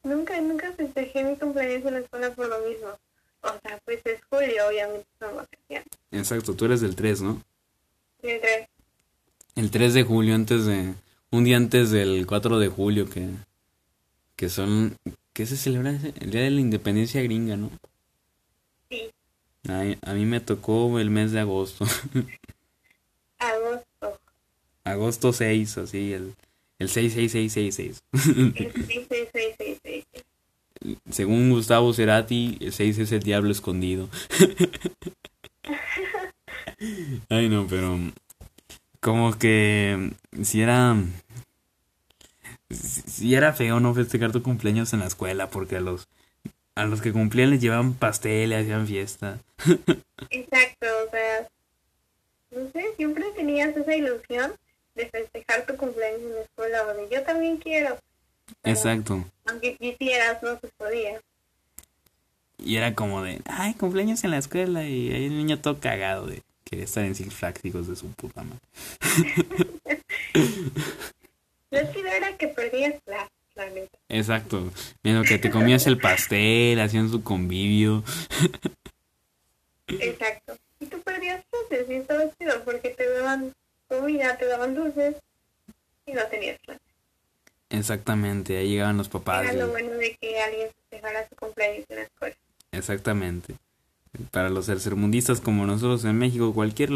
nunca, 0.02 0.40
nunca 0.40 0.72
festejé 0.72 1.24
mi 1.24 1.36
cumpleaños 1.36 1.86
en 1.86 1.94
la 1.94 2.00
escuela 2.00 2.30
por 2.30 2.48
lo 2.48 2.58
mismo. 2.60 2.88
O 3.42 3.52
sea, 3.62 3.78
pues 3.84 4.00
es 4.04 4.20
julio, 4.28 4.68
obviamente 4.68 5.06
son 5.18 5.36
vacaciones. 5.36 5.88
Exacto, 6.10 6.54
tú 6.54 6.66
eres 6.66 6.80
del 6.82 6.94
3, 6.94 7.22
¿no? 7.22 7.42
El 8.22 8.40
3. 8.40 8.68
El 9.56 9.70
3 9.70 9.94
de 9.94 10.02
julio, 10.02 10.34
antes 10.34 10.66
de. 10.66 10.94
Un 11.30 11.44
día 11.44 11.56
antes 11.56 11.90
del 11.90 12.26
4 12.26 12.58
de 12.58 12.68
julio, 12.68 13.08
que. 13.08 13.28
Que 14.36 14.48
son. 14.48 14.96
¿Qué 15.32 15.46
se 15.46 15.56
celebra? 15.56 15.98
El 16.20 16.30
día 16.30 16.42
de 16.42 16.50
la 16.50 16.60
independencia 16.60 17.22
gringa, 17.22 17.56
¿no? 17.56 17.70
Sí. 18.88 19.10
a 19.66 20.14
mí 20.14 20.24
me 20.24 20.40
tocó 20.40 20.98
el 20.98 21.10
mes 21.10 21.32
de 21.32 21.40
agosto. 21.40 21.84
agosto 23.38 24.20
agosto 24.84 25.32
6, 25.32 25.78
así, 25.78 26.12
el, 26.12 26.34
el 26.78 26.88
66666. 26.88 28.02
El 28.12 28.72
66666. 28.72 30.04
Según 31.10 31.50
Gustavo 31.50 31.92
Cerati, 31.92 32.56
el 32.60 32.72
6 32.72 32.98
es 32.98 33.12
el 33.12 33.22
diablo 33.22 33.50
escondido. 33.50 34.08
Ay, 37.28 37.50
no, 37.50 37.66
pero 37.66 37.98
como 39.00 39.38
que 39.38 40.12
si 40.42 40.62
era 40.62 40.96
si 42.70 43.34
era 43.34 43.52
feo 43.52 43.80
no 43.80 43.94
festejar 43.94 44.30
tu 44.30 44.42
cumpleaños 44.42 44.92
en 44.92 45.00
la 45.00 45.06
escuela 45.06 45.48
porque 45.48 45.76
a 45.76 45.80
los 45.80 46.08
a 46.74 46.84
los 46.84 47.02
que 47.02 47.12
cumplían 47.12 47.50
les 47.50 47.60
llevaban 47.60 47.94
pastel, 47.94 48.52
hacían 48.52 48.86
fiesta. 48.86 49.38
Exacto, 50.30 50.86
o 51.06 51.10
sea, 51.10 51.48
no 52.52 52.70
sé, 52.72 52.94
siempre 52.96 53.24
tenías 53.36 53.76
esa 53.76 53.94
ilusión 53.94 54.52
de 54.94 55.08
festejar 55.08 55.66
tu 55.66 55.76
cumpleaños 55.76 56.20
en 56.22 56.34
la 56.34 56.40
escuela 56.42 56.86
o 56.86 56.94
de 56.94 57.08
yo 57.10 57.22
también 57.22 57.58
quiero. 57.58 57.98
Exacto. 58.62 59.24
Aunque 59.46 59.76
quisieras, 59.76 60.42
no 60.42 60.58
se 60.58 60.68
podía. 60.68 61.20
Y 62.58 62.76
era 62.76 62.94
como 62.94 63.22
de, 63.22 63.40
ay, 63.46 63.74
cumpleaños 63.74 64.22
en 64.24 64.30
la 64.32 64.38
escuela 64.38 64.84
y 64.84 65.12
hay 65.12 65.26
un 65.28 65.38
niño 65.38 65.60
todo 65.60 65.80
cagado 65.80 66.26
de 66.26 66.42
que 66.70 66.82
estar 66.82 67.04
en 67.04 67.14
Six 67.14 67.34
Flags, 67.34 67.62
de 67.62 67.96
su 67.96 68.12
puta 68.12 68.42
madre. 68.44 68.60
Lo 71.70 71.92
chido 71.92 72.08
era 72.08 72.36
que 72.36 72.48
perdías 72.48 72.94
la, 73.06 73.28
la 73.54 73.70
neta. 73.70 73.98
Exacto. 74.08 74.70
Viendo 75.02 75.22
que 75.24 75.38
te 75.38 75.50
comías 75.50 75.86
el 75.86 75.98
pastel, 75.98 76.80
hacían 76.80 77.10
su 77.10 77.22
convivio. 77.22 78.04
Exacto. 79.88 80.56
Y 80.80 80.86
tú 80.86 81.00
perdías 81.02 81.44
clases 81.50 81.90
y 81.90 81.94
estaba 81.94 82.24
chido 82.38 82.62
porque 82.64 82.90
te 82.90 83.08
daban 83.08 83.52
comida, 83.88 84.36
te 84.36 84.46
daban 84.46 84.74
dulces 84.74 85.16
y 86.06 86.12
no 86.12 86.24
tenías 86.26 86.58
clase. 86.60 86.80
Exactamente, 87.68 88.56
ahí 88.56 88.68
llegaban 88.70 88.96
los 88.96 89.08
papás. 89.08 89.44
Era 89.44 89.52
lo 89.52 89.68
bueno 89.68 89.92
de 89.92 90.16
que 90.16 90.40
alguien 90.40 90.68
dejara 90.90 91.28
su 91.28 91.36
cumpleaños 91.36 91.84
en 91.88 91.96
la 91.96 92.02
escuela. 92.02 92.36
Exactamente. 92.72 93.54
Para 94.30 94.50
los 94.50 94.66
tercermundistas 94.66 95.40
como 95.40 95.66
nosotros 95.66 96.04
en 96.04 96.18
México, 96.18 96.52
cualquier, 96.52 96.90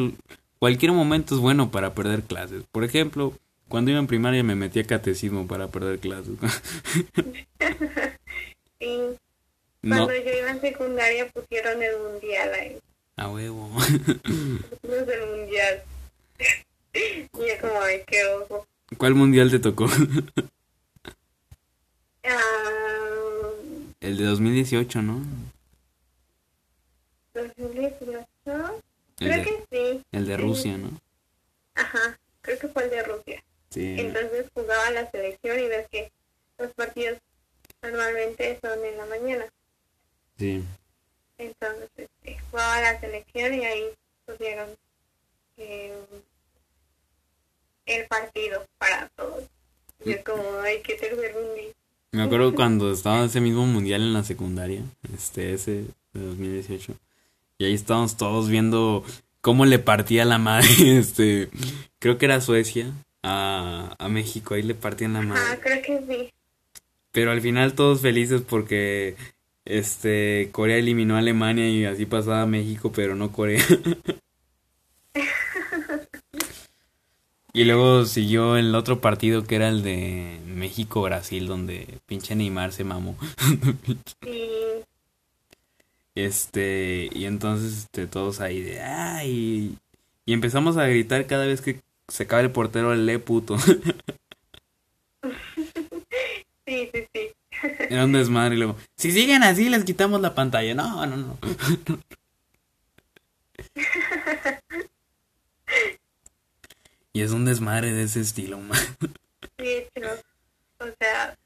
cualquier 0.59 0.93
momento 0.93 1.35
es 1.35 1.41
bueno 1.41 1.71
para 1.71 1.95
perder 1.95 2.23
clases. 2.23 2.65
Por 2.71 2.85
ejemplo, 2.85 3.33
cuando 3.69 3.91
iba 3.91 4.01
en 4.01 4.07
primaria 4.07 4.43
me 4.43 4.55
metí 4.55 4.81
a 4.81 4.85
catecismo 4.85 5.47
para 5.47 5.69
perder 5.69 5.99
clases. 5.99 6.35
sí. 8.81 8.99
Cuando 9.81 10.15
yo 10.15 10.39
iba 10.39 10.51
en 10.51 10.61
secundaria 10.61 11.29
pusieron 11.29 11.83
el 11.83 11.93
mundial 11.99 12.55
ahí. 12.55 12.79
A 13.17 13.29
huevo. 13.29 13.71
Pusimos 13.71 15.09
el 15.09 15.37
mundial. 15.37 15.83
Y 16.95 17.49
es 17.49 17.61
como, 17.61 17.83
ay, 17.83 18.03
qué 18.07 18.25
ojo. 18.27 18.65
¿Cuál 18.97 19.17
mundial 19.17 19.51
te 19.51 19.59
tocó? 19.59 19.89
Ah, 22.23 23.51
el 24.01 24.17
de 24.17 24.25
2018, 24.25 25.03
¿no? 25.03 25.21
2018. 27.35 28.27
Creo 29.17 29.45
que 29.45 29.65
sí. 29.71 30.03
El 30.13 30.27
de 30.27 30.37
Rusia, 30.37 30.77
¿no? 30.77 31.01
Ajá, 31.75 32.19
creo 32.41 32.59
que 32.59 32.69
fue 32.69 32.85
el 32.85 32.91
de 32.91 33.03
Rusia. 33.03 33.45
Sí. 33.71 33.97
Entonces 33.99 34.47
jugaba 34.55 34.91
la 34.91 35.11
selección 35.11 35.59
y 35.59 35.69
ves 35.69 35.89
que 35.91 36.13
los 36.59 36.73
partidos 36.75 37.19
normalmente 37.83 38.59
son 38.63 38.85
en 38.85 38.97
la 38.97 39.07
mañana. 39.07 39.45
Sí. 40.39 40.65
Entonces 41.39 41.91
este, 41.97 42.39
jugaba 42.51 42.81
la 42.81 43.01
selección 43.01 43.55
y 43.55 43.65
ahí 43.65 43.85
pusieron 44.25 44.69
eh, 45.57 45.93
el 47.87 48.07
partido 48.07 48.65
para 48.79 49.09
todos. 49.17 49.45
Y 50.05 50.13
es 50.13 50.25
como, 50.25 50.61
hay 50.61 50.81
que 50.83 50.95
tercer 50.95 51.35
mundial. 51.35 51.75
Me 52.13 52.23
acuerdo 52.23 52.55
cuando 52.55 52.93
estaba 52.93 53.25
ese 53.25 53.41
mismo 53.41 53.67
mundial 53.67 54.03
en 54.03 54.13
la 54.13 54.23
secundaria, 54.23 54.83
este, 55.13 55.53
ese 55.53 55.87
de 56.13 56.21
2018. 56.21 56.95
Y 57.65 57.69
ahí 57.69 57.75
estábamos 57.75 58.17
todos 58.17 58.49
viendo 58.49 59.05
cómo 59.41 59.65
le 59.65 59.79
partía 59.79 60.25
la 60.25 60.39
madre, 60.39 60.69
este, 60.99 61.49
creo 61.99 62.19
que 62.19 62.27
era 62.27 62.41
Suecia, 62.41 62.93
a, 63.23 63.95
a 63.99 64.09
México, 64.09 64.55
ahí 64.55 64.63
le 64.63 64.75
partían 64.75 65.15
la 65.15 65.23
madre. 65.23 65.43
Ah, 65.51 65.59
creo 65.63 65.83
que 65.83 66.05
sí. 66.07 66.33
Pero 67.11 67.31
al 67.31 67.41
final 67.41 67.75
todos 67.75 68.01
felices 68.01 68.43
porque 68.43 69.17
este, 69.65 70.51
Corea 70.53 70.77
eliminó 70.77 71.17
a 71.17 71.21
Alemania 71.21 71.69
y 71.69 71.85
así 71.85 72.07
pasaba 72.07 72.43
a 72.43 72.47
México, 72.47 72.93
pero 72.93 73.15
no 73.15 73.33
Corea. 73.33 73.65
y 77.53 77.65
luego 77.65 78.05
siguió 78.05 78.57
el 78.57 78.75
otro 78.75 79.01
partido 79.01 79.45
que 79.45 79.57
era 79.57 79.69
el 79.69 79.83
de 79.83 80.41
México-Brasil, 80.47 81.47
donde 81.47 81.99
pinche 82.07 82.35
Neymar 82.35 82.73
se 82.73 82.85
mamó. 82.85 83.17
Sí, 84.23 84.49
Este, 86.15 87.09
y 87.13 87.25
entonces 87.25 87.79
este, 87.79 88.07
todos 88.07 88.41
ahí 88.41 88.63
de 88.63 88.81
ay. 88.81 89.77
Y 90.27 90.33
empezamos 90.33 90.77
a 90.77 90.87
gritar 90.87 91.27
cada 91.27 91.47
vez 91.47 91.61
que 91.61 91.81
se 92.09 92.23
acaba 92.25 92.43
el 92.43 92.51
portero 92.51 92.93
el 92.93 93.07
le 93.07 93.19
puto. 93.19 93.59
sí, 93.59 93.71
sí, 96.67 97.09
sí. 97.13 97.31
Era 97.91 98.05
un 98.05 98.13
desmadre 98.13 98.55
y 98.55 98.59
luego, 98.59 98.77
si 98.97 99.11
siguen 99.13 99.43
así 99.43 99.69
les 99.69 99.85
quitamos 99.85 100.21
la 100.21 100.35
pantalla. 100.35 100.75
No, 100.75 101.07
no, 101.07 101.17
no. 101.17 101.39
y 107.13 107.23
es 107.23 107.31
un 107.33 107.45
desmadre 107.45 107.93
de 107.93 108.05
ese 108.05 108.21
estilo, 108.21 108.59
man. 108.59 108.79
Sí, 109.59 109.87
pero, 109.93 110.13
o 110.79 110.87
sea, 110.99 111.37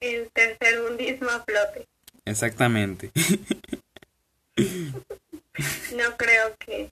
el 0.00 0.30
tercer 0.32 0.82
mundismo 0.82 1.30
a 1.30 1.42
flote. 1.44 1.86
Exactamente. 2.24 3.10
No 5.96 6.16
creo 6.16 6.54
que, 6.58 6.90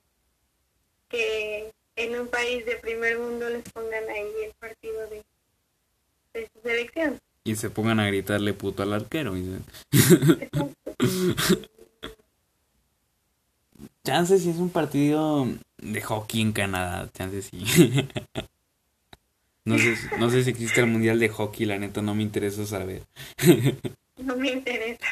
que 1.09 1.71
en 1.97 2.19
un 2.19 2.27
país 2.27 2.65
de 2.65 2.75
primer 2.77 3.19
mundo 3.19 3.49
les 3.49 3.63
pongan 3.71 4.09
ahí 4.09 4.25
el 4.45 4.53
partido 4.59 5.01
de, 5.09 5.21
de 6.33 6.49
su 6.53 6.61
selección. 6.61 7.19
Y 7.43 7.55
se 7.57 7.69
pongan 7.69 7.99
a 7.99 8.07
gritarle 8.07 8.53
puto 8.53 8.83
al 8.83 8.93
arquero. 8.93 9.35
y 9.35 9.43
se- 9.91 10.49
Chance 14.05 14.39
si 14.39 14.49
es 14.49 14.57
un 14.57 14.69
partido 14.69 15.47
de 15.77 16.01
hockey 16.01 16.41
en 16.41 16.51
Canadá, 16.53 17.09
chance 17.13 17.41
sí. 17.41 17.63
No 19.65 19.77
sé, 19.77 19.95
no 20.19 20.29
sé 20.29 20.43
si 20.43 20.49
existe 20.49 20.81
el 20.81 20.87
mundial 20.87 21.19
de 21.21 21.29
hockey, 21.29 21.65
la 21.65 21.77
neta 21.79 22.01
no 22.01 22.13
me 22.13 22.21
interesa 22.23 22.65
saber. 22.65 23.03
No 24.17 24.35
me 24.35 24.51
interesa. 24.51 25.07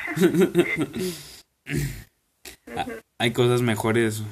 Ah, 2.75 2.85
Hay 3.17 3.33
cosas 3.33 3.61
mejores 3.61 4.23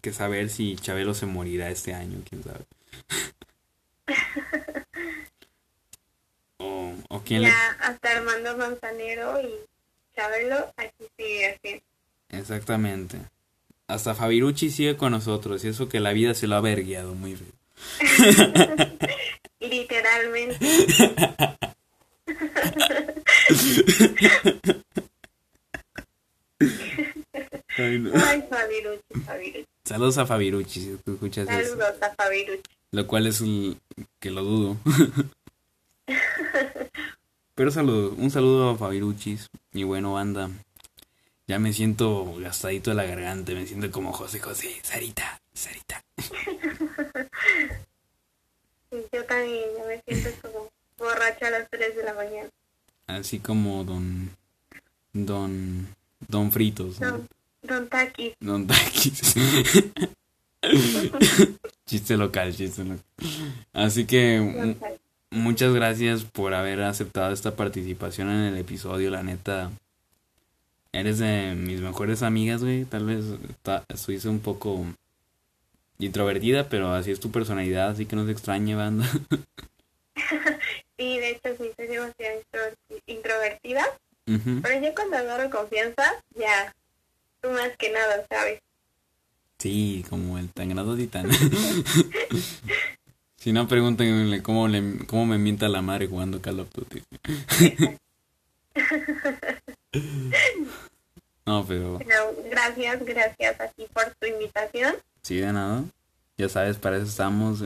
que 0.00 0.12
saber 0.12 0.50
si 0.50 0.76
Chabelo 0.76 1.14
se 1.14 1.26
morirá 1.26 1.70
este 1.70 1.94
año, 1.94 2.20
quién 2.28 2.42
sabe. 2.44 2.64
O, 6.58 6.94
o 7.08 7.20
quién 7.22 7.42
le... 7.42 7.48
Hasta 7.48 8.10
Armando 8.10 8.56
Manzanero 8.56 9.40
y 9.40 9.50
Chabelo 10.14 10.72
aquí 10.76 11.04
sigue 11.16 11.46
así. 11.46 11.82
Exactamente. 12.30 13.18
Hasta 13.86 14.14
Fabirucci 14.14 14.70
sigue 14.70 14.96
con 14.96 15.12
nosotros 15.12 15.64
y 15.64 15.68
eso 15.68 15.88
que 15.88 16.00
la 16.00 16.12
vida 16.12 16.34
se 16.34 16.46
lo 16.46 16.56
ha 16.56 16.60
vergueado 16.60 17.14
muy 17.14 17.36
feo. 17.36 17.48
Literalmente. 19.60 20.58
Ay, 27.76 27.98
no. 27.98 28.10
Ay, 28.14 28.44
Fabiruchi, 28.48 29.20
Fabiruchi. 29.24 29.66
Saludos 29.84 30.18
a 30.18 30.26
Fabirucci 30.26 30.80
si 30.80 30.96
tú 31.04 31.12
escuchas 31.14 31.48
eso. 31.48 31.70
Saludos 31.70 32.02
a 32.02 32.14
Fabiruchi. 32.14 32.62
Lo 32.92 33.06
cual 33.06 33.26
es 33.26 33.40
un- 33.40 33.78
que 34.20 34.30
lo 34.30 34.42
dudo. 34.42 34.76
Pero 37.54 37.70
saludo, 37.70 38.12
un 38.16 38.30
saludo 38.30 38.70
a 38.70 38.76
Fabiruchis. 38.78 39.48
Y 39.72 39.82
bueno, 39.84 40.14
banda. 40.14 40.50
Ya 41.46 41.58
me 41.58 41.72
siento 41.72 42.34
gastadito 42.38 42.90
de 42.90 42.96
la 42.96 43.04
garganta. 43.04 43.52
Me 43.52 43.66
siento 43.66 43.90
como 43.90 44.12
José 44.12 44.38
José. 44.38 44.76
Sarita, 44.82 45.40
Sarita. 45.54 46.02
Yo 49.12 49.24
también 49.24 49.64
ya 49.76 49.84
me 49.86 50.02
siento 50.06 50.30
como 50.42 50.70
borracha 50.98 51.48
a 51.48 51.50
las 51.50 51.70
3 51.70 51.96
de 51.96 52.02
la 52.04 52.14
mañana. 52.14 52.48
Así 53.06 53.38
como 53.38 53.84
don. 53.84 54.30
Don. 55.12 55.88
Don 56.26 56.50
Fritos. 56.52 56.98
Don, 56.98 57.28
don 57.62 57.88
Takis. 57.88 58.34
Don 58.40 58.66
Taquis. 58.66 59.34
chiste 61.86 62.16
local, 62.16 62.54
chiste 62.54 62.84
local. 62.84 63.04
Así 63.72 64.04
que 64.06 64.76
Takis. 64.80 64.98
muchas 65.30 65.72
gracias 65.72 66.24
por 66.24 66.54
haber 66.54 66.82
aceptado 66.82 67.32
esta 67.32 67.54
participación 67.56 68.28
en 68.30 68.40
el 68.52 68.56
episodio, 68.58 69.10
la 69.10 69.22
neta. 69.22 69.70
Eres 70.92 71.18
de 71.18 71.54
mis 71.54 71.80
mejores 71.80 72.22
amigas, 72.22 72.62
güey. 72.62 72.84
Tal 72.84 73.04
vez 73.04 73.24
ta- 73.62 73.84
estuviste 73.88 74.28
un 74.28 74.40
poco 74.40 74.84
introvertida, 75.98 76.68
pero 76.68 76.92
así 76.92 77.10
es 77.10 77.20
tu 77.20 77.30
personalidad, 77.30 77.90
así 77.90 78.06
que 78.06 78.16
no 78.16 78.24
se 78.24 78.32
extrañe, 78.32 78.74
banda. 78.74 79.06
Sí, 81.00 81.16
de 81.16 81.30
hecho 81.30 81.50
sí 81.56 81.70
soy 81.76 81.86
demasiado 81.86 82.40
introverti- 83.06 83.78
Pero 84.62 84.80
yo 84.84 84.94
cuando 84.94 85.16
agarro 85.16 85.50
confianza, 85.50 86.04
ya, 86.34 86.74
tú 87.40 87.50
más 87.50 87.70
que 87.78 87.90
nada, 87.90 88.24
¿sabes? 88.28 88.60
Sí, 89.58 90.04
como 90.08 90.38
el 90.38 90.48
tan 90.50 90.68
grado 90.68 90.96
titán. 90.96 91.28
si 93.36 93.52
no, 93.52 93.66
pregúntenle 93.66 94.42
cómo, 94.42 94.68
le, 94.68 94.98
cómo 95.06 95.26
me 95.26 95.38
mienta 95.38 95.68
la 95.68 95.82
madre 95.82 96.06
jugando 96.06 96.40
Call 96.40 96.60
of 96.60 96.68
Duty. 96.72 97.02
no, 101.46 101.64
pero 101.66 101.98
Pero 101.98 102.34
gracias, 102.50 103.04
gracias 103.04 103.60
a 103.60 103.68
ti 103.68 103.86
por 103.92 104.04
tu 104.20 104.26
invitación. 104.26 104.94
sí, 105.22 105.36
de 105.36 105.52
nada. 105.52 105.84
Ya 106.36 106.48
sabes, 106.48 106.76
para 106.76 106.98
eso 106.98 107.06
estamos. 107.06 107.64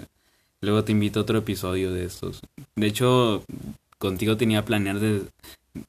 Luego 0.62 0.84
te 0.84 0.92
invito 0.92 1.18
a 1.18 1.22
otro 1.24 1.38
episodio 1.38 1.92
de 1.92 2.06
estos. 2.06 2.40
De 2.74 2.86
hecho, 2.86 3.44
contigo 3.98 4.38
tenía 4.38 4.64
planear 4.64 4.98
de, 4.98 5.24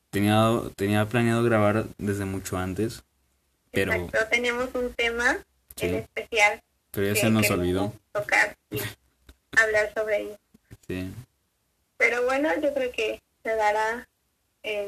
tenía, 0.10 0.62
tenía 0.76 1.06
planeado 1.08 1.44
grabar 1.44 1.86
desde 1.98 2.26
mucho 2.26 2.58
antes, 2.58 3.04
pero, 3.72 3.94
Exacto, 3.94 4.20
tenemos 4.30 4.70
un 4.76 4.94
tema 4.94 5.38
Sí. 5.76 5.88
en 5.88 5.96
especial 5.96 6.62
pero 6.92 7.08
ya 7.08 7.14
que 7.16 7.20
se 7.22 7.30
nos 7.32 7.50
olvidó. 7.50 7.92
tocar 8.12 8.56
y 8.70 8.78
hablar 9.58 9.92
sobre 9.96 10.22
ello. 10.22 10.38
Sí. 10.88 11.12
Pero 11.98 12.24
bueno, 12.26 12.50
yo 12.62 12.72
creo 12.74 12.92
que 12.92 13.22
se 13.44 13.56
dará 13.56 14.08
en, 14.62 14.88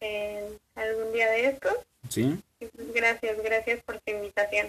en 0.00 0.58
algún 0.74 1.12
día 1.12 1.30
de 1.30 1.46
estos. 1.50 1.74
¿Sí? 2.08 2.36
Pues 2.58 2.70
gracias, 2.92 3.36
gracias 3.42 3.82
por 3.84 4.00
tu 4.00 4.10
invitación. 4.12 4.66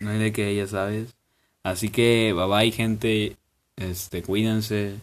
No 0.00 0.10
hay 0.10 0.18
de 0.18 0.32
que 0.32 0.54
ya 0.56 0.66
sabes. 0.66 1.14
Así 1.62 1.88
que 1.90 2.32
bye 2.34 2.46
bye 2.46 2.72
gente, 2.72 3.36
este 3.76 4.22
cuídense, 4.22 4.96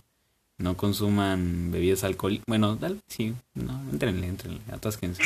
no 0.62 0.78
consuman 0.78 1.72
bebidas 1.72 2.04
alcohólicas. 2.04 2.46
Bueno, 2.48 2.78
tal 2.78 2.96
vez 2.96 3.04
sí, 3.08 3.36
no, 3.54 3.80
entrenle, 3.92 4.28
entrenle, 4.28 4.62
atásquense. 4.72 5.24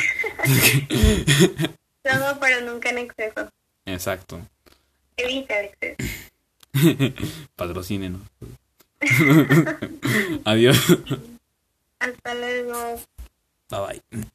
Todo, 2.02 2.38
pero 2.40 2.60
nunca 2.70 2.90
en 2.90 2.98
exceso. 2.98 3.48
Exacto. 3.84 4.40
Evita 5.16 5.60
el 5.60 5.66
exceso. 5.66 6.12
Patrocínenos. 7.56 8.22
Adiós. 10.44 10.78
Hasta 11.98 12.34
luego. 12.34 13.00
Bye 13.70 14.00
bye. 14.10 14.26